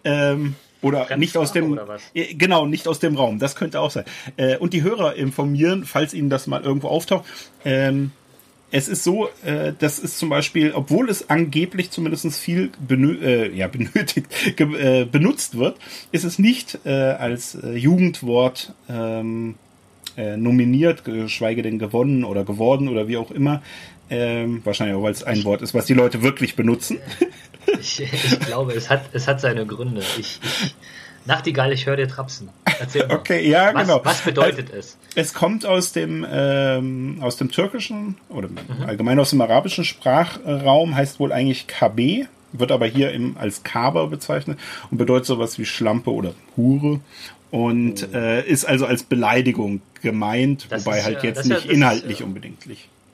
Ähm, 0.04 0.54
oder 0.82 1.06
Ganz 1.06 1.18
nicht 1.18 1.36
aus 1.36 1.52
dem 1.52 1.78
genau 2.14 2.66
nicht 2.66 2.86
aus 2.86 2.98
dem 2.98 3.16
Raum 3.16 3.38
das 3.38 3.56
könnte 3.56 3.80
auch 3.80 3.90
sein 3.90 4.04
äh, 4.36 4.58
und 4.58 4.74
die 4.74 4.82
Hörer 4.82 5.14
informieren 5.14 5.86
falls 5.86 6.12
ihnen 6.12 6.28
das 6.28 6.46
mal 6.46 6.62
irgendwo 6.62 6.88
auftaucht 6.88 7.24
ähm, 7.64 8.12
es 8.70 8.88
ist 8.88 9.04
so, 9.04 9.28
äh, 9.44 9.72
das 9.78 9.98
ist 9.98 10.18
zum 10.18 10.28
Beispiel, 10.28 10.72
obwohl 10.72 11.08
es 11.08 11.30
angeblich 11.30 11.90
zumindest 11.90 12.34
viel 12.36 12.70
benö 12.86 13.16
äh, 13.22 13.56
ja, 13.56 13.68
benötigt, 13.68 14.28
äh, 14.58 15.04
benutzt 15.04 15.56
wird, 15.56 15.78
ist 16.12 16.24
es 16.24 16.38
nicht 16.38 16.80
äh, 16.84 16.90
als 16.90 17.54
äh, 17.54 17.76
Jugendwort 17.76 18.72
ähm, 18.88 19.54
äh, 20.16 20.36
nominiert, 20.36 21.04
geschweige 21.04 21.62
denn 21.62 21.78
gewonnen 21.78 22.24
oder 22.24 22.44
geworden 22.44 22.88
oder 22.88 23.08
wie 23.08 23.16
auch 23.16 23.30
immer. 23.30 23.62
Ähm, 24.08 24.60
wahrscheinlich 24.64 24.96
auch, 24.96 25.02
weil 25.02 25.12
es 25.12 25.24
ein 25.24 25.42
Wort 25.44 25.62
ist, 25.62 25.74
was 25.74 25.86
die 25.86 25.94
Leute 25.94 26.22
wirklich 26.22 26.54
benutzen. 26.54 26.98
Ich, 27.80 28.00
ich 28.00 28.40
glaube, 28.40 28.72
es 28.74 28.88
hat, 28.88 29.02
es 29.12 29.26
hat 29.26 29.40
seine 29.40 29.66
Gründe. 29.66 30.00
Ich, 30.18 30.40
ich, 30.40 30.74
Nachtigall, 31.26 31.72
ich 31.72 31.86
höre 31.86 31.96
dir 31.96 32.08
trapsen. 32.08 32.48
Erzähl 32.78 33.06
mal. 33.06 33.14
Okay, 33.16 33.48
ja, 33.48 33.74
was, 33.74 33.82
genau. 33.82 34.00
Was 34.04 34.20
bedeutet 34.22 34.70
es? 34.72 34.96
Es 35.14 35.34
kommt 35.34 35.66
aus 35.66 35.92
dem, 35.92 36.26
ähm, 36.30 37.18
aus 37.20 37.36
dem 37.36 37.50
türkischen 37.50 38.16
oder 38.28 38.48
mhm. 38.48 38.84
allgemein 38.86 39.18
aus 39.18 39.30
dem 39.30 39.40
arabischen 39.40 39.84
Sprachraum, 39.84 40.94
heißt 40.94 41.18
wohl 41.18 41.32
eigentlich 41.32 41.66
KB, 41.66 42.26
wird 42.52 42.72
aber 42.72 42.86
hier 42.86 43.12
im, 43.12 43.36
als 43.36 43.62
Kaber 43.64 44.06
bezeichnet 44.08 44.58
und 44.90 44.98
bedeutet 44.98 45.26
sowas 45.26 45.58
wie 45.58 45.66
Schlampe 45.66 46.12
oder 46.12 46.34
Hure 46.56 47.00
und 47.50 48.08
oh. 48.12 48.16
äh, 48.16 48.46
ist 48.46 48.64
also 48.64 48.86
als 48.86 49.02
Beleidigung 49.02 49.80
gemeint, 50.02 50.66
das 50.70 50.84
wobei 50.84 51.02
halt 51.02 51.22
ja, 51.22 51.30
jetzt 51.30 51.46
nicht 51.46 51.64
ja, 51.64 51.70
inhaltlich 51.70 52.20
ist, 52.20 52.26
unbedingt. 52.26 52.58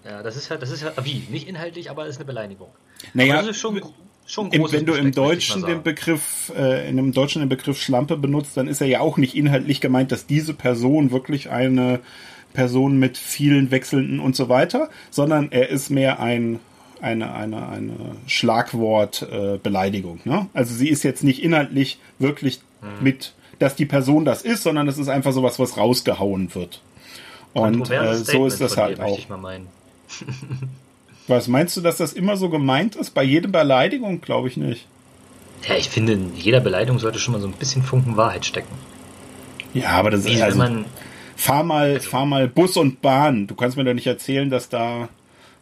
Ja, 0.05 0.23
das 0.23 0.37
ist 0.37 0.49
ja, 0.49 0.57
das 0.57 0.71
ist 0.71 0.83
ja, 0.83 0.93
wie, 1.03 1.23
nicht 1.31 1.49
inhaltlich, 1.49 1.91
aber 1.91 2.07
ist 2.07 2.17
eine 2.17 2.25
Beleidigung. 2.25 2.69
Naja, 3.15 3.35
aber 3.35 3.43
das 3.43 3.57
ist 3.57 3.61
schon 3.61 3.81
schon 4.27 4.51
Im, 4.51 4.71
Wenn 4.71 4.87
du 4.87 4.95
im 4.95 5.13
Deutschen 5.13 5.65
den 5.65 5.83
Begriff, 5.83 6.53
äh, 6.57 6.89
in 6.89 6.97
dem 6.97 7.13
Deutschen 7.13 7.41
den 7.41 7.49
Begriff 7.49 7.81
Schlampe 7.81 8.17
benutzt, 8.17 8.57
dann 8.57 8.69
ist 8.69 8.81
er 8.81 8.87
ja 8.87 9.01
auch 9.01 9.17
nicht 9.17 9.35
inhaltlich 9.35 9.81
gemeint, 9.81 10.13
dass 10.13 10.27
diese 10.27 10.55
Person 10.55 11.11
wirklich 11.11 11.51
eine 11.51 12.01
Person 12.53 12.99
mit 12.99 13.19
vielen 13.19 13.71
wechselnden 13.71 14.21
und 14.21 14.37
so 14.37 14.49
weiter, 14.49 14.91
sondern 15.11 15.51
er 15.51 15.69
ist 15.71 15.91
mehr 15.91 16.21
ein 16.21 16.61
eine, 17.01 17.35
eine, 17.35 17.69
eine 17.69 17.97
Schlagwort-Beleidigung. 18.29 20.21
Äh, 20.25 20.29
ne? 20.29 20.47
Also 20.55 20.73
sie 20.73 20.89
ist 20.89 21.03
jetzt 21.03 21.25
nicht 21.25 21.43
inhaltlich 21.43 21.99
wirklich 22.21 22.61
mhm. 22.81 23.03
mit, 23.03 23.35
dass 23.59 23.75
die 23.75 23.87
Person 23.87 24.25
das 24.25 24.43
ist, 24.43 24.63
sondern 24.63 24.87
es 24.87 24.99
ist 24.99 25.09
einfach 25.09 25.33
sowas, 25.33 25.59
was 25.59 25.77
rausgehauen 25.77 26.55
wird. 26.55 26.81
Und 27.55 27.91
äh, 27.91 28.15
so 28.15 28.47
ist 28.47 28.61
das 28.61 28.77
halt 28.77 29.01
auch. 29.01 29.19
Was 31.29 31.49
meinst 31.49 31.77
du, 31.77 31.81
dass 31.81 31.99
das 31.99 32.13
immer 32.13 32.37
so 32.37 32.49
gemeint 32.49 32.97
ist? 32.97 33.11
Bei 33.11 33.23
jeder 33.23 33.49
Beleidigung 33.49 34.21
glaube 34.21 34.49
ich 34.49 34.57
nicht. 34.57 34.87
Ja, 35.69 35.77
ich 35.77 35.89
finde, 35.89 36.15
in 36.15 36.35
jeder 36.37 36.61
Beleidigung 36.61 36.99
sollte 36.99 37.19
schon 37.19 37.33
mal 37.33 37.41
so 37.41 37.47
ein 37.47 37.53
bisschen 37.53 37.83
Funken 37.83 38.17
Wahrheit 38.17 38.45
stecken. 38.45 38.75
Ja, 39.75 39.91
aber 39.91 40.11
das 40.11 40.25
Wie, 40.25 40.35
ist 40.35 40.43
also, 40.43 40.59
man, 40.59 40.85
fahr 41.37 41.63
mal, 41.63 41.93
also, 41.93 42.11
fahr 42.11 42.27
mal 42.27 42.49
Bus 42.49 42.77
und 42.77 43.01
Bahn. 43.01 43.47
Du 43.47 43.55
kannst 43.55 43.77
mir 43.77 43.85
doch 43.85 43.95
nicht 43.95 44.07
erzählen, 44.07 44.51
dass 44.51 44.69
da 44.69 45.09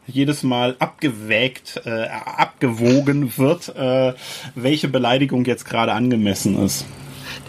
jedes 0.06 0.42
Mal 0.42 0.76
abgewägt, 0.78 1.82
äh, 1.84 2.06
abgewogen 2.08 3.36
wird, 3.36 3.74
äh, 3.76 4.14
welche 4.54 4.88
Beleidigung 4.88 5.44
jetzt 5.44 5.64
gerade 5.66 5.92
angemessen 5.92 6.60
ist. 6.64 6.86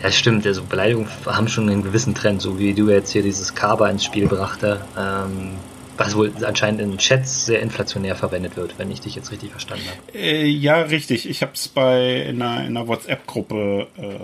Ja, 0.03 0.11
stimmt. 0.11 0.45
Also 0.45 0.63
Beleidigungen 0.63 1.09
haben 1.25 1.47
schon 1.47 1.69
einen 1.69 1.83
gewissen 1.83 2.13
Trend, 2.13 2.41
so 2.41 2.59
wie 2.59 2.73
du 2.73 2.89
jetzt 2.89 3.11
hier 3.11 3.23
dieses 3.23 3.55
Kaba 3.55 3.89
ins 3.89 4.03
Spiel 4.03 4.27
brachte. 4.27 4.81
Ähm, 4.97 5.53
was 6.05 6.15
wohl 6.15 6.31
anscheinend 6.43 6.81
in 6.81 6.97
Chats 6.97 7.45
sehr 7.45 7.61
inflationär 7.61 8.15
verwendet 8.15 8.57
wird, 8.57 8.77
wenn 8.77 8.89
ich 8.91 9.01
dich 9.01 9.15
jetzt 9.15 9.31
richtig 9.31 9.51
verstanden 9.51 9.85
habe. 9.85 10.17
Äh, 10.17 10.47
ja, 10.47 10.81
richtig. 10.81 11.29
Ich 11.29 11.41
habe 11.41 11.53
es 11.53 11.67
bei 11.67 12.21
in 12.21 12.41
einer, 12.41 12.61
einer 12.61 12.87
WhatsApp-Gruppe 12.87 13.87
äh, 13.97 14.19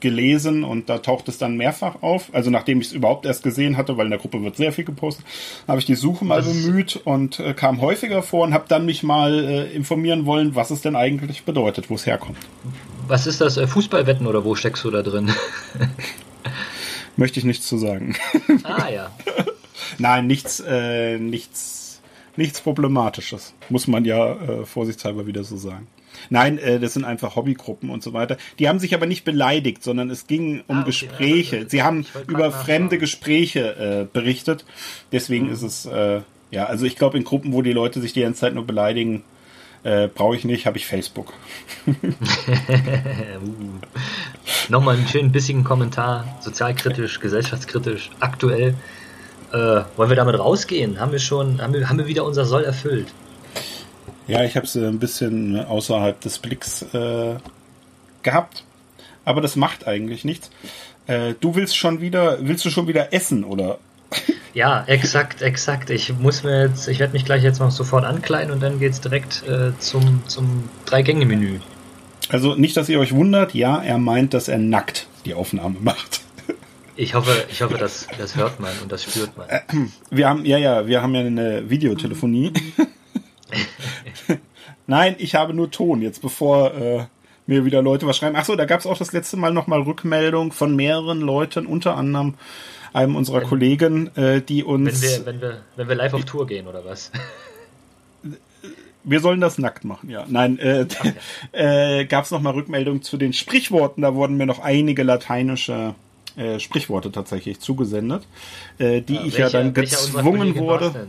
gelesen 0.00 0.64
und 0.64 0.88
da 0.88 0.98
taucht 0.98 1.28
es 1.28 1.38
dann 1.38 1.56
mehrfach 1.56 2.02
auf. 2.02 2.30
Also 2.32 2.50
nachdem 2.50 2.80
ich 2.80 2.88
es 2.88 2.92
überhaupt 2.92 3.26
erst 3.26 3.42
gesehen 3.42 3.76
hatte, 3.76 3.96
weil 3.96 4.06
in 4.06 4.10
der 4.10 4.20
Gruppe 4.20 4.42
wird 4.42 4.56
sehr 4.56 4.72
viel 4.72 4.84
gepostet, 4.84 5.24
habe 5.66 5.80
ich 5.80 5.86
die 5.86 5.96
Suche 5.96 6.24
mal 6.24 6.42
das 6.42 6.46
bemüht 6.46 7.00
und 7.04 7.40
äh, 7.40 7.52
kam 7.52 7.80
häufiger 7.80 8.22
vor 8.22 8.44
und 8.44 8.54
habe 8.54 8.64
dann 8.68 8.86
mich 8.86 9.02
mal 9.02 9.44
äh, 9.44 9.72
informieren 9.72 10.24
wollen, 10.24 10.54
was 10.54 10.70
es 10.70 10.80
denn 10.80 10.96
eigentlich 10.96 11.44
bedeutet, 11.44 11.90
wo 11.90 11.94
es 11.94 12.06
herkommt. 12.06 12.38
Was 13.06 13.26
ist 13.26 13.40
das? 13.40 13.56
Äh, 13.56 13.66
Fußballwetten 13.66 14.26
oder 14.26 14.44
wo 14.44 14.54
steckst 14.54 14.84
du 14.84 14.90
da 14.90 15.02
drin? 15.02 15.30
Möchte 17.16 17.40
ich 17.40 17.44
nichts 17.44 17.66
zu 17.66 17.78
sagen. 17.78 18.14
Ah 18.62 18.88
ja. 18.88 19.10
Nein, 19.98 20.26
nichts, 20.26 20.60
äh, 20.60 21.18
nichts, 21.18 22.00
nichts 22.36 22.60
Problematisches. 22.60 23.54
Muss 23.68 23.86
man 23.86 24.04
ja 24.04 24.32
äh, 24.32 24.64
vorsichtshalber 24.64 25.26
wieder 25.26 25.44
so 25.44 25.56
sagen. 25.56 25.86
Nein, 26.30 26.58
äh, 26.58 26.80
das 26.80 26.94
sind 26.94 27.04
einfach 27.04 27.36
Hobbygruppen 27.36 27.90
und 27.90 28.02
so 28.02 28.12
weiter. 28.12 28.36
Die 28.58 28.68
haben 28.68 28.78
sich 28.78 28.94
aber 28.94 29.06
nicht 29.06 29.24
beleidigt, 29.24 29.82
sondern 29.82 30.10
es 30.10 30.26
ging 30.26 30.62
um 30.66 30.78
ah, 30.78 30.80
okay. 30.80 30.86
Gespräche. 30.86 31.66
Sie 31.68 31.82
haben 31.82 32.06
über 32.26 32.50
fremde 32.50 32.98
Gespräche 32.98 33.76
äh, 33.76 34.06
berichtet. 34.12 34.64
Deswegen 35.12 35.46
mhm. 35.46 35.52
ist 35.52 35.62
es, 35.62 35.86
äh, 35.86 36.20
ja, 36.50 36.64
also 36.66 36.86
ich 36.86 36.96
glaube, 36.96 37.18
in 37.18 37.24
Gruppen, 37.24 37.52
wo 37.52 37.62
die 37.62 37.72
Leute 37.72 38.00
sich 38.00 38.12
die 38.12 38.22
ganze 38.22 38.40
Zeit 38.40 38.54
nur 38.54 38.66
beleidigen, 38.66 39.22
äh, 39.84 40.08
brauche 40.08 40.36
ich 40.36 40.44
nicht, 40.44 40.66
habe 40.66 40.76
ich 40.76 40.86
Facebook. 40.86 41.32
uh. 41.86 41.94
Nochmal 44.68 44.96
einen 44.96 45.06
schönen 45.06 45.32
bissigen 45.32 45.64
Kommentar, 45.64 46.38
sozialkritisch, 46.40 47.20
gesellschaftskritisch, 47.20 48.10
aktuell. 48.20 48.74
Äh, 49.52 49.82
wollen 49.96 50.10
wir 50.10 50.16
damit 50.16 50.38
rausgehen? 50.38 51.00
Haben 51.00 51.12
wir 51.12 51.18
schon, 51.18 51.60
haben 51.60 51.72
wir, 51.72 51.88
haben 51.88 51.98
wir 51.98 52.06
wieder 52.06 52.24
unser 52.24 52.44
Soll 52.44 52.64
erfüllt? 52.64 53.08
Ja, 54.26 54.44
ich 54.44 54.56
habe 54.56 54.66
es 54.66 54.76
ein 54.76 54.98
bisschen 54.98 55.64
außerhalb 55.64 56.20
des 56.20 56.38
Blicks 56.38 56.82
äh, 56.92 57.36
gehabt, 58.22 58.64
aber 59.24 59.40
das 59.40 59.56
macht 59.56 59.86
eigentlich 59.88 60.24
nichts. 60.24 60.50
Äh, 61.06 61.34
du 61.40 61.54
willst 61.54 61.76
schon 61.76 62.02
wieder, 62.02 62.38
willst 62.42 62.64
du 62.64 62.70
schon 62.70 62.86
wieder 62.88 63.12
essen, 63.12 63.44
oder? 63.44 63.78
Ja, 64.54 64.82
exakt, 64.86 65.40
exakt. 65.40 65.88
Ich 65.90 66.12
muss 66.18 66.42
mir 66.42 66.62
jetzt, 66.62 66.88
ich 66.88 66.98
werde 66.98 67.12
mich 67.12 67.24
gleich 67.24 67.44
jetzt 67.44 67.60
mal 67.60 67.70
sofort 67.70 68.04
ankleiden 68.04 68.50
und 68.50 68.60
dann 68.60 68.80
geht's 68.80 69.00
direkt 69.00 69.46
äh, 69.46 69.70
zum, 69.78 70.22
zum 70.26 70.68
Drei-Gänge-Menü. 70.86 71.60
Also 72.30 72.54
nicht, 72.56 72.76
dass 72.76 72.88
ihr 72.88 72.98
euch 72.98 73.14
wundert, 73.14 73.54
ja, 73.54 73.80
er 73.80 73.98
meint, 73.98 74.34
dass 74.34 74.48
er 74.48 74.58
nackt 74.58 75.06
die 75.26 75.34
Aufnahme 75.34 75.76
macht. 75.80 76.22
Ich 76.98 77.14
hoffe, 77.14 77.30
ich 77.48 77.62
hoffe, 77.62 77.78
das, 77.78 78.08
das 78.18 78.34
hört 78.34 78.58
man 78.58 78.72
und 78.82 78.90
das 78.90 79.04
spürt 79.04 79.36
man. 79.36 79.48
Äh, 79.48 79.60
wir 80.10 80.28
haben, 80.28 80.44
ja, 80.44 80.58
ja, 80.58 80.88
wir 80.88 81.00
haben 81.00 81.14
ja 81.14 81.20
eine 81.20 81.70
Videotelefonie. 81.70 82.52
Nein, 84.88 85.14
ich 85.18 85.36
habe 85.36 85.54
nur 85.54 85.70
Ton, 85.70 86.02
jetzt 86.02 86.20
bevor 86.22 86.74
äh, 86.74 87.04
mir 87.46 87.64
wieder 87.64 87.82
Leute 87.82 88.08
was 88.08 88.16
schreiben. 88.16 88.34
Achso, 88.34 88.56
da 88.56 88.64
gab 88.64 88.80
es 88.80 88.86
auch 88.86 88.98
das 88.98 89.12
letzte 89.12 89.36
Mal 89.36 89.52
nochmal 89.52 89.82
Rückmeldung 89.82 90.50
von 90.50 90.74
mehreren 90.74 91.20
Leuten, 91.20 91.66
unter 91.66 91.96
anderem 91.96 92.34
einem 92.92 93.14
unserer 93.14 93.42
wenn, 93.42 93.48
Kollegen, 93.48 94.16
äh, 94.16 94.42
die 94.42 94.64
uns. 94.64 95.00
Wenn 95.00 95.08
wir, 95.08 95.26
wenn, 95.26 95.40
wir, 95.40 95.62
wenn 95.76 95.88
wir 95.88 95.94
live 95.94 96.14
auf 96.14 96.24
Tour 96.24 96.48
gehen, 96.48 96.66
oder 96.66 96.84
was? 96.84 97.12
Wir 99.04 99.20
sollen 99.20 99.40
das 99.40 99.56
nackt 99.58 99.84
machen, 99.84 100.10
ja. 100.10 100.24
Nein, 100.26 100.58
äh, 100.58 100.84
okay. 100.90 101.12
äh, 101.52 102.06
gab 102.06 102.24
es 102.24 102.32
nochmal 102.32 102.54
Rückmeldung 102.54 103.02
zu 103.02 103.18
den 103.18 103.32
Sprichworten. 103.32 104.02
Da 104.02 104.16
wurden 104.16 104.36
mir 104.36 104.46
noch 104.46 104.58
einige 104.58 105.04
lateinische 105.04 105.94
äh, 106.38 106.60
Sprichworte 106.60 107.12
tatsächlich 107.12 107.60
zugesendet, 107.60 108.26
äh, 108.78 109.00
die 109.00 109.14
ja, 109.14 109.20
ich 109.20 109.38
welche, 109.38 109.40
ja 109.40 109.48
dann 109.50 109.74
gezwungen 109.74 110.56
wurde. 110.56 111.08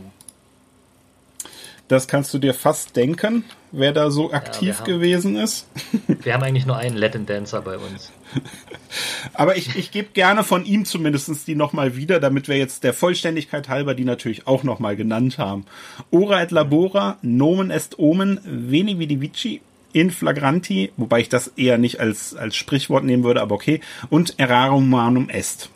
Das 1.90 2.06
kannst 2.06 2.32
du 2.32 2.38
dir 2.38 2.54
fast 2.54 2.94
denken, 2.94 3.42
wer 3.72 3.92
da 3.92 4.12
so 4.12 4.32
aktiv 4.32 4.76
ja, 4.78 4.84
gewesen 4.84 5.34
ist. 5.34 5.66
Wir 6.22 6.34
haben 6.34 6.42
eigentlich 6.44 6.64
nur 6.64 6.76
einen 6.76 6.96
Latin 6.96 7.26
Dancer 7.26 7.62
bei 7.62 7.78
uns. 7.78 8.12
Aber 9.34 9.56
ich, 9.56 9.74
ich 9.74 9.90
gebe 9.90 10.10
gerne 10.12 10.44
von 10.44 10.64
ihm 10.64 10.84
zumindest 10.84 11.48
die 11.48 11.56
nochmal 11.56 11.96
wieder, 11.96 12.20
damit 12.20 12.46
wir 12.46 12.56
jetzt 12.56 12.84
der 12.84 12.94
Vollständigkeit 12.94 13.68
halber 13.68 13.94
die 13.94 14.04
natürlich 14.04 14.46
auch 14.46 14.62
nochmal 14.62 14.94
genannt 14.94 15.38
haben. 15.38 15.64
Ora 16.12 16.42
et 16.42 16.52
labora, 16.52 17.18
nomen 17.22 17.70
est 17.70 17.98
omen, 17.98 18.40
veni 18.44 18.98
vidi 19.00 19.20
vici, 19.20 19.60
in 19.92 20.10
flagranti, 20.10 20.92
wobei 20.96 21.20
ich 21.20 21.28
das 21.28 21.48
eher 21.56 21.78
nicht 21.78 22.00
als, 22.00 22.34
als 22.34 22.56
Sprichwort 22.56 23.04
nehmen 23.04 23.24
würde, 23.24 23.40
aber 23.42 23.54
okay. 23.54 23.80
Und 24.08 24.38
erarum 24.38 24.88
manum 24.88 25.28
est. 25.28 25.70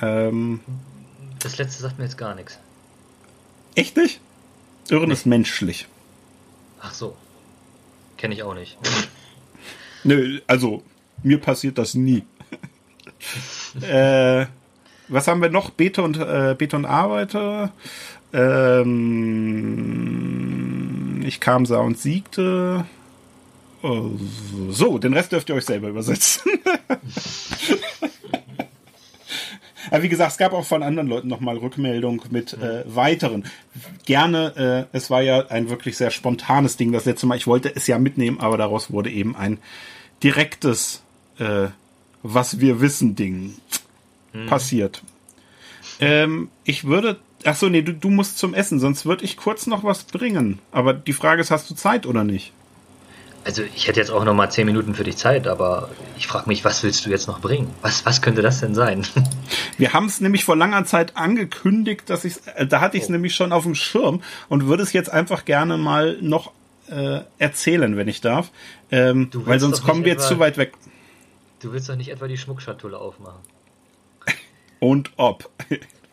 Ähm, 0.00 0.60
das 1.38 1.58
letzte 1.58 1.82
sagt 1.82 1.98
mir 1.98 2.04
jetzt 2.04 2.18
gar 2.18 2.34
nichts. 2.34 2.58
Echt 3.74 3.96
nicht? 3.96 4.20
Irren 4.90 5.08
nee. 5.08 5.14
ist 5.14 5.26
menschlich. 5.26 5.86
Ach 6.80 6.92
so. 6.92 7.16
Kenne 8.16 8.34
ich 8.34 8.42
auch 8.42 8.54
nicht. 8.54 8.78
Nö, 10.04 10.40
also 10.46 10.82
mir 11.22 11.38
passiert 11.40 11.78
das 11.78 11.94
nie. 11.94 12.24
äh, 13.80 14.46
was 15.08 15.28
haben 15.28 15.42
wir 15.42 15.50
noch? 15.50 15.70
Beta 15.70 16.02
und, 16.02 16.16
äh, 16.16 16.54
Beta 16.56 16.76
und 16.76 16.84
Arbeiter. 16.86 17.72
Ähm, 18.32 18.92
ich 21.24 21.40
kam, 21.40 21.66
sah 21.66 21.78
und 21.80 21.98
siegte. 21.98 22.84
Oh, 23.82 24.10
so, 24.70 24.98
den 24.98 25.12
Rest 25.12 25.32
dürft 25.32 25.48
ihr 25.48 25.56
euch 25.56 25.64
selber 25.64 25.88
übersetzen. 25.88 26.52
Aber 29.90 30.02
wie 30.02 30.08
gesagt, 30.08 30.32
es 30.32 30.38
gab 30.38 30.52
auch 30.54 30.64
von 30.64 30.82
anderen 30.82 31.08
Leuten 31.08 31.28
nochmal 31.28 31.58
Rückmeldung 31.58 32.22
mit 32.30 32.54
äh, 32.54 32.82
weiteren. 32.86 33.44
Gerne, 34.06 34.88
äh, 34.92 34.96
es 34.96 35.10
war 35.10 35.20
ja 35.20 35.48
ein 35.48 35.68
wirklich 35.68 35.96
sehr 35.98 36.10
spontanes 36.10 36.76
Ding 36.78 36.92
das 36.92 37.04
letzte 37.04 37.26
Mal. 37.26 37.36
Ich 37.36 37.46
wollte 37.46 37.74
es 37.74 37.86
ja 37.88 37.98
mitnehmen, 37.98 38.40
aber 38.40 38.56
daraus 38.56 38.90
wurde 38.90 39.10
eben 39.10 39.36
ein 39.36 39.58
direktes, 40.22 41.02
äh, 41.38 41.66
was 42.22 42.60
wir 42.60 42.80
wissen 42.80 43.16
Ding 43.16 43.54
mhm. 44.32 44.46
passiert. 44.46 45.02
Ähm, 46.00 46.48
ich 46.64 46.84
würde, 46.84 47.18
ach 47.44 47.56
so, 47.56 47.68
nee, 47.68 47.82
du, 47.82 47.92
du 47.92 48.08
musst 48.08 48.38
zum 48.38 48.54
Essen, 48.54 48.80
sonst 48.80 49.04
würde 49.04 49.24
ich 49.24 49.36
kurz 49.36 49.66
noch 49.66 49.84
was 49.84 50.04
bringen. 50.04 50.60
Aber 50.70 50.94
die 50.94 51.12
Frage 51.12 51.40
ist, 51.42 51.50
hast 51.50 51.68
du 51.68 51.74
Zeit 51.74 52.06
oder 52.06 52.24
nicht? 52.24 52.52
Also 53.44 53.62
ich 53.62 53.88
hätte 53.88 53.98
jetzt 53.98 54.10
auch 54.10 54.24
noch 54.24 54.34
mal 54.34 54.50
zehn 54.50 54.66
Minuten 54.66 54.94
für 54.94 55.02
dich 55.02 55.16
Zeit, 55.16 55.48
aber 55.48 55.88
ich 56.16 56.28
frage 56.28 56.48
mich, 56.48 56.64
was 56.64 56.82
willst 56.84 57.04
du 57.04 57.10
jetzt 57.10 57.26
noch 57.26 57.40
bringen? 57.40 57.74
Was, 57.80 58.06
was 58.06 58.22
könnte 58.22 58.40
das 58.40 58.60
denn 58.60 58.74
sein? 58.74 59.04
Wir 59.78 59.92
haben 59.92 60.06
es 60.06 60.20
nämlich 60.20 60.44
vor 60.44 60.56
langer 60.56 60.84
Zeit 60.84 61.16
angekündigt, 61.16 62.08
dass 62.08 62.24
ich 62.24 62.36
äh, 62.54 62.66
da 62.66 62.80
hatte 62.80 62.96
ich 62.96 63.04
es 63.04 63.08
oh. 63.08 63.12
nämlich 63.12 63.34
schon 63.34 63.52
auf 63.52 63.64
dem 63.64 63.74
Schirm 63.74 64.22
und 64.48 64.66
würde 64.66 64.84
es 64.84 64.92
jetzt 64.92 65.10
einfach 65.10 65.44
gerne 65.44 65.76
mal 65.76 66.18
noch 66.20 66.52
äh, 66.88 67.20
erzählen, 67.38 67.96
wenn 67.96 68.06
ich 68.06 68.20
darf, 68.20 68.50
ähm, 68.90 69.28
weil 69.32 69.58
sonst 69.58 69.82
kommen 69.82 70.04
wir 70.04 70.12
etwa, 70.12 70.22
zu 70.22 70.38
weit 70.38 70.56
weg. 70.56 70.74
Du 71.60 71.72
willst 71.72 71.88
doch 71.88 71.96
nicht 71.96 72.10
etwa 72.10 72.28
die 72.28 72.38
Schmuckschatulle 72.38 72.98
aufmachen. 72.98 73.40
und 74.78 75.10
ob. 75.16 75.50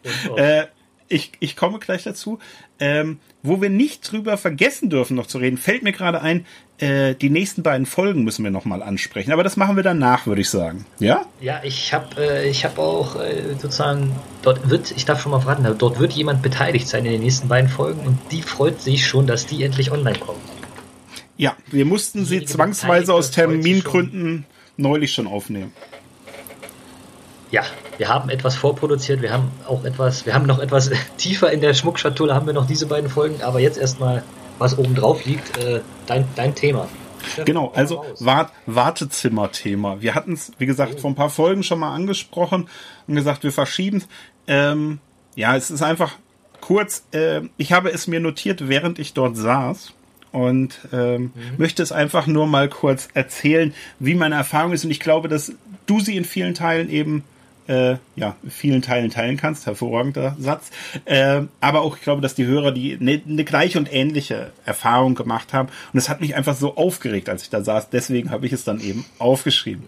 Und 0.03 0.29
ob. 0.31 0.39
äh, 0.39 0.67
ich, 1.09 1.31
ich 1.39 1.55
komme 1.55 1.79
gleich 1.79 2.03
dazu. 2.03 2.39
Ähm, 2.79 3.19
wo 3.41 3.61
wir 3.61 3.69
nicht 3.69 4.09
drüber 4.11 4.37
vergessen 4.37 4.89
dürfen, 4.89 5.15
noch 5.15 5.27
zu 5.27 5.37
reden, 5.37 5.57
fällt 5.57 5.81
mir 5.81 5.91
gerade 5.91 6.21
ein, 6.21 6.45
äh, 6.77 7.15
die 7.15 7.29
nächsten 7.29 7.63
beiden 7.63 7.85
Folgen 7.85 8.23
müssen 8.23 8.43
wir 8.43 8.51
nochmal 8.51 8.81
ansprechen. 8.83 9.31
Aber 9.31 9.43
das 9.43 9.57
machen 9.57 9.75
wir 9.75 9.83
danach, 9.83 10.27
würde 10.27 10.41
ich 10.41 10.49
sagen. 10.49 10.85
Ja? 10.99 11.25
Ja, 11.41 11.61
ich 11.63 11.93
habe 11.93 12.21
äh, 12.21 12.53
hab 12.53 12.77
auch 12.77 13.15
äh, 13.19 13.55
sozusagen, 13.57 14.15
dort 14.41 14.69
wird, 14.69 14.91
ich 14.91 15.05
darf 15.05 15.21
schon 15.21 15.31
mal 15.31 15.39
verraten, 15.39 15.65
dort 15.77 15.99
wird 15.99 16.13
jemand 16.13 16.41
beteiligt 16.41 16.87
sein 16.87 17.05
in 17.05 17.13
den 17.13 17.21
nächsten 17.21 17.47
beiden 17.47 17.69
Folgen 17.69 18.01
und 18.05 18.17
die 18.31 18.41
freut 18.41 18.81
sich 18.81 19.05
schon, 19.05 19.27
dass 19.27 19.45
die 19.45 19.63
endlich 19.63 19.91
online 19.91 20.19
kommt. 20.19 20.39
Ja, 21.37 21.55
wir 21.67 21.85
mussten 21.85 22.25
sie 22.25 22.43
zwangsweise 22.43 23.13
aus 23.13 23.31
Termingründen 23.31 24.45
neulich 24.75 25.13
schon 25.13 25.27
aufnehmen. 25.27 25.71
Ja, 27.51 27.63
wir 27.99 28.09
haben 28.09 28.29
etwas 28.29 28.55
vorproduziert, 28.55 29.21
wir 29.21 29.31
haben 29.31 29.51
auch 29.67 29.83
etwas, 29.83 30.25
wir 30.25 30.33
haben 30.33 30.47
noch 30.47 30.57
etwas 30.57 30.89
tiefer 31.17 31.51
in 31.51 31.61
der 31.61 31.75
Schmuckschatulle, 31.75 32.33
haben 32.33 32.47
wir 32.47 32.53
noch 32.53 32.65
diese 32.65 32.87
beiden 32.87 33.09
Folgen, 33.09 33.41
aber 33.43 33.59
jetzt 33.59 33.77
erstmal, 33.77 34.23
was 34.57 34.77
oben 34.77 34.95
drauf 34.95 35.23
liegt, 35.25 35.57
äh, 35.57 35.81
dein, 36.07 36.27
dein 36.35 36.55
Thema. 36.55 36.87
Genau, 37.45 37.71
also 37.75 38.03
Wart 38.19 38.51
Wartezimmer-Thema. 38.65 40.01
Wir 40.01 40.15
hatten 40.15 40.33
es, 40.33 40.51
wie 40.57 40.65
gesagt, 40.65 40.95
oh. 40.95 41.01
vor 41.01 41.11
ein 41.11 41.15
paar 41.15 41.29
Folgen 41.29 41.63
schon 41.63 41.79
mal 41.79 41.93
angesprochen 41.93 42.67
und 43.07 43.15
gesagt, 43.15 43.43
wir 43.43 43.51
verschieben 43.51 44.03
ähm, 44.49 44.99
ja, 45.35 45.55
es 45.55 45.71
ist 45.71 45.83
einfach 45.83 46.17
kurz, 46.59 47.05
äh, 47.11 47.41
ich 47.55 47.71
habe 47.71 47.91
es 47.91 48.07
mir 48.07 48.19
notiert, 48.19 48.67
während 48.67 48.99
ich 48.99 49.13
dort 49.13 49.37
saß 49.37 49.93
und 50.31 50.79
ähm, 50.91 51.21
mhm. 51.21 51.31
möchte 51.57 51.83
es 51.83 51.91
einfach 51.91 52.27
nur 52.27 52.47
mal 52.47 52.67
kurz 52.67 53.07
erzählen, 53.13 53.73
wie 53.99 54.15
meine 54.15 54.35
Erfahrung 54.35 54.73
ist 54.73 54.83
und 54.83 54.91
ich 54.91 54.99
glaube, 54.99 55.29
dass 55.29 55.53
du 55.85 55.99
sie 55.99 56.17
in 56.17 56.25
vielen 56.25 56.55
Teilen 56.55 56.89
eben 56.89 57.23
äh, 57.69 57.97
ja, 58.15 58.35
vielen 58.49 58.81
Teilen 58.81 59.11
teilen 59.11 59.37
kannst. 59.37 59.67
Hervorragender 59.67 60.35
Satz. 60.39 60.71
Äh, 61.05 61.43
aber 61.61 61.81
auch, 61.81 61.95
ich 61.97 62.01
glaube, 62.01 62.21
dass 62.21 62.33
die 62.33 62.45
Hörer 62.45 62.71
die 62.71 62.97
eine 62.99 63.21
ne 63.25 63.43
gleiche 63.43 63.77
und 63.77 63.93
ähnliche 63.93 64.51
Erfahrung 64.65 65.13
gemacht 65.13 65.53
haben. 65.53 65.69
Und 65.93 65.99
es 65.99 66.09
hat 66.09 66.19
mich 66.19 66.35
einfach 66.35 66.55
so 66.55 66.75
aufgeregt, 66.75 67.29
als 67.29 67.43
ich 67.43 67.49
da 67.49 67.63
saß. 67.63 67.91
Deswegen 67.91 68.31
habe 68.31 68.47
ich 68.47 68.53
es 68.53 68.63
dann 68.63 68.81
eben 68.81 69.05
aufgeschrieben. 69.19 69.85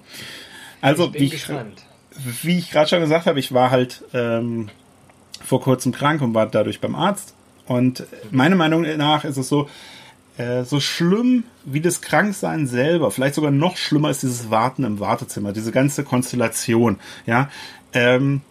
Also, 0.80 1.12
ich 1.14 1.20
wie, 1.20 1.36
ich, 1.36 1.48
wie 2.44 2.58
ich 2.60 2.72
gerade 2.72 2.88
schon 2.88 3.02
gesagt 3.02 3.26
habe, 3.26 3.40
ich 3.40 3.52
war 3.52 3.72
halt 3.72 4.04
ähm, 4.14 4.70
vor 5.44 5.62
kurzem 5.62 5.92
krank 5.92 6.22
und 6.22 6.36
war 6.36 6.46
dadurch 6.46 6.82
beim 6.82 6.96
Arzt. 6.96 7.34
Und 7.66 8.06
meiner 8.30 8.56
Meinung 8.56 8.86
nach 8.98 9.24
ist 9.24 9.38
es 9.38 9.50
so, 9.50 9.68
äh, 10.38 10.64
so 10.64 10.80
schlimm 10.80 11.44
wie 11.66 11.82
das 11.82 12.02
Kranksein 12.02 12.68
selber, 12.68 13.12
vielleicht 13.12 13.36
sogar 13.36 13.52
noch 13.52 13.78
schlimmer 13.78 14.10
ist 14.10 14.24
dieses 14.24 14.50
Warten 14.50 14.84
im 14.84 15.00
Wartezimmer, 15.00 15.54
diese 15.54 15.72
ganze 15.72 16.04
Konstellation. 16.04 17.00
Ja, 17.26 17.50
ähm, 17.94 18.42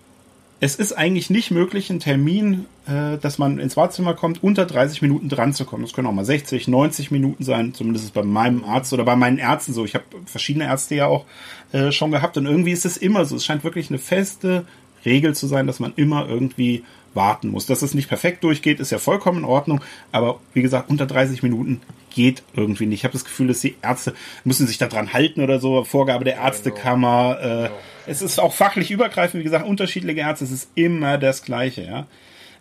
es 0.62 0.76
ist 0.76 0.92
eigentlich 0.92 1.30
nicht 1.30 1.50
möglich, 1.50 1.88
einen 1.88 2.00
Termin, 2.00 2.66
äh, 2.86 3.16
dass 3.16 3.38
man 3.38 3.58
ins 3.58 3.78
Wartezimmer 3.78 4.12
kommt, 4.12 4.42
unter 4.42 4.66
30 4.66 5.00
Minuten 5.00 5.30
dran 5.30 5.54
zu 5.54 5.64
kommen. 5.64 5.82
Das 5.82 5.94
können 5.94 6.06
auch 6.06 6.12
mal 6.12 6.24
60, 6.24 6.68
90 6.68 7.10
Minuten 7.10 7.44
sein, 7.44 7.72
zumindest 7.72 8.12
bei 8.12 8.22
meinem 8.22 8.64
Arzt 8.64 8.92
oder 8.92 9.04
bei 9.04 9.16
meinen 9.16 9.38
Ärzten 9.38 9.72
so. 9.72 9.86
Ich 9.86 9.94
habe 9.94 10.04
verschiedene 10.26 10.66
Ärzte 10.66 10.96
ja 10.96 11.06
auch 11.06 11.24
äh, 11.72 11.92
schon 11.92 12.10
gehabt 12.10 12.36
und 12.36 12.44
irgendwie 12.44 12.72
ist 12.72 12.84
es 12.84 12.98
immer 12.98 13.24
so. 13.24 13.36
Es 13.36 13.44
scheint 13.46 13.64
wirklich 13.64 13.88
eine 13.88 13.98
feste 13.98 14.66
Regel 15.04 15.34
zu 15.34 15.46
sein, 15.46 15.66
dass 15.66 15.80
man 15.80 15.92
immer 15.96 16.28
irgendwie 16.28 16.84
warten 17.14 17.48
muss. 17.48 17.66
Dass 17.66 17.82
es 17.82 17.94
nicht 17.94 18.08
perfekt 18.08 18.44
durchgeht, 18.44 18.80
ist 18.80 18.90
ja 18.90 18.98
vollkommen 18.98 19.38
in 19.38 19.44
Ordnung, 19.44 19.80
aber 20.12 20.40
wie 20.54 20.62
gesagt, 20.62 20.90
unter 20.90 21.06
30 21.06 21.42
Minuten 21.42 21.80
geht 22.10 22.42
irgendwie 22.54 22.86
nicht. 22.86 23.00
Ich 23.00 23.04
habe 23.04 23.12
das 23.12 23.24
Gefühl, 23.24 23.48
dass 23.48 23.60
die 23.60 23.76
Ärzte 23.82 24.14
müssen 24.44 24.66
sich 24.66 24.78
daran 24.78 25.12
halten 25.12 25.42
oder 25.42 25.60
so, 25.60 25.84
Vorgabe 25.84 26.24
der 26.24 26.36
Ärztekammer. 26.36 27.38
Äh, 27.40 28.10
es 28.10 28.22
ist 28.22 28.38
auch 28.38 28.52
fachlich 28.52 28.90
übergreifend, 28.90 29.40
wie 29.40 29.44
gesagt, 29.44 29.66
unterschiedliche 29.66 30.20
Ärzte, 30.20 30.44
es 30.44 30.52
ist 30.52 30.70
immer 30.74 31.18
das 31.18 31.42
Gleiche, 31.42 31.82
ja. 31.82 32.06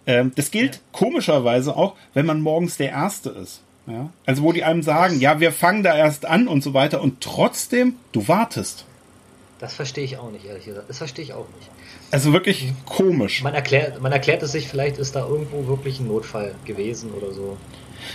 Ähm, 0.08 0.32
das 0.36 0.52
gilt 0.52 0.76
ja. 0.76 0.82
komischerweise 0.92 1.76
auch, 1.76 1.96
wenn 2.14 2.26
man 2.26 2.42
morgens 2.42 2.78
der 2.78 2.90
Erste 2.90 3.30
ist. 3.30 3.62
Ja? 3.86 4.10
Also 4.26 4.44
wo 4.44 4.54
die 4.54 4.64
einem 4.64 4.82
sagen, 4.82 5.20
ja, 5.20 5.40
wir 5.40 5.52
fangen 5.52 5.84
da 5.84 5.96
erst 5.96 6.26
an 6.26 6.48
und 6.48 6.64
so 6.64 6.74
weiter 6.74 7.02
und 7.02 7.22
trotzdem, 7.22 7.96
du 8.12 8.28
wartest. 8.28 8.86
Das 9.60 9.74
verstehe 9.74 10.06
ich 10.06 10.18
auch 10.18 10.32
nicht, 10.32 10.46
ehrlich 10.46 10.66
gesagt. 10.66 10.90
Das 10.90 11.00
verstehe 11.00 11.26
ich 11.26 11.34
auch 11.34 11.48
nicht. 11.58 11.70
Also 12.12 12.34
wirklich 12.34 12.74
komisch. 12.86 13.44
Man 13.44 13.54
erklärt, 13.54 14.02
man 14.02 14.12
erklärt 14.12 14.42
es 14.42 14.52
sich, 14.52 14.68
vielleicht 14.68 14.98
ist 14.98 15.16
da 15.16 15.28
irgendwo 15.28 15.68
wirklich 15.68 16.00
ein 16.00 16.08
Notfall 16.08 16.56
gewesen 16.66 17.12
oder 17.12 17.32
so. 17.32 17.58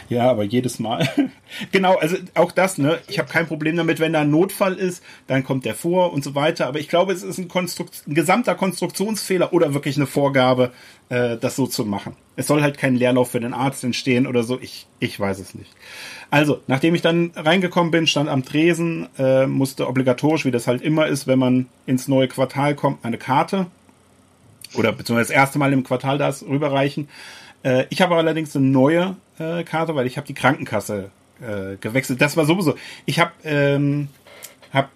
Ja, 0.09 0.31
aber 0.31 0.43
jedes 0.45 0.79
Mal. 0.79 1.09
genau, 1.73 1.97
also 1.97 2.17
auch 2.35 2.53
das, 2.53 2.79
ne? 2.79 2.99
Ich 3.07 3.19
habe 3.19 3.29
kein 3.29 3.47
Problem 3.47 3.77
damit, 3.77 4.01
wenn 4.01 4.13
da 4.13 4.23
ein 4.23 4.31
Notfall 4.31 4.75
ist, 4.75 5.03
dann 5.27 5.45
kommt 5.45 5.65
der 5.65 5.75
vor 5.75 6.13
und 6.13 6.25
so 6.25 6.35
weiter. 6.35 6.67
Aber 6.67 6.81
ich 6.81 6.89
glaube, 6.89 7.13
es 7.13 7.23
ist 7.23 7.39
ein, 7.39 7.49
Konstrukt 7.49 8.03
ein 8.07 8.15
gesamter 8.15 8.55
Konstruktionsfehler 8.55 9.53
oder 9.53 9.75
wirklich 9.75 9.97
eine 9.97 10.07
Vorgabe, 10.07 10.73
äh, 11.09 11.37
das 11.37 11.55
so 11.55 11.67
zu 11.67 11.85
machen. 11.85 12.17
Es 12.37 12.47
soll 12.47 12.63
halt 12.63 12.79
kein 12.79 12.97
Leerlauf 12.97 13.31
für 13.31 13.41
den 13.41 13.55
Arzt 13.55 13.85
entstehen 13.85 14.27
oder 14.27 14.43
so. 14.43 14.59
Ich, 14.61 14.87
ich 14.99 15.19
weiß 15.19 15.39
es 15.39 15.55
nicht. 15.55 15.71
Also, 16.31 16.61
nachdem 16.67 16.95
ich 16.95 17.03
dann 17.03 17.31
reingekommen 17.37 17.93
bin, 17.93 18.07
stand 18.07 18.29
am 18.29 18.45
Tresen, 18.45 19.09
äh, 19.19 19.47
musste 19.47 19.87
obligatorisch, 19.87 20.45
wie 20.45 20.51
das 20.51 20.67
halt 20.67 20.83
immer 20.83 21.07
ist, 21.07 21.27
wenn 21.27 21.39
man 21.39 21.67
ins 21.87 22.09
neue 22.09 22.27
Quartal 22.27 22.75
kommt, 22.75 23.05
eine 23.05 23.19
Karte 23.19 23.67
oder 24.75 24.93
beziehungsweise 24.93 25.29
das 25.29 25.37
erste 25.37 25.59
Mal 25.59 25.73
im 25.73 25.85
Quartal 25.85 26.19
das 26.19 26.45
rüberreichen. 26.45 27.09
Äh, 27.63 27.87
ich 27.91 28.03
habe 28.03 28.17
allerdings 28.17 28.55
eine 28.55 28.67
neue 28.67 29.17
äh, 29.39 29.65
Karte, 29.65 29.95
weil 29.95 30.07
ich 30.07 30.17
habe 30.17 30.27
die 30.27 30.35
Krankenkasse 30.35 31.11
äh, 31.41 31.77
gewechselt. 31.81 32.21
Das 32.21 32.37
war 32.37 32.45
sowieso. 32.47 32.75
Ich 33.07 33.19
habe 33.19 33.33
ähm, 33.45 34.09
hab 34.73 34.91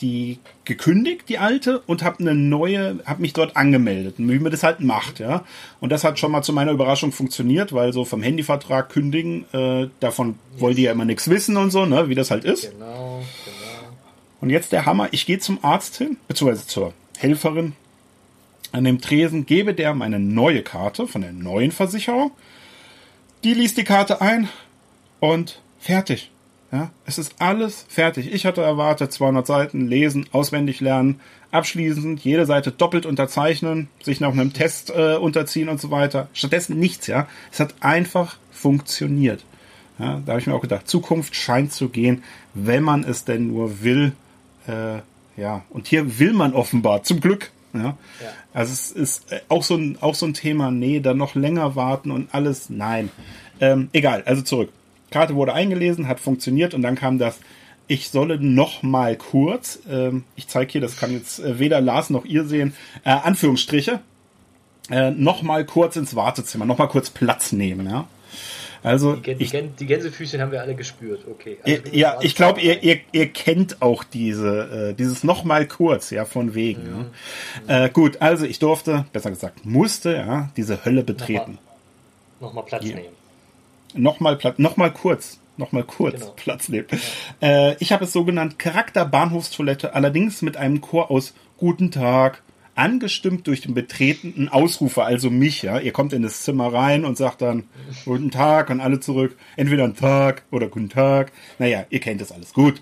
die 0.00 0.38
gekündigt, 0.64 1.28
die 1.28 1.38
alte, 1.38 1.80
und 1.80 2.02
habe 2.02 2.20
eine 2.20 2.34
neue, 2.34 3.00
habe 3.04 3.22
mich 3.22 3.32
dort 3.32 3.56
angemeldet, 3.56 4.16
wie 4.18 4.38
man 4.38 4.52
das 4.52 4.62
halt 4.62 4.80
macht, 4.80 5.18
ja. 5.18 5.44
Und 5.80 5.90
das 5.90 6.04
hat 6.04 6.18
schon 6.18 6.30
mal 6.30 6.42
zu 6.42 6.52
meiner 6.52 6.72
Überraschung 6.72 7.10
funktioniert, 7.10 7.72
weil 7.72 7.92
so 7.92 8.04
vom 8.04 8.22
Handyvertrag 8.22 8.90
kündigen, 8.90 9.44
äh, 9.52 9.88
davon 10.00 10.38
yes. 10.52 10.60
wollt 10.60 10.78
ihr 10.78 10.84
ja 10.84 10.92
immer 10.92 11.04
nichts 11.04 11.28
wissen 11.30 11.56
und 11.56 11.70
so, 11.70 11.86
ne, 11.86 12.08
wie 12.08 12.14
das 12.14 12.30
halt 12.30 12.44
ist. 12.44 12.70
Genau, 12.70 13.22
genau. 13.44 13.96
Und 14.40 14.50
jetzt 14.50 14.72
der 14.72 14.86
Hammer, 14.86 15.08
ich 15.10 15.26
gehe 15.26 15.38
zum 15.38 15.64
Arzt 15.64 15.96
hin, 15.96 16.16
beziehungsweise 16.28 16.66
zur 16.66 16.92
Helferin, 17.16 17.72
an 18.72 18.84
dem 18.84 19.00
Tresen 19.00 19.46
gebe 19.46 19.74
der 19.74 19.94
meine 19.94 20.18
neue 20.18 20.62
Karte 20.62 21.06
von 21.06 21.22
der 21.22 21.32
neuen 21.32 21.72
Versicherung. 21.72 22.32
Die 23.44 23.54
liest 23.54 23.76
die 23.76 23.84
Karte 23.84 24.20
ein 24.20 24.48
und 25.20 25.60
fertig. 25.78 26.30
Ja, 26.70 26.90
es 27.06 27.16
ist 27.16 27.36
alles 27.38 27.86
fertig. 27.88 28.32
Ich 28.32 28.44
hatte 28.44 28.60
erwartet 28.60 29.10
200 29.10 29.46
Seiten 29.46 29.86
lesen, 29.86 30.26
auswendig 30.32 30.80
lernen, 30.80 31.20
abschließend 31.50 32.20
jede 32.20 32.44
Seite 32.44 32.72
doppelt 32.72 33.06
unterzeichnen, 33.06 33.88
sich 34.02 34.20
nach 34.20 34.32
einem 34.32 34.52
Test 34.52 34.90
äh, 34.90 35.16
unterziehen 35.16 35.70
und 35.70 35.80
so 35.80 35.90
weiter. 35.90 36.28
Stattdessen 36.34 36.78
nichts, 36.78 37.06
ja. 37.06 37.26
Es 37.50 37.58
hat 37.58 37.74
einfach 37.80 38.36
funktioniert. 38.50 39.44
Ja, 39.98 40.20
da 40.24 40.32
habe 40.32 40.40
ich 40.40 40.46
mir 40.46 40.54
auch 40.54 40.60
gedacht, 40.60 40.88
Zukunft 40.88 41.34
scheint 41.34 41.72
zu 41.72 41.88
gehen, 41.88 42.22
wenn 42.52 42.82
man 42.82 43.02
es 43.02 43.24
denn 43.24 43.48
nur 43.48 43.82
will. 43.82 44.12
Äh, 44.66 44.98
ja, 45.40 45.64
und 45.70 45.86
hier 45.86 46.18
will 46.18 46.34
man 46.34 46.52
offenbar, 46.52 47.02
zum 47.02 47.20
Glück. 47.20 47.50
Ja? 47.78 47.96
ja. 48.20 48.28
Also 48.52 48.72
es 48.72 48.90
ist 48.90 49.32
äh, 49.32 49.40
auch 49.48 49.62
so 49.62 49.76
ein, 49.76 49.98
auch 50.00 50.14
so 50.14 50.26
ein 50.26 50.34
Thema, 50.34 50.70
nee, 50.70 51.00
dann 51.00 51.16
noch 51.16 51.34
länger 51.34 51.76
warten 51.76 52.10
und 52.10 52.34
alles, 52.34 52.70
nein. 52.70 53.10
Ähm, 53.60 53.88
egal, 53.92 54.22
also 54.26 54.42
zurück. 54.42 54.70
Karte 55.10 55.34
wurde 55.34 55.54
eingelesen, 55.54 56.06
hat 56.08 56.20
funktioniert 56.20 56.74
und 56.74 56.82
dann 56.82 56.94
kam 56.94 57.18
das, 57.18 57.38
ich 57.86 58.10
solle 58.10 58.38
noch 58.38 58.82
mal 58.82 59.16
kurz, 59.16 59.80
ähm, 59.90 60.24
ich 60.36 60.48
zeige 60.48 60.72
hier, 60.72 60.80
das 60.80 60.98
kann 60.98 61.12
jetzt 61.12 61.40
äh, 61.40 61.58
weder 61.58 61.80
Lars 61.80 62.10
noch 62.10 62.24
ihr 62.24 62.44
sehen, 62.44 62.74
äh, 63.04 63.10
Anführungsstriche, 63.10 64.00
äh, 64.90 65.10
noch 65.10 65.42
mal 65.42 65.64
kurz 65.64 65.96
ins 65.96 66.14
Wartezimmer, 66.14 66.66
noch 66.66 66.78
mal 66.78 66.86
kurz 66.86 67.10
Platz 67.10 67.52
nehmen, 67.52 67.88
ja. 67.88 68.06
Also 68.82 69.16
die, 69.16 69.32
ich, 69.32 69.50
die, 69.50 69.86
Gänsefüßchen 69.86 70.40
haben 70.40 70.52
wir 70.52 70.62
alle 70.62 70.74
gespürt, 70.74 71.26
okay. 71.28 71.58
Also 71.62 71.82
ja, 71.92 72.18
ich 72.20 72.34
glaube, 72.34 72.60
ihr, 72.60 72.82
ihr, 72.82 73.00
ihr 73.12 73.28
kennt 73.28 73.82
auch 73.82 74.04
diese, 74.04 74.90
äh, 74.90 74.94
dieses 74.94 75.24
nochmal 75.24 75.66
kurz, 75.66 76.10
ja, 76.10 76.24
von 76.24 76.54
wegen. 76.54 76.82
Mhm. 76.82 77.06
Ja. 77.68 77.86
Äh, 77.86 77.90
gut, 77.90 78.20
also 78.20 78.44
ich 78.44 78.58
durfte, 78.58 79.06
besser 79.12 79.30
gesagt, 79.30 79.64
musste, 79.64 80.14
ja, 80.14 80.50
diese 80.56 80.84
Hölle 80.84 81.02
betreten. 81.02 81.58
Nochmal 82.40 82.62
noch 82.62 82.68
Platz 82.68 82.84
ja. 82.84 82.94
nehmen. 82.94 83.14
Nochmal 83.94 84.36
Platz, 84.36 84.58
nochmal 84.58 84.92
kurz, 84.92 85.38
nochmal 85.56 85.82
kurz 85.82 86.20
genau. 86.20 86.32
Platz 86.36 86.68
nehmen. 86.68 86.86
Ja. 87.40 87.70
Äh, 87.70 87.76
ich 87.80 87.92
habe 87.92 88.04
es 88.04 88.12
so 88.12 88.24
genannt, 88.24 88.58
Charakter 88.58 89.04
Bahnhofstoilette, 89.04 89.94
allerdings 89.94 90.42
mit 90.42 90.56
einem 90.56 90.80
Chor 90.80 91.10
aus 91.10 91.34
Guten 91.56 91.90
Tag, 91.90 92.42
angestimmt 92.78 93.46
durch 93.46 93.60
den 93.60 93.74
betretenen 93.74 94.48
Ausrufer, 94.48 95.04
also 95.04 95.30
mich, 95.30 95.62
ja. 95.62 95.78
Ihr 95.80 95.92
kommt 95.92 96.12
in 96.12 96.22
das 96.22 96.42
Zimmer 96.42 96.72
rein 96.72 97.04
und 97.04 97.16
sagt 97.16 97.42
dann 97.42 97.64
Guten 98.04 98.30
Tag 98.30 98.70
und 98.70 98.80
alle 98.80 99.00
zurück. 99.00 99.36
Entweder 99.56 99.84
einen 99.84 99.96
Tag 99.96 100.44
oder 100.50 100.68
Guten 100.68 100.88
Tag. 100.88 101.32
Naja, 101.58 101.84
ihr 101.90 102.00
kennt 102.00 102.20
das 102.20 102.32
alles. 102.32 102.52
Gut. 102.52 102.80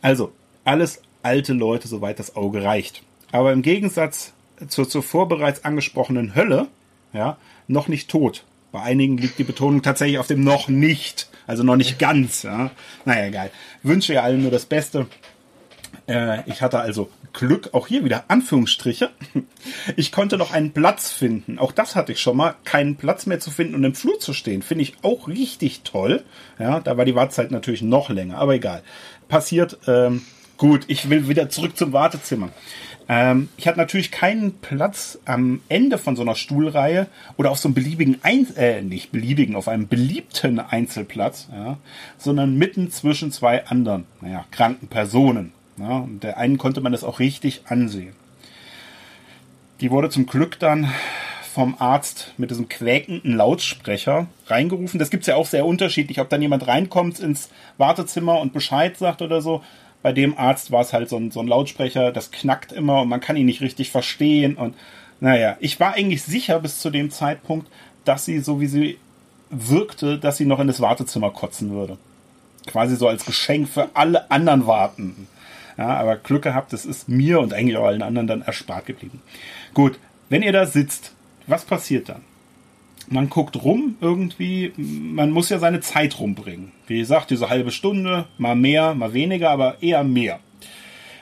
Also, 0.00 0.32
alles 0.64 1.02
alte 1.22 1.52
Leute, 1.52 1.88
soweit 1.88 2.18
das 2.18 2.36
Auge 2.36 2.62
reicht. 2.62 3.02
Aber 3.30 3.52
im 3.52 3.62
Gegensatz 3.62 4.32
zur 4.68 4.88
zuvor 4.88 5.28
bereits 5.28 5.64
angesprochenen 5.64 6.34
Hölle, 6.34 6.68
ja, 7.12 7.36
noch 7.66 7.88
nicht 7.88 8.08
tot. 8.10 8.44
Bei 8.72 8.82
einigen 8.82 9.18
liegt 9.18 9.38
die 9.38 9.44
Betonung 9.44 9.82
tatsächlich 9.82 10.18
auf 10.18 10.26
dem 10.26 10.42
noch 10.42 10.68
nicht. 10.68 11.28
Also 11.46 11.62
noch 11.62 11.76
nicht 11.76 11.98
ganz, 11.98 12.42
ja. 12.42 12.70
Naja, 13.04 13.26
egal. 13.26 13.50
Wünsche 13.82 14.14
ihr 14.14 14.22
allen 14.22 14.42
nur 14.42 14.50
das 14.50 14.66
Beste. 14.66 15.06
Äh, 16.08 16.48
ich 16.48 16.62
hatte 16.62 16.80
also 16.80 17.10
Glück, 17.32 17.70
auch 17.72 17.86
hier 17.86 18.04
wieder 18.04 18.24
Anführungsstriche. 18.28 19.10
Ich 19.96 20.12
konnte 20.12 20.38
noch 20.38 20.52
einen 20.52 20.72
Platz 20.72 21.10
finden. 21.10 21.58
Auch 21.58 21.72
das 21.72 21.94
hatte 21.94 22.12
ich 22.12 22.20
schon 22.20 22.36
mal, 22.36 22.54
keinen 22.64 22.96
Platz 22.96 23.26
mehr 23.26 23.40
zu 23.40 23.50
finden 23.50 23.74
und 23.74 23.84
im 23.84 23.94
Flur 23.94 24.18
zu 24.18 24.32
stehen. 24.32 24.62
Finde 24.62 24.82
ich 24.82 24.94
auch 25.02 25.28
richtig 25.28 25.82
toll. 25.82 26.24
Ja, 26.58 26.80
da 26.80 26.96
war 26.96 27.04
die 27.04 27.14
Wartezeit 27.14 27.50
natürlich 27.50 27.82
noch 27.82 28.08
länger, 28.08 28.38
aber 28.38 28.54
egal. 28.54 28.82
Passiert. 29.28 29.78
Ähm, 29.86 30.22
gut, 30.56 30.84
ich 30.88 31.10
will 31.10 31.28
wieder 31.28 31.48
zurück 31.50 31.76
zum 31.76 31.92
Wartezimmer. 31.92 32.50
Ähm, 33.08 33.48
ich 33.56 33.66
hatte 33.66 33.78
natürlich 33.78 34.10
keinen 34.10 34.58
Platz 34.58 35.18
am 35.24 35.62
Ende 35.68 35.98
von 35.98 36.14
so 36.14 36.22
einer 36.22 36.34
Stuhlreihe 36.34 37.06
oder 37.36 37.50
auf 37.50 37.58
so 37.58 37.68
einem 37.68 37.74
beliebigen, 37.74 38.18
Ein 38.22 38.46
äh, 38.56 38.82
nicht 38.82 39.10
beliebigen, 39.12 39.56
auf 39.56 39.68
einem 39.68 39.88
beliebten 39.88 40.60
Einzelplatz, 40.60 41.48
ja, 41.50 41.78
sondern 42.18 42.56
mitten 42.56 42.90
zwischen 42.90 43.32
zwei 43.32 43.66
anderen, 43.66 44.04
naja, 44.20 44.44
kranken 44.50 44.88
Personen. 44.88 45.52
Ja, 45.78 45.98
und 45.98 46.22
der 46.22 46.38
einen 46.38 46.58
konnte 46.58 46.80
man 46.80 46.92
das 46.92 47.04
auch 47.04 47.18
richtig 47.18 47.62
ansehen. 47.66 48.14
Die 49.80 49.90
wurde 49.90 50.10
zum 50.10 50.26
Glück 50.26 50.58
dann 50.58 50.92
vom 51.54 51.76
Arzt 51.78 52.34
mit 52.36 52.50
diesem 52.50 52.68
quäkenden 52.68 53.36
Lautsprecher 53.36 54.26
reingerufen. 54.46 54.98
Das 54.98 55.10
gibt 55.10 55.22
es 55.22 55.28
ja 55.28 55.36
auch 55.36 55.46
sehr 55.46 55.66
unterschiedlich, 55.66 56.20
ob 56.20 56.28
dann 56.28 56.42
jemand 56.42 56.66
reinkommt 56.66 57.20
ins 57.20 57.48
Wartezimmer 57.78 58.40
und 58.40 58.52
Bescheid 58.52 58.96
sagt 58.96 59.22
oder 59.22 59.40
so. 59.40 59.62
Bei 60.02 60.12
dem 60.12 60.38
Arzt 60.38 60.70
war 60.70 60.82
es 60.82 60.92
halt 60.92 61.08
so 61.08 61.16
ein, 61.16 61.30
so 61.30 61.40
ein 61.40 61.48
Lautsprecher, 61.48 62.12
das 62.12 62.30
knackt 62.30 62.72
immer 62.72 63.02
und 63.02 63.08
man 63.08 63.20
kann 63.20 63.36
ihn 63.36 63.46
nicht 63.46 63.60
richtig 63.60 63.90
verstehen. 63.90 64.56
Und 64.56 64.74
naja, 65.20 65.56
ich 65.60 65.80
war 65.80 65.94
eigentlich 65.94 66.22
sicher 66.22 66.60
bis 66.60 66.78
zu 66.80 66.90
dem 66.90 67.10
Zeitpunkt, 67.10 67.66
dass 68.04 68.24
sie, 68.24 68.38
so 68.40 68.60
wie 68.60 68.66
sie 68.66 68.98
wirkte, 69.50 70.18
dass 70.18 70.36
sie 70.36 70.46
noch 70.46 70.60
in 70.60 70.66
das 70.66 70.80
Wartezimmer 70.80 71.30
kotzen 71.30 71.70
würde. 71.70 71.98
Quasi 72.66 72.96
so 72.96 73.08
als 73.08 73.24
Geschenk 73.24 73.68
für 73.68 73.88
alle 73.94 74.30
anderen 74.30 74.66
Wartenden. 74.66 75.26
Ja, 75.78 75.96
aber 75.96 76.16
Glück 76.16 76.42
gehabt, 76.42 76.72
das 76.72 76.84
ist 76.84 77.08
mir 77.08 77.38
und 77.38 77.54
eigentlich 77.54 77.76
auch 77.76 77.86
allen 77.86 78.02
anderen 78.02 78.26
dann 78.26 78.42
erspart 78.42 78.86
geblieben. 78.86 79.22
Gut, 79.74 79.98
wenn 80.28 80.42
ihr 80.42 80.52
da 80.52 80.66
sitzt, 80.66 81.14
was 81.46 81.64
passiert 81.64 82.08
dann? 82.08 82.22
Man 83.08 83.30
guckt 83.30 83.62
rum 83.62 83.96
irgendwie, 84.00 84.72
man 84.76 85.30
muss 85.30 85.48
ja 85.48 85.58
seine 85.58 85.80
Zeit 85.80 86.18
rumbringen. 86.18 86.72
Wie 86.88 86.98
gesagt, 86.98 87.30
diese 87.30 87.48
halbe 87.48 87.70
Stunde, 87.70 88.26
mal 88.36 88.56
mehr, 88.56 88.94
mal 88.94 89.14
weniger, 89.14 89.50
aber 89.50 89.80
eher 89.80 90.04
mehr. 90.04 90.40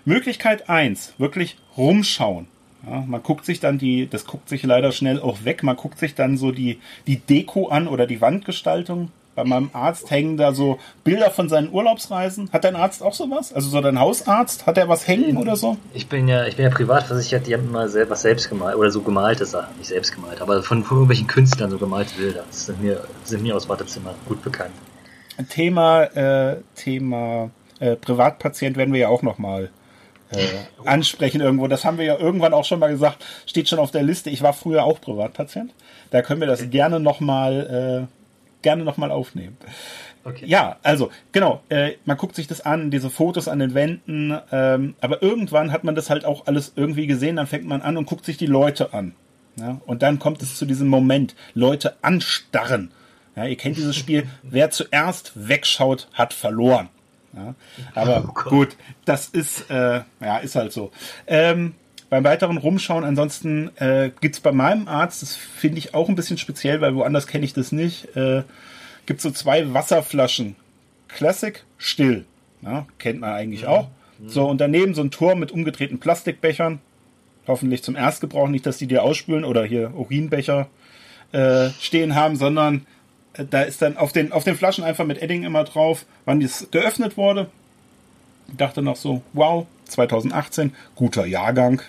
Möglichkeit 0.05 0.69
eins, 0.69 1.13
wirklich 1.19 1.59
rumschauen. 1.77 2.49
Ja, 2.89 3.05
man 3.07 3.23
guckt 3.23 3.45
sich 3.45 3.61
dann 3.61 3.79
die, 3.79 4.09
das 4.09 4.25
guckt 4.25 4.49
sich 4.49 4.63
leider 4.63 4.91
schnell 4.91 5.21
auch 5.21 5.45
weg, 5.45 5.63
man 5.63 5.77
guckt 5.77 5.99
sich 5.99 6.15
dann 6.15 6.39
so 6.39 6.51
die, 6.51 6.79
die 7.07 7.19
Deko 7.19 7.69
an 7.69 7.89
oder 7.89 8.07
die 8.07 8.21
Wandgestaltung 8.21 9.11
bei 9.37 9.45
meinem 9.45 9.71
Arzt 9.75 10.11
hängen 10.11 10.37
da 10.37 10.53
so 10.53 10.79
Bilder 11.05 11.31
von 11.31 11.49
seinen 11.49 11.71
Urlaubsreisen. 11.71 12.51
Hat 12.53 12.65
dein 12.65 12.75
Arzt 12.75 13.03
auch 13.03 13.15
sowas? 13.15 13.53
Also 13.53 13.69
so 13.69 13.81
dein 13.81 14.01
Hausarzt? 14.01 14.67
Hat 14.67 14.79
er 14.79 14.89
was 14.89 15.07
hängen 15.07 15.37
oder 15.37 15.57
so? 15.57 15.77
Ich 15.95 16.09
bin 16.09 16.27
ja, 16.27 16.47
ich 16.47 16.57
bin 16.57 16.65
ja 16.65 16.71
privat 16.71 17.05
versichert, 17.05 17.47
die 17.47 17.55
haben 17.55 17.69
immer 17.69 17.89
selber 17.89 18.17
selbst 18.17 18.49
gemalt 18.49 18.77
oder 18.77 18.91
so 18.91 19.03
gemalte 19.03 19.45
Sachen, 19.45 19.77
nicht 19.77 19.89
selbst 19.89 20.15
gemalt, 20.15 20.41
aber 20.41 20.63
von, 20.63 20.83
von 20.83 20.97
irgendwelchen 20.97 21.27
Künstlern 21.27 21.71
so 21.71 21.79
gemalte 21.79 22.15
Bilder. 22.17 22.45
Das 22.47 22.67
sind 22.67 22.83
mir, 22.83 23.05
sind 23.25 23.43
mir 23.43 23.55
aus 23.55 23.69
Wartezimmer 23.69 24.15
gut 24.27 24.43
bekannt. 24.43 24.73
Thema, 25.51 26.05
äh, 26.05 26.57
Thema 26.75 27.51
äh, 27.79 27.97
Privatpatient 27.97 28.77
werden 28.77 28.95
wir 28.95 29.01
ja 29.01 29.09
auch 29.09 29.23
noch 29.23 29.37
mal 29.37 29.71
äh, 30.31 30.47
ansprechen 30.87 31.43
irgendwo. 31.43 31.69
Das 31.69 31.85
haben 31.85 31.99
wir 31.99 32.07
ja 32.07 32.19
irgendwann 32.19 32.55
auch 32.55 32.65
schon 32.65 32.81
mal 32.81 32.89
gesagt. 32.89 33.25
Steht 33.45 33.69
schon 33.69 33.79
auf 33.79 33.91
der 33.91 34.03
Liste. 34.03 34.31
Ich 34.31 34.43
war 34.43 34.55
früher 34.55 34.85
auch 34.85 35.01
Privatpatient. 35.01 35.75
Da 36.11 36.23
können 36.23 36.41
wir 36.41 36.49
das 36.49 36.71
gerne 36.71 37.01
noch 37.01 37.21
mal 37.21 38.09
äh, 38.09 38.16
gerne 38.67 38.83
nochmal 38.83 39.13
aufnehmen. 39.13 39.57
Okay. 40.25 40.45
Ja, 40.45 40.79
also 40.83 41.13
genau, 41.31 41.63
äh, 41.69 41.93
man 42.05 42.17
guckt 42.17 42.35
sich 42.35 42.49
das 42.49 42.63
an, 42.63 42.91
diese 42.91 43.11
Fotos 43.11 43.47
an 43.47 43.61
den 43.61 43.75
Wänden, 43.75 44.37
ähm, 44.51 44.97
aber 45.01 45.23
irgendwann 45.23 45.71
hat 45.71 45.85
man 45.85 45.95
das 45.95 46.11
halt 46.11 46.25
auch 46.25 46.49
alles 46.49 46.73
irgendwie 46.75 47.07
gesehen, 47.07 47.37
dann 47.37 47.47
fängt 47.47 47.65
man 47.65 47.81
an 47.81 47.97
und 47.97 48.07
guckt 48.07 48.25
sich 48.25 48.39
die 48.39 48.47
Leute 48.47 48.93
an. 48.93 49.15
Ja? 49.55 49.81
Und 49.87 50.03
dann 50.03 50.19
kommt 50.19 50.43
es 50.43 50.57
zu 50.57 50.67
diesem 50.67 50.89
Moment, 50.89 51.37
Leute 51.55 51.95
anstarren. 52.03 52.91
Ja, 53.37 53.45
ihr 53.45 53.57
kennt 53.57 53.77
dieses 53.77 53.95
Spiel, 53.95 54.27
wer 54.43 54.71
zuerst 54.73 55.31
wegschaut, 55.37 56.09
hat 56.13 56.35
verloren. 56.35 56.89
Ja? 57.37 57.55
Aber 57.95 58.25
oh 58.29 58.51
gut, 58.51 58.77
das 59.05 59.29
ist, 59.29 59.71
äh, 59.71 60.01
ja, 60.21 60.39
ist 60.39 60.57
halt 60.57 60.73
so. 60.73 60.91
Ähm, 61.29 61.77
beim 62.09 62.25
weiteren 62.25 62.57
Rumschauen, 62.57 63.05
ansonsten 63.05 63.71
äh, 63.77 64.11
gibt 64.21 64.43
bei 64.43 64.53
meinem 64.53 64.89
Arzt, 64.89 65.23
das 65.23 65.35
finde 65.35 65.79
ich 65.79 65.95
auch 65.95 66.09
ein 66.09 66.15
bisschen 66.15 66.39
speziell, 66.39 66.81
weil 66.81 66.95
woanders 66.95 67.27
kenne 67.27 67.45
ich 67.45 67.53
das 67.53 67.73
nicht, 67.73 68.17
äh, 68.17 68.43
gibt 69.07 69.21
so 69.21 69.31
zwei 69.31 69.73
Wasserflaschen. 69.75 70.57
Classic, 71.09 71.65
still. 71.79 72.25
Ja, 72.63 72.87
kennt 72.99 73.21
man 73.21 73.31
eigentlich 73.31 73.63
ja. 73.63 73.69
auch. 73.69 73.89
So, 74.27 74.49
und 74.49 74.61
daneben 74.61 74.95
so 74.95 75.03
ein 75.03 75.11
Turm 75.11 75.39
mit 75.41 75.53
umgedrehten 75.53 75.99
Plastikbechern. 75.99 76.81
Hoffentlich 77.47 77.83
zum 77.83 77.97
Erstgebrauch, 77.97 78.49
nicht, 78.49 78.67
dass 78.67 78.79
die 78.79 78.87
dir 78.87 79.03
ausspülen 79.03 79.45
oder 79.45 79.65
hier 79.65 79.95
Urinbecher 79.95 80.69
äh, 81.33 81.71
stehen 81.81 82.15
haben, 82.15 82.37
sondern 82.37 82.87
äh, 83.35 83.45
da 83.45 83.63
ist 83.63 83.83
dann 83.83 83.97
auf 83.97 84.13
den, 84.13 84.33
auf 84.33 84.45
den 84.45 84.57
Flaschen 84.57 84.85
einfach 84.85 85.05
mit 85.05 85.23
Edding 85.23 85.45
immer 85.45 85.65
drauf, 85.65 86.07
wann 86.25 86.41
dies 86.41 86.69
geöffnet 86.71 87.17
wurde. 87.17 87.51
Ich 88.49 88.57
dachte 88.57 88.83
noch 88.83 88.97
so, 88.97 89.23
wow, 89.33 89.67
2018, 89.85 90.75
guter 90.95 91.27
Jahrgang. 91.27 91.83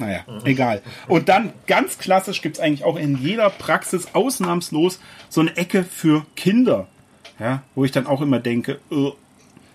Naja, 0.00 0.24
egal. 0.44 0.80
Und 1.08 1.28
dann 1.28 1.52
ganz 1.66 1.98
klassisch 1.98 2.40
gibt's 2.40 2.58
eigentlich 2.58 2.84
auch 2.84 2.96
in 2.96 3.18
jeder 3.18 3.50
Praxis 3.50 4.08
ausnahmslos 4.14 4.98
so 5.28 5.42
eine 5.42 5.54
Ecke 5.58 5.84
für 5.84 6.24
Kinder. 6.36 6.88
Ja, 7.38 7.62
wo 7.74 7.84
ich 7.84 7.92
dann 7.92 8.06
auch 8.06 8.22
immer 8.22 8.38
denke, 8.38 8.80
uh, 8.90 9.12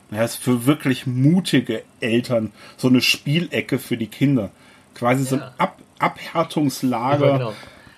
ja, 0.09 0.23
ist 0.23 0.37
für 0.37 0.65
wirklich 0.65 1.05
mutige 1.05 1.83
Eltern 1.99 2.51
so 2.75 2.87
eine 2.87 3.01
Spielecke 3.01 3.77
für 3.77 3.97
die 3.97 4.07
Kinder. 4.07 4.49
Quasi 4.95 5.23
ja. 5.23 5.29
so 5.29 5.35
ein 5.37 5.43
Ab 5.57 5.79
Abhärtungslager 5.97 7.27
ja, 7.27 7.37
genau. 7.37 7.53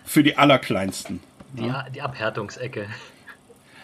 für 0.06 0.22
die 0.22 0.38
Allerkleinsten. 0.38 1.22
Die, 1.54 1.66
ja. 1.66 1.88
die 1.90 2.02
Abhärtungsecke. 2.02 2.88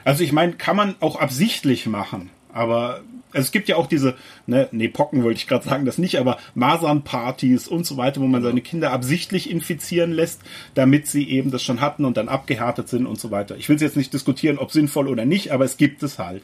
Also 0.03 0.23
ich 0.23 0.33
meine, 0.33 0.53
kann 0.53 0.75
man 0.75 0.95
auch 0.99 1.15
absichtlich 1.15 1.87
machen, 1.87 2.29
aber 2.53 3.01
also 3.33 3.45
es 3.45 3.51
gibt 3.51 3.67
ja 3.67 3.77
auch 3.77 3.87
diese, 3.87 4.15
ne, 4.45 4.69
nee, 4.71 4.87
Pocken 4.87 5.23
wollte 5.23 5.37
ich 5.37 5.47
gerade 5.47 5.65
sagen, 5.65 5.85
das 5.85 5.97
nicht, 5.97 6.19
aber 6.19 6.37
Masernpartys 6.53 7.67
und 7.67 7.85
so 7.85 7.97
weiter, 7.97 8.21
wo 8.21 8.27
man 8.27 8.43
seine 8.43 8.61
Kinder 8.61 8.91
absichtlich 8.91 9.49
infizieren 9.49 10.11
lässt, 10.11 10.41
damit 10.75 11.07
sie 11.07 11.27
eben 11.27 11.49
das 11.49 11.63
schon 11.63 11.81
hatten 11.81 12.05
und 12.05 12.15
dann 12.15 12.29
abgehärtet 12.29 12.89
sind 12.89 13.07
und 13.07 13.19
so 13.19 13.31
weiter. 13.31 13.57
Ich 13.57 13.69
will 13.69 13.75
es 13.75 13.81
jetzt 13.81 13.97
nicht 13.97 14.13
diskutieren, 14.13 14.59
ob 14.59 14.71
sinnvoll 14.71 15.07
oder 15.07 15.25
nicht, 15.25 15.51
aber 15.51 15.65
es 15.65 15.77
gibt 15.77 16.03
es 16.03 16.19
halt. 16.19 16.43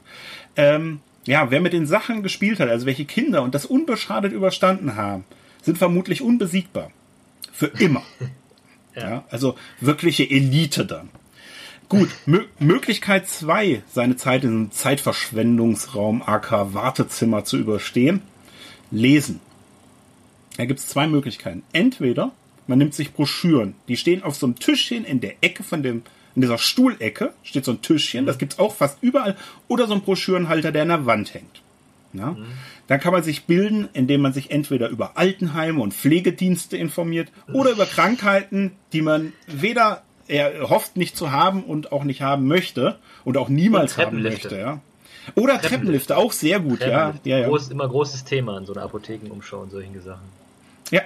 Ähm, 0.56 1.02
ja, 1.26 1.52
wer 1.52 1.62
mit 1.62 1.74
den 1.74 1.86
Sachen 1.86 2.24
gespielt 2.24 2.60
hat, 2.60 2.70
also 2.70 2.88
welche 2.88 3.06
Kinder 3.06 3.44
und 3.44 3.54
das 3.54 3.68
unbeschadet 3.68 4.34
überstanden 4.34 4.96
haben, 4.96 5.26
sind 5.62 5.78
vermutlich 5.78 6.22
unbesiegbar. 6.24 6.92
Für 7.52 7.68
immer. 7.68 8.02
ja. 8.96 9.10
ja. 9.10 9.24
also 9.30 9.56
wirkliche 9.80 10.28
Elite 10.28 10.86
dann. 10.86 11.10
Gut, 11.90 12.10
Mö 12.28 12.46
Möglichkeit 12.60 13.28
zwei, 13.28 13.82
seine 13.92 14.16
Zeit 14.16 14.44
in 14.44 14.50
einem 14.52 14.72
Zeitverschwendungsraum 14.72 16.22
AK 16.22 16.74
Wartezimmer 16.74 17.46
zu 17.46 17.58
überstehen. 17.58 18.22
Lesen. 18.92 19.40
Da 20.58 20.66
gibt 20.66 20.80
es 20.80 20.88
zwei 20.88 21.08
Möglichkeiten. 21.08 21.64
Entweder 21.74 22.32
man 22.68 22.78
nimmt 22.78 22.94
sich 22.94 23.14
Broschüren, 23.14 23.74
die 23.88 23.98
stehen 23.98 24.22
auf 24.22 24.36
so 24.36 24.46
einem 24.46 24.60
Tischchen 24.60 25.04
in 25.04 25.20
der 25.20 25.34
Ecke 25.42 25.64
von 25.64 25.82
dem, 25.82 26.04
in 26.36 26.44
dieser 26.44 26.60
Stuhlecke 26.60 27.34
steht 27.42 27.66
so 27.66 27.72
ein 27.72 27.82
Tischchen, 27.82 28.28
das 28.28 28.38
gibt's 28.38 28.60
auch 28.60 28.76
fast 28.76 29.00
überall, 29.02 29.36
oder 29.68 29.88
so 29.88 29.96
ein 29.96 30.02
Broschürenhalter, 30.02 30.72
der 30.72 30.84
an 30.84 30.90
der 30.90 31.06
Wand 31.08 31.34
hängt. 31.34 31.64
Ja? 32.14 32.34
Mhm. 32.34 32.46
Dann 32.86 33.00
kann 33.00 33.14
man 33.14 33.24
sich 33.24 33.46
bilden, 33.46 33.90
indem 33.94 34.22
man 34.22 34.34
sich 34.34 34.52
entweder 34.52 34.90
über 34.90 35.18
Altenheime 35.18 35.82
und 35.82 35.96
Pflegedienste 35.96 36.78
informiert 36.78 37.32
oder 37.52 37.72
über 37.72 37.88
Krankheiten, 37.88 38.74
die 38.94 39.02
man 39.02 39.34
weder 39.48 40.04
er 40.30 40.70
hofft 40.70 40.96
nicht 40.96 41.18
zu 41.18 41.32
haben 41.32 41.64
und 41.64 41.92
auch 41.92 42.04
nicht 42.04 42.22
haben 42.22 42.48
möchte 42.48 42.98
und 43.26 43.36
auch 43.36 43.50
niemals 43.50 43.98
und 43.98 44.06
haben 44.06 44.22
möchte, 44.22 44.58
ja. 44.58 44.80
Oder 45.36 45.54
Treppenlifte, 45.54 45.68
Treppenlifte 45.68 46.18
auch 46.18 46.32
sehr 46.32 46.60
gut, 46.60 46.82
ja. 46.82 47.14
ja, 47.24 47.38
ja. 47.40 47.48
Groß, 47.48 47.70
immer 47.70 47.88
großes 47.88 48.24
Thema 48.24 48.58
in 48.58 48.66
so 48.66 48.74
einer 48.74 48.84
Apothekenumschau 48.84 49.60
und 49.60 49.72
solchen 49.72 50.02
Sachen. 50.02 50.24
Ja. 50.92 51.02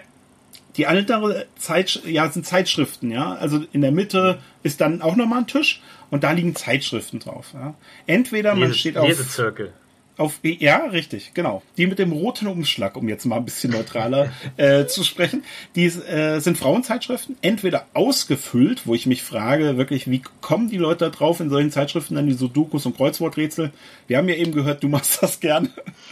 Die 0.78 0.88
andere 0.88 1.45
Zeit, 1.55 2.01
ja, 2.05 2.30
sind 2.30 2.45
Zeitschriften, 2.45 3.11
ja. 3.11 3.34
Also 3.34 3.63
in 3.71 3.82
der 3.82 3.91
Mitte 3.91 4.39
ist 4.61 4.82
dann 4.82 5.01
auch 5.01 5.15
nochmal 5.15 5.39
ein 5.39 5.47
Tisch 5.47 5.82
und 6.09 6.24
da 6.24 6.32
liegen 6.32 6.55
Zeitschriften 6.55 7.19
drauf. 7.19 7.51
Ja. 7.53 7.74
Entweder 8.07 8.53
Lese, 8.53 8.67
man 8.67 8.74
steht 8.74 8.97
auf. 8.97 9.07
Lesezirkel. 9.07 9.74
Auf, 10.16 10.41
ja, 10.43 10.86
richtig, 10.86 11.34
genau. 11.34 11.64
Die 11.78 11.88
mit 11.88 11.97
dem 11.97 12.11
roten 12.11 12.45
Umschlag, 12.45 12.95
um 12.97 13.09
jetzt 13.09 13.26
mal 13.26 13.38
ein 13.38 13.45
bisschen 13.45 13.72
neutraler 13.72 14.32
äh, 14.57 14.86
zu 14.86 15.03
sprechen, 15.03 15.43
die 15.76 15.86
äh, 15.86 16.39
sind 16.39 16.55
Frauenzeitschriften, 16.55 17.36
entweder 17.41 17.88
ausgefüllt, 17.95 18.86
wo 18.86 18.93
ich 18.93 19.07
mich 19.07 19.24
frage, 19.24 19.76
wirklich, 19.76 20.09
wie 20.09 20.22
kommen 20.41 20.70
die 20.70 20.78
Leute 20.78 21.05
da 21.05 21.09
drauf, 21.09 21.39
in 21.39 21.49
solchen 21.49 21.72
Zeitschriften 21.72 22.14
dann 22.14 22.28
die 22.28 22.34
Sudokus 22.34 22.86
und 22.86 22.95
Kreuzworträtsel? 22.95 23.72
Wir 24.05 24.20
haben 24.20 24.30
ja 24.30 24.36
eben 24.36 24.51
gehört, 24.51 24.84
du 24.84 24.88
machst 24.88 25.24
das 25.24 25.39
gerne, 25.39 25.70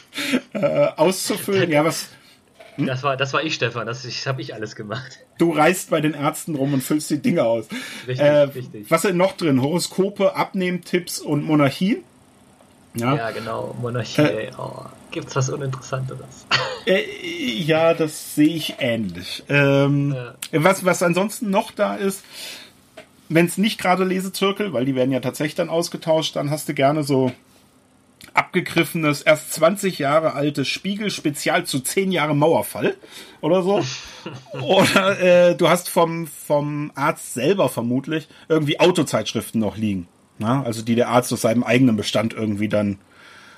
äh, 0.53 0.87
auszufüllen. 0.95 1.69
Ja, 1.69 1.85
was. 1.85 2.09
Hm? 2.77 2.87
Das 2.87 3.03
war, 3.03 3.17
das 3.17 3.33
war 3.33 3.43
ich, 3.43 3.53
Stefan. 3.53 3.85
Das, 3.85 4.01
das 4.01 4.25
habe 4.25 4.41
ich 4.41 4.55
alles 4.55 4.75
gemacht. 4.75 5.19
Du 5.37 5.51
reist 5.51 5.91
bei 5.91 6.01
den 6.01 6.15
Ärzten 6.15 6.55
rum 6.55 6.73
und 6.73 6.81
füllst 6.81 7.11
die 7.11 7.21
Dinge 7.21 7.43
aus. 7.43 7.67
Richtig, 8.07 8.25
äh, 8.25 8.41
richtig. 8.41 8.89
Was 8.89 9.03
sind 9.03 9.17
noch 9.17 9.37
drin? 9.37 9.61
Horoskope, 9.61 10.35
Abnehmtipps 10.35 11.19
und 11.19 11.43
Monarchien? 11.43 12.03
Ja, 12.93 13.15
ja 13.15 13.31
genau, 13.31 13.75
Monarchie. 13.79 14.21
Äh, 14.21 14.51
oh, 14.57 14.85
gibt's 15.11 15.35
was 15.35 15.49
Uninteressanteres? 15.49 16.45
Äh, 16.87 17.03
ja, 17.61 17.93
das 17.93 18.33
sehe 18.33 18.55
ich 18.55 18.77
ähnlich. 18.79 19.43
Ähm, 19.49 20.15
ja. 20.15 20.63
was, 20.63 20.83
was 20.83 21.03
ansonsten 21.03 21.51
noch 21.51 21.69
da 21.69 21.93
ist, 21.93 22.23
wenn 23.29 23.45
es 23.45 23.59
nicht 23.59 23.79
gerade 23.79 24.03
Lesezirkel, 24.03 24.73
weil 24.73 24.85
die 24.85 24.95
werden 24.95 25.11
ja 25.11 25.19
tatsächlich 25.19 25.53
dann 25.53 25.69
ausgetauscht, 25.69 26.35
dann 26.35 26.49
hast 26.49 26.67
du 26.69 26.73
gerne 26.73 27.03
so 27.03 27.31
abgegriffenes, 28.33 29.21
erst 29.21 29.53
20 29.53 29.99
Jahre 29.99 30.33
altes 30.33 30.67
Spiegel-Spezial 30.67 31.65
zu 31.65 31.79
10 31.81 32.11
Jahre 32.11 32.35
Mauerfall 32.35 32.95
oder 33.41 33.61
so. 33.61 33.83
oder 34.61 35.19
äh, 35.19 35.55
du 35.55 35.69
hast 35.69 35.89
vom, 35.89 36.27
vom 36.27 36.91
Arzt 36.95 37.33
selber 37.33 37.69
vermutlich 37.69 38.27
irgendwie 38.49 38.79
Autozeitschriften 38.79 39.59
noch 39.59 39.77
liegen. 39.77 40.07
Na, 40.41 40.63
also 40.63 40.81
die 40.81 40.95
der 40.95 41.09
Arzt 41.09 41.31
aus 41.31 41.41
seinem 41.41 41.63
eigenen 41.63 41.95
Bestand 41.95 42.33
irgendwie 42.33 42.67
dann, 42.67 42.97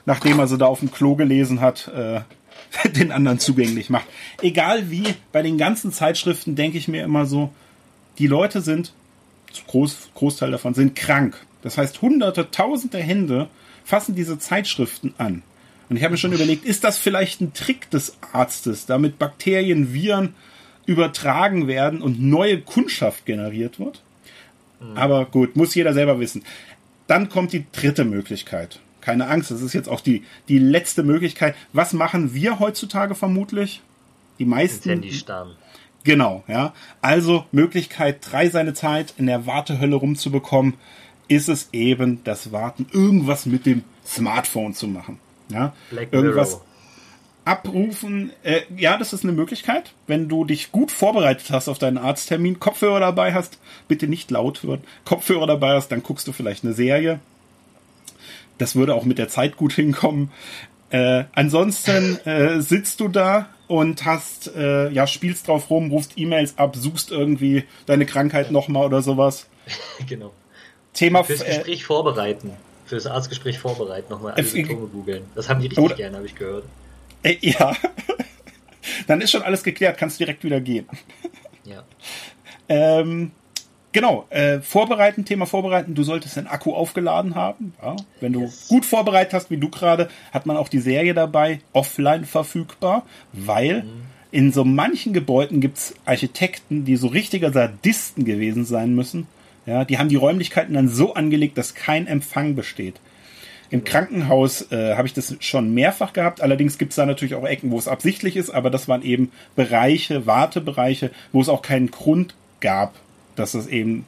nachdem 0.06 0.38
er 0.40 0.48
sie 0.48 0.58
da 0.58 0.66
auf 0.66 0.80
dem 0.80 0.92
Klo 0.92 1.16
gelesen 1.16 1.62
hat, 1.62 1.88
äh, 1.88 2.22
den 2.90 3.12
anderen 3.12 3.40
zugänglich 3.40 3.90
macht. 3.90 4.06
Egal 4.42 4.92
wie, 4.92 5.06
bei 5.32 5.42
den 5.42 5.58
ganzen 5.58 5.94
Zeitschriften 5.94 6.56
denke 6.56 6.78
ich 6.78 6.90
mir 6.90 7.04
immer 7.04 7.26
so, 7.26 7.52
die 8.20 8.28
Leute 8.28 8.62
sind, 8.62 8.94
Groß, 9.68 10.10
Großteil 10.16 10.52
davon 10.52 10.74
sind 10.74 10.96
krank. 10.96 11.38
Das 11.62 11.78
heißt, 11.78 12.02
hunderte, 12.02 12.52
tausende 12.52 12.98
Hände 12.98 13.48
fassen 13.86 14.16
diese 14.16 14.38
Zeitschriften 14.40 15.14
an. 15.18 15.44
Und 15.90 15.98
ich 15.98 16.04
habe 16.04 16.14
mir 16.14 16.18
schon 16.18 16.34
überlegt, 16.34 16.66
ist 16.66 16.84
das 16.84 16.98
vielleicht 16.98 17.40
ein 17.40 17.54
Trick 17.54 17.90
des 17.92 18.18
Arztes, 18.34 18.88
damit 18.88 19.20
Bakterien, 19.20 19.94
Viren 19.94 20.34
übertragen 20.86 21.68
werden 21.68 22.02
und 22.02 22.22
neue 22.22 22.60
Kundschaft 22.60 23.26
generiert 23.26 23.80
wird? 23.80 24.02
Mhm. 24.84 24.98
Aber 24.98 25.26
gut, 25.26 25.56
muss 25.56 25.76
jeder 25.76 25.94
selber 25.94 26.20
wissen. 26.20 26.44
Dann 27.08 27.30
kommt 27.30 27.54
die 27.54 27.66
dritte 27.72 28.06
Möglichkeit. 28.06 28.80
Keine 29.02 29.28
Angst, 29.28 29.52
das 29.52 29.62
ist 29.62 29.74
jetzt 29.74 29.90
auch 29.90 30.00
die, 30.00 30.24
die 30.48 30.60
letzte 30.60 31.04
Möglichkeit. 31.04 31.56
Was 31.74 31.94
machen 31.94 32.34
wir 32.34 32.60
heutzutage 32.60 33.16
vermutlich? 33.16 33.82
Die 34.40 34.46
meisten. 34.46 34.90
Handy 34.90 35.12
starren. 35.12 35.56
Genau, 36.04 36.44
ja. 36.48 36.74
Also 37.02 37.46
Möglichkeit 37.52 38.20
drei 38.22 38.50
seine 38.50 38.74
Zeit 38.74 39.14
in 39.18 39.26
der 39.26 39.46
Wartehölle 39.46 39.96
rumzubekommen, 39.96 40.76
ist 41.28 41.50
es 41.50 41.70
eben 41.72 42.24
das 42.24 42.52
Warten, 42.52 42.88
irgendwas 42.92 43.46
mit 43.46 43.66
dem 43.66 43.84
Smartphone 44.06 44.74
zu 44.74 44.88
machen. 44.88 45.20
Ja, 45.50 45.74
Black 45.90 46.12
irgendwas, 46.12 46.62
abrufen. 47.46 48.32
Äh, 48.44 48.62
ja, 48.76 48.98
das 48.98 49.14
ist 49.14 49.24
eine 49.24 49.34
Möglichkeit. 49.34 49.94
Wenn 50.08 50.30
du 50.30 50.46
dich 50.46 50.72
gut 50.72 50.92
vorbereitet 50.92 51.50
hast 51.52 51.68
auf 51.68 51.80
deinen 51.80 51.98
Arzttermin, 51.98 52.60
Kopfhörer 52.60 53.00
dabei 53.00 53.34
hast, 53.34 53.58
bitte 53.88 54.08
nicht 54.08 54.32
laut 54.32 54.64
wird, 54.64 54.82
Kopfhörer 55.06 55.48
dabei 55.48 55.76
hast, 55.76 55.92
dann 55.92 56.04
guckst 56.04 56.28
du 56.28 56.32
vielleicht 56.32 56.64
eine 56.64 56.74
Serie. 56.74 57.20
Das 58.58 58.76
würde 58.76 58.96
auch 58.96 59.06
mit 59.06 59.18
der 59.18 59.30
Zeit 59.30 59.58
gut 59.58 59.74
hinkommen. 59.74 60.32
Äh, 60.90 61.26
ansonsten 61.34 62.18
äh, 62.26 62.62
sitzt 62.62 63.00
du 63.00 63.08
da 63.08 63.50
und 63.68 64.06
hast, 64.06 64.56
äh, 64.56 64.90
ja, 64.90 65.08
spielst 65.08 65.48
drauf 65.48 65.70
rum, 65.70 65.90
rufst 65.92 66.14
E-Mails 66.16 66.58
ab, 66.58 66.76
suchst 66.76 67.12
irgendwie 67.12 67.64
deine 67.86 68.06
Krankheit 68.06 68.52
nochmal 68.52 68.86
oder 68.86 69.02
sowas. 69.02 69.48
genau. 70.08 70.32
Thema 70.94 71.24
fürs 71.24 71.44
Gespräch 71.44 71.84
vorbereiten. 71.86 72.52
Fürs 72.86 73.08
Arztgespräch 73.08 73.58
vorbereiten, 73.58 74.12
nochmal 74.12 74.34
alle 74.34 74.44
Symptome 74.44 74.88
googeln. 74.88 75.24
Das 75.34 75.50
haben 75.50 75.62
die 75.62 75.68
richtig 75.68 75.84
oder, 75.84 75.96
gerne, 75.96 76.18
habe 76.18 76.28
ich 76.28 76.36
gehört. 76.36 76.66
Äh, 77.24 77.38
ja. 77.42 77.76
Dann 79.08 79.22
ist 79.22 79.32
schon 79.32 79.42
alles 79.42 79.64
geklärt, 79.64 79.98
kannst 79.98 80.20
direkt 80.20 80.44
wieder 80.44 80.62
gehen. 80.62 80.88
Ja. 81.64 81.84
Ähm, 82.70 83.32
genau, 83.92 84.26
äh, 84.30 84.60
vorbereiten, 84.60 85.26
Thema 85.26 85.46
vorbereiten, 85.46 85.96
du 85.96 86.04
solltest 86.04 86.36
den 86.36 86.48
Akku 86.48 86.74
aufgeladen 86.74 87.36
haben. 87.36 87.74
Ja? 87.82 87.96
Wenn 88.20 88.34
du 88.34 88.42
yes. 88.42 88.68
gut 88.68 88.86
vorbereitet 88.86 89.34
hast, 89.34 89.50
wie 89.50 89.58
du 89.58 89.70
gerade, 89.70 90.10
hat 90.32 90.46
man 90.46 90.58
auch 90.58 90.68
die 90.68 90.80
Serie 90.80 91.14
dabei, 91.14 91.62
offline 91.72 92.26
verfügbar, 92.26 93.06
weil 93.32 93.84
mhm. 93.84 94.02
in 94.32 94.52
so 94.52 94.66
manchen 94.66 95.14
Gebäuden 95.14 95.62
gibt's 95.62 95.96
Architekten, 96.06 96.86
die 96.86 96.98
so 96.98 97.08
richtiger 97.08 97.52
Sadisten 97.52 98.26
gewesen 98.26 98.66
sein 98.66 98.94
müssen. 98.94 99.28
Ja, 99.66 99.86
die 99.86 99.98
haben 99.98 100.10
die 100.10 100.18
Räumlichkeiten 100.18 100.74
dann 100.74 100.90
so 100.90 101.14
angelegt, 101.14 101.58
dass 101.58 101.74
kein 101.74 102.06
Empfang 102.06 102.56
besteht. 102.56 103.00
Im 103.70 103.84
Krankenhaus 103.84 104.72
äh, 104.72 104.96
habe 104.96 105.08
ich 105.08 105.14
das 105.14 105.36
schon 105.40 105.74
mehrfach 105.74 106.14
gehabt. 106.14 106.42
Allerdings 106.42 106.78
gibt 106.78 106.92
es 106.92 106.96
da 106.96 107.06
natürlich 107.06 107.36
auch 107.36 107.46
Ecken, 107.46 107.72
wo 107.72 107.80
es 107.80 107.88
absichtlich 107.88 108.36
ist, 108.36 108.50
aber 108.50 108.70
das 108.70 108.88
waren 108.88 109.02
eben 109.02 109.32
Bereiche, 109.56 110.26
Wartebereiche, 110.26 111.12
wo 111.32 111.42
es 111.42 111.50
auch 111.50 111.62
keinen 111.62 111.90
Grund 111.90 112.36
gab, 112.60 112.94
dass 113.36 113.54
es 113.54 113.68
eben 113.68 114.06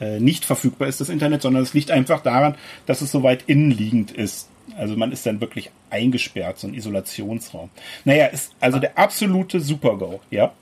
äh, 0.00 0.20
nicht 0.20 0.44
verfügbar 0.44 0.88
ist, 0.88 1.00
das 1.00 1.08
Internet, 1.08 1.42
sondern 1.42 1.62
es 1.62 1.74
liegt 1.74 1.90
einfach 1.90 2.22
daran, 2.22 2.54
dass 2.86 3.00
es 3.00 3.10
so 3.10 3.22
weit 3.22 3.44
innenliegend 3.46 4.12
ist. 4.12 4.48
Also 4.76 4.96
man 4.96 5.12
ist 5.12 5.26
dann 5.26 5.40
wirklich 5.40 5.70
eingesperrt, 5.90 6.58
so 6.58 6.68
ein 6.68 6.74
Isolationsraum. 6.74 7.70
Naja, 8.04 8.26
ist 8.26 8.52
also 8.60 8.78
der 8.78 8.98
absolute 8.98 9.60
Super-GO, 9.60 10.20
ja. 10.30 10.52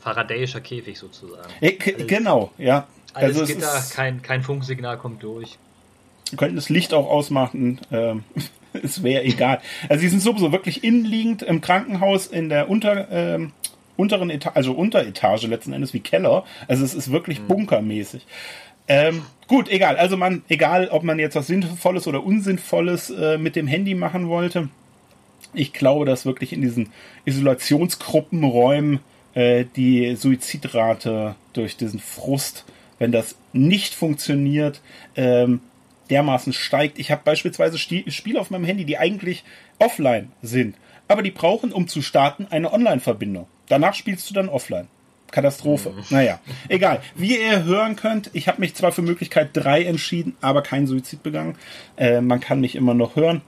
Faradayischer 0.00 0.60
Käfig 0.60 0.98
sozusagen. 0.98 1.48
Äh, 1.60 1.78
alles, 1.84 2.06
genau, 2.06 2.52
ja. 2.58 2.86
Alles 3.12 3.38
also 3.38 3.52
Gitter, 3.52 3.84
kein, 3.94 4.22
kein 4.22 4.42
Funksignal 4.42 4.98
kommt 4.98 5.22
durch. 5.22 5.58
Wir 6.30 6.38
könnten 6.38 6.56
das 6.56 6.68
Licht 6.68 6.92
auch 6.92 7.08
ausmachen. 7.08 7.80
Ähm, 7.92 8.24
es 8.82 9.02
wäre 9.02 9.24
egal. 9.24 9.60
Also 9.88 10.02
sie 10.02 10.08
sind 10.08 10.20
sowieso 10.20 10.52
wirklich 10.52 10.84
innenliegend 10.84 11.42
im 11.42 11.60
Krankenhaus 11.60 12.26
in 12.26 12.48
der 12.48 12.68
Unter, 12.68 13.10
ähm, 13.10 13.52
unteren 13.96 14.30
Etage, 14.30 14.56
also 14.56 14.72
Unteretage 14.72 15.46
letzten 15.46 15.72
Endes 15.72 15.94
wie 15.94 16.00
Keller. 16.00 16.44
Also 16.68 16.84
es 16.84 16.94
ist 16.94 17.10
wirklich 17.10 17.40
mhm. 17.40 17.48
bunkermäßig. 17.48 18.26
Ähm, 18.88 19.22
gut, 19.48 19.68
egal. 19.68 19.96
Also 19.96 20.16
man, 20.16 20.42
egal, 20.48 20.88
ob 20.88 21.02
man 21.02 21.18
jetzt 21.18 21.36
was 21.36 21.46
Sinnvolles 21.46 22.06
oder 22.06 22.24
Unsinnvolles 22.24 23.10
äh, 23.10 23.38
mit 23.38 23.56
dem 23.56 23.66
Handy 23.66 23.94
machen 23.94 24.28
wollte. 24.28 24.68
Ich 25.54 25.72
glaube, 25.72 26.04
dass 26.04 26.26
wirklich 26.26 26.52
in 26.52 26.60
diesen 26.60 26.90
Isolationsgruppenräumen 27.24 29.00
äh, 29.34 29.64
die 29.76 30.14
Suizidrate 30.16 31.34
durch 31.52 31.76
diesen 31.76 32.00
Frust, 32.00 32.64
wenn 32.98 33.12
das 33.12 33.36
nicht 33.52 33.94
funktioniert, 33.94 34.80
ähm, 35.16 35.60
dermaßen 36.10 36.52
steigt. 36.52 36.98
Ich 36.98 37.10
habe 37.10 37.22
beispielsweise 37.24 37.78
Spiele 37.78 38.40
auf 38.40 38.50
meinem 38.50 38.64
Handy, 38.64 38.84
die 38.84 38.98
eigentlich 38.98 39.44
offline 39.78 40.32
sind, 40.42 40.76
aber 41.08 41.22
die 41.22 41.30
brauchen, 41.30 41.72
um 41.72 41.88
zu 41.88 42.02
starten, 42.02 42.46
eine 42.50 42.72
Online-Verbindung. 42.72 43.46
Danach 43.68 43.94
spielst 43.94 44.28
du 44.30 44.34
dann 44.34 44.48
offline. 44.48 44.88
Katastrophe. 45.30 45.90
Mhm. 45.90 46.04
Naja, 46.10 46.40
egal. 46.68 47.00
Wie 47.14 47.36
ihr 47.36 47.64
hören 47.64 47.96
könnt, 47.96 48.30
ich 48.32 48.48
habe 48.48 48.60
mich 48.60 48.74
zwar 48.74 48.92
für 48.92 49.02
Möglichkeit 49.02 49.50
3 49.54 49.84
entschieden, 49.84 50.36
aber 50.40 50.62
keinen 50.62 50.86
Suizid 50.86 51.22
begangen. 51.22 51.56
Äh, 51.96 52.20
man 52.20 52.40
kann 52.40 52.60
mich 52.60 52.76
immer 52.76 52.94
noch 52.94 53.16
hören. 53.16 53.42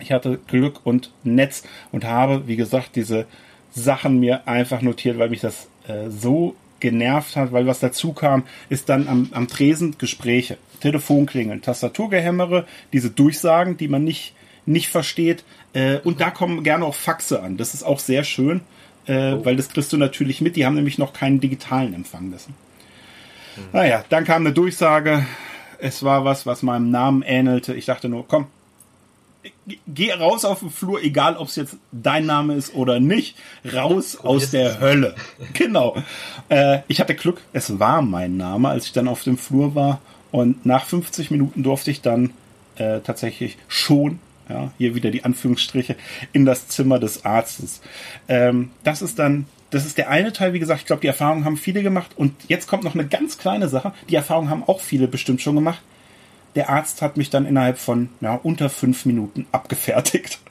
Ich 0.00 0.12
hatte 0.12 0.38
Glück 0.46 0.80
und 0.84 1.12
Netz 1.24 1.64
und 1.92 2.04
habe, 2.04 2.46
wie 2.46 2.56
gesagt, 2.56 2.96
diese 2.96 3.26
Sachen 3.70 4.18
mir 4.18 4.48
einfach 4.48 4.80
notiert, 4.80 5.18
weil 5.18 5.28
mich 5.28 5.40
das 5.40 5.68
äh, 5.86 6.08
so 6.08 6.56
genervt 6.80 7.36
hat, 7.36 7.52
weil 7.52 7.66
was 7.66 7.80
dazu 7.80 8.12
kam, 8.12 8.44
ist 8.68 8.88
dann 8.88 9.08
am, 9.08 9.28
am 9.32 9.48
Tresen 9.48 9.98
Gespräche, 9.98 10.58
Telefonklingeln, 10.78 11.62
Tastaturgehämmere, 11.62 12.66
diese 12.92 13.10
Durchsagen, 13.10 13.76
die 13.76 13.88
man 13.88 14.04
nicht, 14.04 14.34
nicht 14.66 14.88
versteht. 14.88 15.44
Äh, 15.72 15.98
und 15.98 16.20
da 16.20 16.30
kommen 16.30 16.62
gerne 16.62 16.84
auch 16.84 16.94
Faxe 16.94 17.42
an. 17.42 17.56
Das 17.56 17.74
ist 17.74 17.82
auch 17.82 17.98
sehr 17.98 18.24
schön, 18.24 18.60
äh, 19.06 19.32
oh. 19.32 19.44
weil 19.44 19.56
das 19.56 19.68
kriegst 19.68 19.92
du 19.92 19.96
natürlich 19.96 20.40
mit. 20.40 20.56
Die 20.56 20.66
haben 20.66 20.74
nämlich 20.74 20.98
noch 20.98 21.12
keinen 21.12 21.40
digitalen 21.40 21.94
Empfang 21.94 22.30
dessen. 22.30 22.54
Mhm. 23.56 23.62
Naja, 23.72 24.04
dann 24.08 24.24
kam 24.24 24.42
eine 24.42 24.52
Durchsage. 24.52 25.26
Es 25.78 26.02
war 26.02 26.24
was, 26.24 26.46
was 26.46 26.62
meinem 26.62 26.90
Namen 26.90 27.22
ähnelte. 27.22 27.74
Ich 27.74 27.86
dachte 27.86 28.08
nur, 28.08 28.26
komm, 28.26 28.48
geh 29.86 30.12
raus 30.12 30.44
auf 30.44 30.60
den 30.60 30.70
Flur, 30.70 31.02
egal 31.02 31.36
ob 31.36 31.48
es 31.48 31.56
jetzt 31.56 31.76
dein 31.92 32.26
Name 32.26 32.54
ist 32.54 32.74
oder 32.74 33.00
nicht, 33.00 33.36
raus 33.72 34.16
aus 34.16 34.50
der 34.50 34.80
Hölle. 34.80 35.14
Genau. 35.52 35.96
Äh, 36.48 36.80
ich 36.88 37.00
hatte 37.00 37.14
Glück, 37.14 37.40
es 37.52 37.78
war 37.78 38.02
mein 38.02 38.36
Name, 38.36 38.68
als 38.68 38.86
ich 38.86 38.92
dann 38.92 39.08
auf 39.08 39.22
dem 39.22 39.38
Flur 39.38 39.74
war. 39.74 40.00
Und 40.30 40.66
nach 40.66 40.84
50 40.84 41.30
Minuten 41.30 41.62
durfte 41.62 41.90
ich 41.90 42.02
dann 42.02 42.30
äh, 42.76 43.00
tatsächlich 43.00 43.58
schon, 43.68 44.18
ja, 44.48 44.72
hier 44.78 44.94
wieder 44.94 45.10
die 45.10 45.24
Anführungsstriche, 45.24 45.96
in 46.32 46.44
das 46.44 46.68
Zimmer 46.68 46.98
des 46.98 47.24
Arztes. 47.24 47.80
Ähm, 48.28 48.70
das 48.84 49.02
ist 49.02 49.18
dann 49.18 49.46
das 49.70 49.84
ist 49.84 49.98
der 49.98 50.08
eine 50.08 50.32
Teil, 50.32 50.52
wie 50.52 50.58
gesagt, 50.58 50.80
ich 50.80 50.86
glaube, 50.86 51.02
die 51.02 51.08
Erfahrung 51.08 51.44
haben 51.44 51.56
viele 51.56 51.82
gemacht. 51.82 52.12
Und 52.16 52.34
jetzt 52.48 52.66
kommt 52.66 52.84
noch 52.84 52.94
eine 52.94 53.06
ganz 53.06 53.38
kleine 53.38 53.68
Sache. 53.68 53.92
Die 54.08 54.14
Erfahrung 54.14 54.48
haben 54.48 54.64
auch 54.64 54.80
viele 54.80 55.08
bestimmt 55.08 55.42
schon 55.42 55.54
gemacht. 55.54 55.82
Der 56.54 56.70
Arzt 56.70 57.02
hat 57.02 57.16
mich 57.16 57.30
dann 57.30 57.46
innerhalb 57.46 57.78
von 57.78 58.08
ja, 58.20 58.34
unter 58.34 58.70
fünf 58.70 59.04
Minuten 59.04 59.46
abgefertigt. 59.52 60.40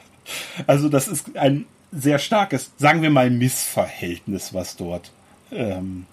Also 0.65 0.89
das 0.89 1.07
ist 1.07 1.37
ein 1.37 1.63
sehr 1.93 2.19
starkes, 2.19 2.71
sagen 2.75 3.01
wir 3.01 3.09
mal, 3.09 3.29
Missverhältnis, 3.29 4.53
was 4.53 4.75
dort 4.75 5.13
ähm, 5.53 6.05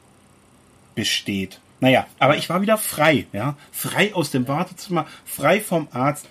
besteht. 0.94 1.58
Naja, 1.81 2.07
aber 2.18 2.37
ich 2.37 2.49
war 2.49 2.62
wieder 2.62 2.79
frei, 2.79 3.27
ja, 3.33 3.57
frei 3.72 4.14
aus 4.14 4.31
dem 4.31 4.49
Wartezimmer, 4.49 5.07
frei 5.25 5.61
vom 5.61 5.89
Arzt 5.93 6.27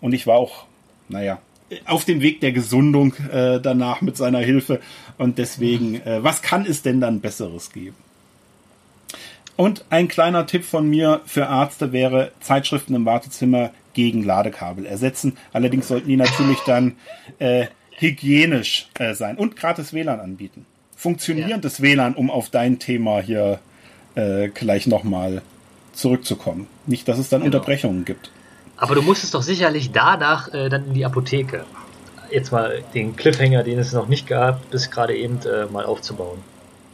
und 0.00 0.12
ich 0.12 0.26
war 0.26 0.36
auch, 0.36 0.66
naja, 1.08 1.38
auf 1.86 2.04
dem 2.04 2.20
Weg 2.20 2.40
der 2.40 2.52
Gesundung 2.52 3.14
äh, 3.32 3.60
danach 3.60 4.00
mit 4.02 4.16
seiner 4.16 4.40
Hilfe 4.40 4.80
und 5.16 5.38
deswegen, 5.38 6.00
äh, 6.02 6.22
was 6.22 6.42
kann 6.42 6.66
es 6.66 6.82
denn 6.82 7.00
dann 7.00 7.20
Besseres 7.20 7.72
geben? 7.72 7.96
Und 9.56 9.84
ein 9.88 10.08
kleiner 10.08 10.46
Tipp 10.46 10.64
von 10.64 10.88
mir 10.88 11.20
für 11.26 11.42
Ärzte 11.42 11.92
wäre, 11.92 12.32
Zeitschriften 12.40 12.94
im 12.94 13.06
Wartezimmer 13.06 13.70
gegen 13.92 14.24
Ladekabel 14.24 14.84
ersetzen. 14.84 15.36
Allerdings 15.52 15.86
sollten 15.88 16.08
die 16.08 16.16
natürlich 16.16 16.58
dann 16.66 16.96
äh, 17.38 17.66
hygienisch 17.92 18.88
äh, 18.94 19.14
sein 19.14 19.36
und 19.36 19.54
gratis 19.56 19.92
WLAN 19.92 20.18
anbieten. 20.18 20.66
Funktionierendes 20.96 21.78
ja. 21.78 21.84
WLAN, 21.84 22.14
um 22.14 22.30
auf 22.30 22.50
dein 22.50 22.80
Thema 22.80 23.20
hier 23.20 23.52
äh, 23.52 23.73
gleich 24.14 24.86
nochmal 24.86 25.42
zurückzukommen. 25.92 26.66
Nicht, 26.86 27.08
dass 27.08 27.18
es 27.18 27.28
dann 27.28 27.40
genau. 27.40 27.56
Unterbrechungen 27.56 28.04
gibt. 28.04 28.30
Aber 28.76 28.94
du 28.94 29.02
musstest 29.02 29.34
doch 29.34 29.42
sicherlich 29.42 29.92
danach 29.92 30.52
äh, 30.52 30.68
dann 30.68 30.86
in 30.86 30.94
die 30.94 31.04
Apotheke. 31.04 31.64
Jetzt 32.30 32.50
mal 32.50 32.82
den 32.94 33.16
Cliffhanger, 33.16 33.62
den 33.62 33.78
es 33.78 33.92
noch 33.92 34.08
nicht 34.08 34.26
gab, 34.26 34.70
bis 34.70 34.90
gerade 34.90 35.16
eben 35.16 35.38
äh, 35.42 35.66
mal 35.66 35.84
aufzubauen. 35.84 36.38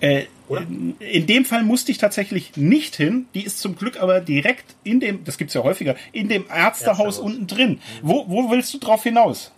Äh, 0.01 0.25
in, 0.49 0.97
in 0.99 1.27
dem 1.27 1.45
Fall 1.45 1.63
musste 1.63 1.93
ich 1.93 1.99
tatsächlich 1.99 2.57
nicht 2.57 2.97
hin. 2.97 3.27
Die 3.35 3.45
ist 3.45 3.61
zum 3.61 3.77
Glück 3.77 4.01
aber 4.01 4.21
direkt 4.21 4.75
in 4.83 5.01
dem, 5.01 5.25
das 5.25 5.39
gibt's 5.39 5.55
ja 5.55 5.63
häufiger, 5.63 5.95
in 6.13 6.29
dem 6.29 6.43
Ärztehaus, 6.43 7.19
Ärztehaus. 7.19 7.19
unten 7.19 7.47
drin. 7.47 7.71
Mhm. 7.71 7.79
Wo, 8.03 8.25
wo 8.29 8.51
willst 8.51 8.75
du 8.75 8.79
drauf 8.79 9.03
hinaus? 9.03 9.53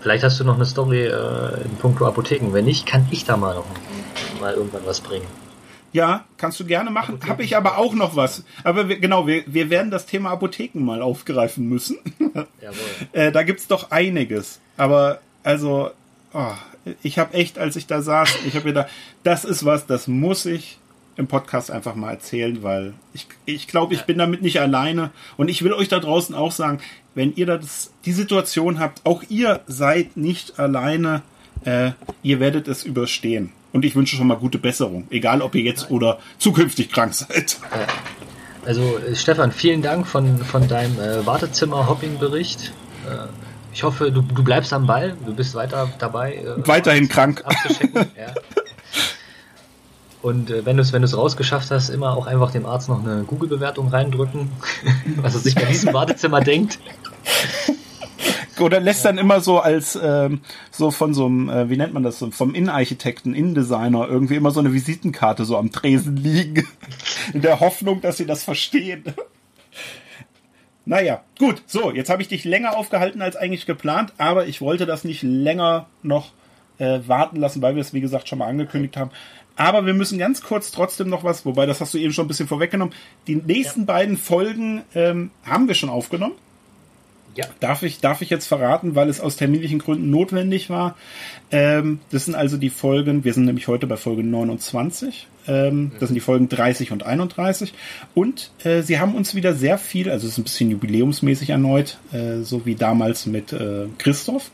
Vielleicht 0.00 0.24
hast 0.24 0.40
du 0.40 0.44
noch 0.44 0.56
eine 0.56 0.66
Story 0.66 1.04
äh, 1.04 1.62
in 1.64 1.76
puncto 1.78 2.06
Apotheken. 2.06 2.52
Wenn 2.52 2.64
nicht, 2.64 2.86
kann 2.86 3.06
ich 3.10 3.24
da 3.24 3.36
mal 3.36 3.54
noch 3.54 3.66
mal 4.40 4.54
irgendwann 4.54 4.82
was 4.86 5.00
bringen. 5.00 5.26
Ja, 5.96 6.26
kannst 6.36 6.60
du 6.60 6.66
gerne 6.66 6.90
machen. 6.90 7.18
Habe 7.26 7.42
ich 7.42 7.56
aber 7.56 7.78
auch 7.78 7.94
noch 7.94 8.16
was. 8.16 8.44
Aber 8.64 8.90
wir, 8.90 8.98
genau, 8.98 9.26
wir, 9.26 9.44
wir 9.46 9.70
werden 9.70 9.90
das 9.90 10.04
Thema 10.04 10.28
Apotheken 10.28 10.80
mal 10.80 11.00
aufgreifen 11.00 11.66
müssen. 11.70 11.96
Jawohl. 12.60 12.76
äh, 13.12 13.32
da 13.32 13.42
gibt's 13.44 13.66
doch 13.66 13.90
einiges. 13.90 14.60
Aber 14.76 15.20
also, 15.42 15.90
oh, 16.34 16.52
ich 17.02 17.18
habe 17.18 17.32
echt, 17.32 17.58
als 17.58 17.76
ich 17.76 17.86
da 17.86 18.02
saß, 18.02 18.40
ich 18.46 18.54
habe 18.56 18.66
gedacht, 18.66 18.88
das 19.22 19.46
ist 19.46 19.64
was, 19.64 19.86
das 19.86 20.06
muss 20.06 20.44
ich 20.44 20.78
im 21.16 21.28
Podcast 21.28 21.70
einfach 21.70 21.94
mal 21.94 22.10
erzählen, 22.10 22.62
weil 22.62 22.92
ich, 23.14 23.26
ich 23.46 23.66
glaube, 23.66 23.94
ich 23.94 24.02
bin 24.02 24.18
damit 24.18 24.42
nicht 24.42 24.60
alleine. 24.60 25.12
Und 25.38 25.48
ich 25.48 25.64
will 25.64 25.72
euch 25.72 25.88
da 25.88 25.98
draußen 25.98 26.34
auch 26.34 26.52
sagen, 26.52 26.80
wenn 27.14 27.34
ihr 27.36 27.46
das, 27.46 27.90
die 28.04 28.12
Situation 28.12 28.80
habt, 28.80 29.00
auch 29.06 29.22
ihr 29.30 29.60
seid 29.66 30.18
nicht 30.18 30.58
alleine, 30.58 31.22
äh, 31.64 31.92
ihr 32.22 32.38
werdet 32.38 32.68
es 32.68 32.84
überstehen. 32.84 33.50
Und 33.76 33.84
ich 33.84 33.94
wünsche 33.94 34.16
schon 34.16 34.26
mal 34.26 34.38
gute 34.38 34.56
Besserung, 34.56 35.06
egal 35.10 35.42
ob 35.42 35.54
ihr 35.54 35.60
jetzt 35.60 35.90
oder 35.90 36.18
zukünftig 36.38 36.90
krank 36.90 37.12
seid. 37.12 37.58
Also 38.64 38.96
äh, 38.96 39.14
Stefan, 39.14 39.52
vielen 39.52 39.82
Dank 39.82 40.06
von, 40.06 40.38
von 40.38 40.66
deinem 40.66 40.98
äh, 40.98 41.26
Wartezimmer-Hopping-Bericht. 41.26 42.72
Äh, 43.06 43.26
ich 43.74 43.82
hoffe, 43.82 44.10
du, 44.10 44.22
du 44.22 44.42
bleibst 44.42 44.72
am 44.72 44.86
Ball, 44.86 45.14
du 45.26 45.34
bist 45.34 45.54
weiter 45.54 45.92
dabei. 45.98 46.36
Äh, 46.36 46.66
Weiterhin 46.66 47.06
krank. 47.10 47.44
ja. 47.94 48.32
Und 50.22 50.50
äh, 50.50 50.64
wenn 50.64 50.78
du 50.78 50.82
es 50.82 50.94
wenn 50.94 51.04
rausgeschafft 51.04 51.70
hast, 51.70 51.90
immer 51.90 52.16
auch 52.16 52.26
einfach 52.26 52.52
dem 52.52 52.64
Arzt 52.64 52.88
noch 52.88 53.04
eine 53.04 53.24
Google-Bewertung 53.24 53.88
reindrücken, 53.88 54.50
was 55.16 55.34
er 55.34 55.40
sich 55.40 55.54
bei 55.54 55.66
diesem 55.66 55.92
Wartezimmer 55.92 56.40
denkt. 56.40 56.78
Oder 58.60 58.80
lässt 58.80 59.04
dann 59.04 59.18
immer 59.18 59.40
so 59.40 59.60
als 59.60 59.98
ähm, 60.02 60.40
so 60.70 60.90
von 60.90 61.14
so 61.14 61.26
einem, 61.26 61.48
äh, 61.48 61.70
wie 61.70 61.76
nennt 61.76 61.94
man 61.94 62.02
das, 62.02 62.24
vom 62.30 62.54
Innenarchitekten, 62.54 63.34
Innendesigner 63.34 64.08
irgendwie 64.08 64.36
immer 64.36 64.50
so 64.50 64.60
eine 64.60 64.72
Visitenkarte 64.72 65.44
so 65.44 65.56
am 65.56 65.72
Tresen 65.72 66.16
liegen. 66.22 66.66
In 67.32 67.42
der 67.42 67.60
Hoffnung, 67.60 68.00
dass 68.00 68.16
sie 68.16 68.26
das 68.26 68.44
verstehen. 68.44 69.04
Naja, 70.88 71.24
gut, 71.36 71.64
so, 71.66 71.90
jetzt 71.90 72.10
habe 72.10 72.22
ich 72.22 72.28
dich 72.28 72.44
länger 72.44 72.76
aufgehalten 72.76 73.20
als 73.20 73.34
eigentlich 73.34 73.66
geplant, 73.66 74.12
aber 74.18 74.46
ich 74.46 74.60
wollte 74.60 74.86
das 74.86 75.02
nicht 75.02 75.20
länger 75.24 75.86
noch 76.04 76.30
äh, 76.78 77.00
warten 77.06 77.38
lassen, 77.38 77.60
weil 77.60 77.74
wir 77.74 77.80
es, 77.80 77.92
wie 77.92 78.00
gesagt, 78.00 78.28
schon 78.28 78.38
mal 78.38 78.46
angekündigt 78.46 78.96
haben. 78.96 79.10
Aber 79.56 79.84
wir 79.84 79.94
müssen 79.94 80.16
ganz 80.16 80.42
kurz 80.42 80.70
trotzdem 80.70 81.08
noch 81.08 81.24
was, 81.24 81.44
wobei 81.44 81.66
das 81.66 81.80
hast 81.80 81.94
du 81.94 81.98
eben 81.98 82.12
schon 82.12 82.26
ein 82.26 82.28
bisschen 82.28 82.46
vorweggenommen. 82.46 82.94
Die 83.26 83.34
nächsten 83.34 83.80
ja. 83.80 83.86
beiden 83.86 84.16
Folgen 84.16 84.82
ähm, 84.94 85.30
haben 85.44 85.66
wir 85.66 85.74
schon 85.74 85.88
aufgenommen. 85.88 86.34
Ja. 87.36 87.46
Darf 87.60 87.82
ich, 87.82 88.00
darf 88.00 88.22
ich 88.22 88.30
jetzt 88.30 88.46
verraten, 88.46 88.94
weil 88.94 89.08
es 89.08 89.20
aus 89.20 89.36
terminlichen 89.36 89.78
Gründen 89.78 90.10
notwendig 90.10 90.70
war. 90.70 90.96
Ähm, 91.50 92.00
das 92.10 92.24
sind 92.24 92.34
also 92.34 92.56
die 92.56 92.70
Folgen, 92.70 93.24
wir 93.24 93.34
sind 93.34 93.44
nämlich 93.44 93.68
heute 93.68 93.86
bei 93.86 93.96
Folge 93.96 94.24
29. 94.24 95.28
Ähm, 95.46 95.92
das 96.00 96.08
sind 96.08 96.14
die 96.14 96.20
Folgen 96.20 96.48
30 96.48 96.92
und 96.92 97.04
31. 97.04 97.74
Und 98.14 98.50
äh, 98.64 98.82
sie 98.82 98.98
haben 98.98 99.14
uns 99.14 99.34
wieder 99.34 99.54
sehr 99.54 99.78
viel, 99.78 100.10
also 100.10 100.26
es 100.26 100.32
ist 100.32 100.38
ein 100.38 100.44
bisschen 100.44 100.70
jubiläumsmäßig 100.70 101.50
erneut, 101.50 101.98
äh, 102.12 102.38
so 102.40 102.64
wie 102.64 102.74
damals 102.74 103.26
mit 103.26 103.52
äh, 103.52 103.86
Christoph. 103.98 104.50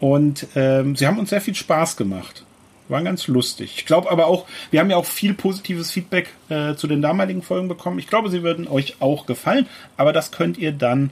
Und 0.00 0.46
ähm, 0.54 0.96
sie 0.96 1.06
haben 1.06 1.18
uns 1.18 1.30
sehr 1.30 1.40
viel 1.40 1.54
Spaß 1.54 1.96
gemacht. 1.96 2.44
War 2.88 3.02
ganz 3.02 3.26
lustig. 3.26 3.74
Ich 3.76 3.86
glaube 3.86 4.10
aber 4.10 4.26
auch, 4.26 4.46
wir 4.70 4.80
haben 4.80 4.90
ja 4.90 4.96
auch 4.96 5.04
viel 5.04 5.34
positives 5.34 5.90
Feedback 5.90 6.30
äh, 6.48 6.74
zu 6.74 6.86
den 6.86 7.02
damaligen 7.02 7.42
Folgen 7.42 7.68
bekommen. 7.68 7.98
Ich 7.98 8.06
glaube, 8.06 8.30
sie 8.30 8.42
würden 8.42 8.66
euch 8.66 8.96
auch 9.00 9.26
gefallen, 9.26 9.66
aber 9.96 10.12
das 10.12 10.32
könnt 10.32 10.56
ihr 10.56 10.72
dann 10.72 11.10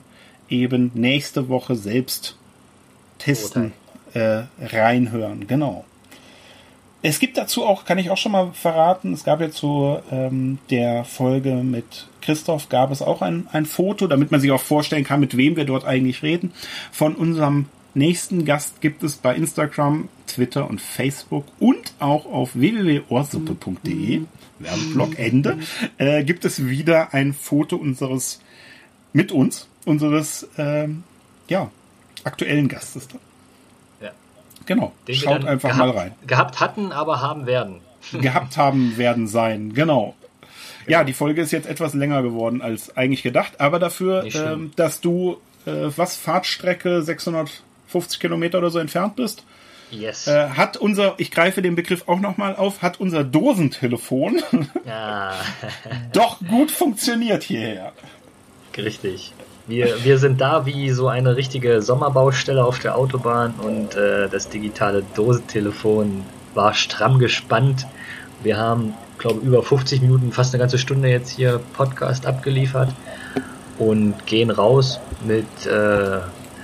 eben 0.49 0.91
nächste 0.95 1.49
Woche 1.49 1.77
selbst 1.77 2.37
testen, 3.19 3.73
äh, 4.15 4.43
reinhören. 4.61 5.47
Genau. 5.47 5.85
Es 7.03 7.21
gibt 7.21 7.37
dazu 7.37 7.65
auch, 7.65 7.85
kann 7.85 7.99
ich 7.99 8.11
auch 8.11 8.17
schon 8.17 8.33
mal 8.33 8.51
verraten, 8.53 9.13
es 9.13 9.23
gab 9.23 9.41
ja 9.41 9.51
zu 9.51 9.99
ähm, 10.11 10.59
der 10.71 11.05
Folge 11.05 11.55
mit 11.57 12.09
Christoph, 12.21 12.69
gab 12.69 12.91
es 12.91 13.01
auch 13.01 13.23
ein, 13.23 13.47
ein 13.53 13.65
Foto, 13.65 14.09
damit 14.09 14.33
man 14.33 14.41
sich 14.41 14.51
auch 14.51 14.61
vorstellen 14.61 15.05
kann, 15.05 15.21
mit 15.21 15.37
wem 15.37 15.57
wir 15.57 15.65
dort 15.65 15.85
eigentlich 15.85 16.25
reden. 16.25 16.53
Von 16.91 17.15
unserem 17.15 17.67
nächsten 17.95 18.45
Gast 18.45 18.81
gibt 18.81 19.03
es 19.03 19.17
bei 19.17 19.35
Instagram, 19.37 20.09
Twitter 20.27 20.69
und 20.69 20.81
Facebook 20.81 21.45
und 21.61 21.95
auch 22.01 22.27
auf 22.27 22.57
www.ohrsuppe.de, 22.57 24.23
Werbeblog 24.59 25.19
Ende, 25.19 25.59
äh, 25.99 26.25
gibt 26.25 26.45
es 26.45 26.67
wieder 26.67 27.15
ein 27.15 27.33
Foto 27.33 27.77
unseres, 27.77 28.41
mit 29.13 29.31
uns, 29.33 29.69
unseres, 29.87 30.47
ähm, 30.59 31.05
ja, 31.49 31.71
aktuellen 32.25 32.69
Gastes. 32.69 33.09
Ja. 34.01 34.11
Genau. 34.67 34.93
Den 35.09 35.15
Schaut 35.15 35.45
einfach 35.45 35.71
gehabt, 35.71 35.79
mal 35.79 35.91
rein. 35.97 36.13
Gehabt 36.27 36.61
hatten, 36.61 36.93
aber 36.93 37.23
haben 37.23 37.47
werden. 37.47 37.81
Gehabt 38.13 38.57
haben 38.57 38.99
werden 38.99 39.27
sein, 39.27 39.73
genau. 39.73 40.15
Ja, 40.87 41.03
die 41.03 41.13
Folge 41.15 41.41
ist 41.43 41.51
jetzt 41.51 41.67
etwas 41.69 41.95
länger 41.95 42.23
geworden 42.23 42.63
als 42.63 42.97
eigentlich 42.97 43.23
gedacht, 43.25 43.61
aber 43.61 43.79
dafür, 43.81 44.25
ähm, 44.35 44.71
dass 44.77 45.01
du, 45.01 45.39
äh, 45.67 45.71
was, 45.97 46.15
Fahrtstrecke 46.17 47.03
650 47.03 48.21
Kilometer 48.21 48.59
oder 48.59 48.71
so 48.71 48.79
entfernt 48.79 49.17
bist, 49.17 49.45
Yes. 49.91 50.27
äh, 50.27 50.49
hat 50.51 50.77
unser, 50.77 51.15
ich 51.19 51.31
greife 51.31 51.63
den 51.63 51.75
Begriff 51.77 52.05
auch 52.09 52.19
nochmal 52.21 52.55
auf, 52.57 52.83
hat 52.83 52.99
unser 53.01 53.23
Dosentelefon 53.25 54.43
Ja, 54.85 55.33
doch 56.13 56.41
gut 56.41 56.71
funktioniert 56.71 57.43
hierher. 57.45 57.93
richtig. 58.77 59.33
Wir, 59.69 60.05
wir 60.05 60.19
sind 60.19 60.41
da 60.41 60.65
wie 60.65 60.91
so 60.91 61.09
eine 61.09 61.37
richtige 61.37 61.83
Sommerbaustelle 61.83 62.65
auf 62.65 62.79
der 62.79 62.97
Autobahn 62.97 63.55
und 63.61 63.97
äh, 63.97 64.29
das 64.29 64.49
digitale 64.49 65.03
Dosentelefon 65.15 66.23
war 66.55 66.73
stramm 66.73 67.19
gespannt. 67.19 67.87
Wir 68.43 68.59
haben, 68.59 68.95
glaube 69.19 69.41
über 69.41 69.63
50 69.63 70.03
Minuten, 70.03 70.31
fast 70.31 70.55
eine 70.55 70.61
ganze 70.61 70.79
Stunde 70.79 71.09
jetzt 71.09 71.31
hier 71.31 71.61
Podcast 71.73 72.27
abgeliefert 72.27 72.91
und 73.79 74.15
gehen 74.27 74.51
raus 74.51 75.01
mit 75.27 75.47
äh, 75.67 76.21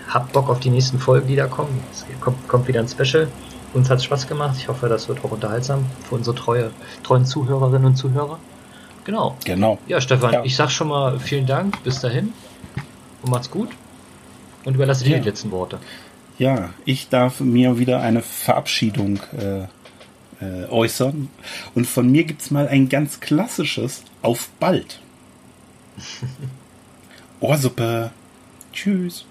hab 0.09 0.32
Bock 0.32 0.48
auf 0.48 0.61
die 0.61 0.70
nächsten 0.70 0.98
Folgen, 0.98 1.26
die 1.26 1.36
da 1.36 1.46
kommen. 1.46 1.82
Es 1.90 2.05
kommt, 2.20 2.46
kommt 2.46 2.68
wieder 2.68 2.80
ein 2.80 2.88
Special. 2.88 3.26
Uns 3.74 3.90
hat 3.90 4.03
Spaß 4.03 4.28
gemacht. 4.28 4.55
Ich 4.59 4.68
hoffe, 4.68 4.88
das 4.88 5.09
wird 5.09 5.24
auch 5.24 5.32
unterhaltsam 5.32 5.84
für 6.09 6.14
unsere 6.14 6.36
treue, 6.36 6.70
treuen 7.03 7.24
Zuhörerinnen 7.24 7.86
und 7.86 7.96
Zuhörer. 7.96 8.38
Genau. 9.05 9.36
Genau. 9.44 9.78
Ja, 9.88 10.00
Stefan, 10.00 10.32
Ja. 10.34 10.44
ich 10.44 10.55
sag 10.55 10.70
schon 10.70 10.88
mal 10.88 11.18
vielen 11.18 11.46
Dank. 11.46 11.82
Bis 11.82 12.00
dahin. 12.00 12.32
Und 13.23 13.31
macht's 13.31 13.51
gut. 13.51 13.70
Und 14.64 14.75
überlasse 14.75 15.05
dir 15.05 15.12
Ja. 15.12 15.18
die 15.18 15.29
letzten 15.29 15.51
Worte. 15.51 15.79
Ja, 16.39 16.70
ich 16.85 17.09
darf 17.09 17.41
mir 17.41 17.79
wieder 17.79 18.01
eine 18.01 18.23
Verabschiedung 18.23 19.20
äh, 19.39 19.62
äh, 20.45 20.68
äußern. 20.68 21.29
Und 21.75 21.87
von 21.87 22.11
mir 22.11 22.25
gibt's 22.25 22.51
mal 22.51 22.68
ein 22.68 22.89
ganz 22.89 23.20
klassisches 23.20 24.03
Auf 24.23 24.49
bald. 24.61 25.01
Ohrsuppe. 27.41 28.11
Tschüss. 28.73 29.25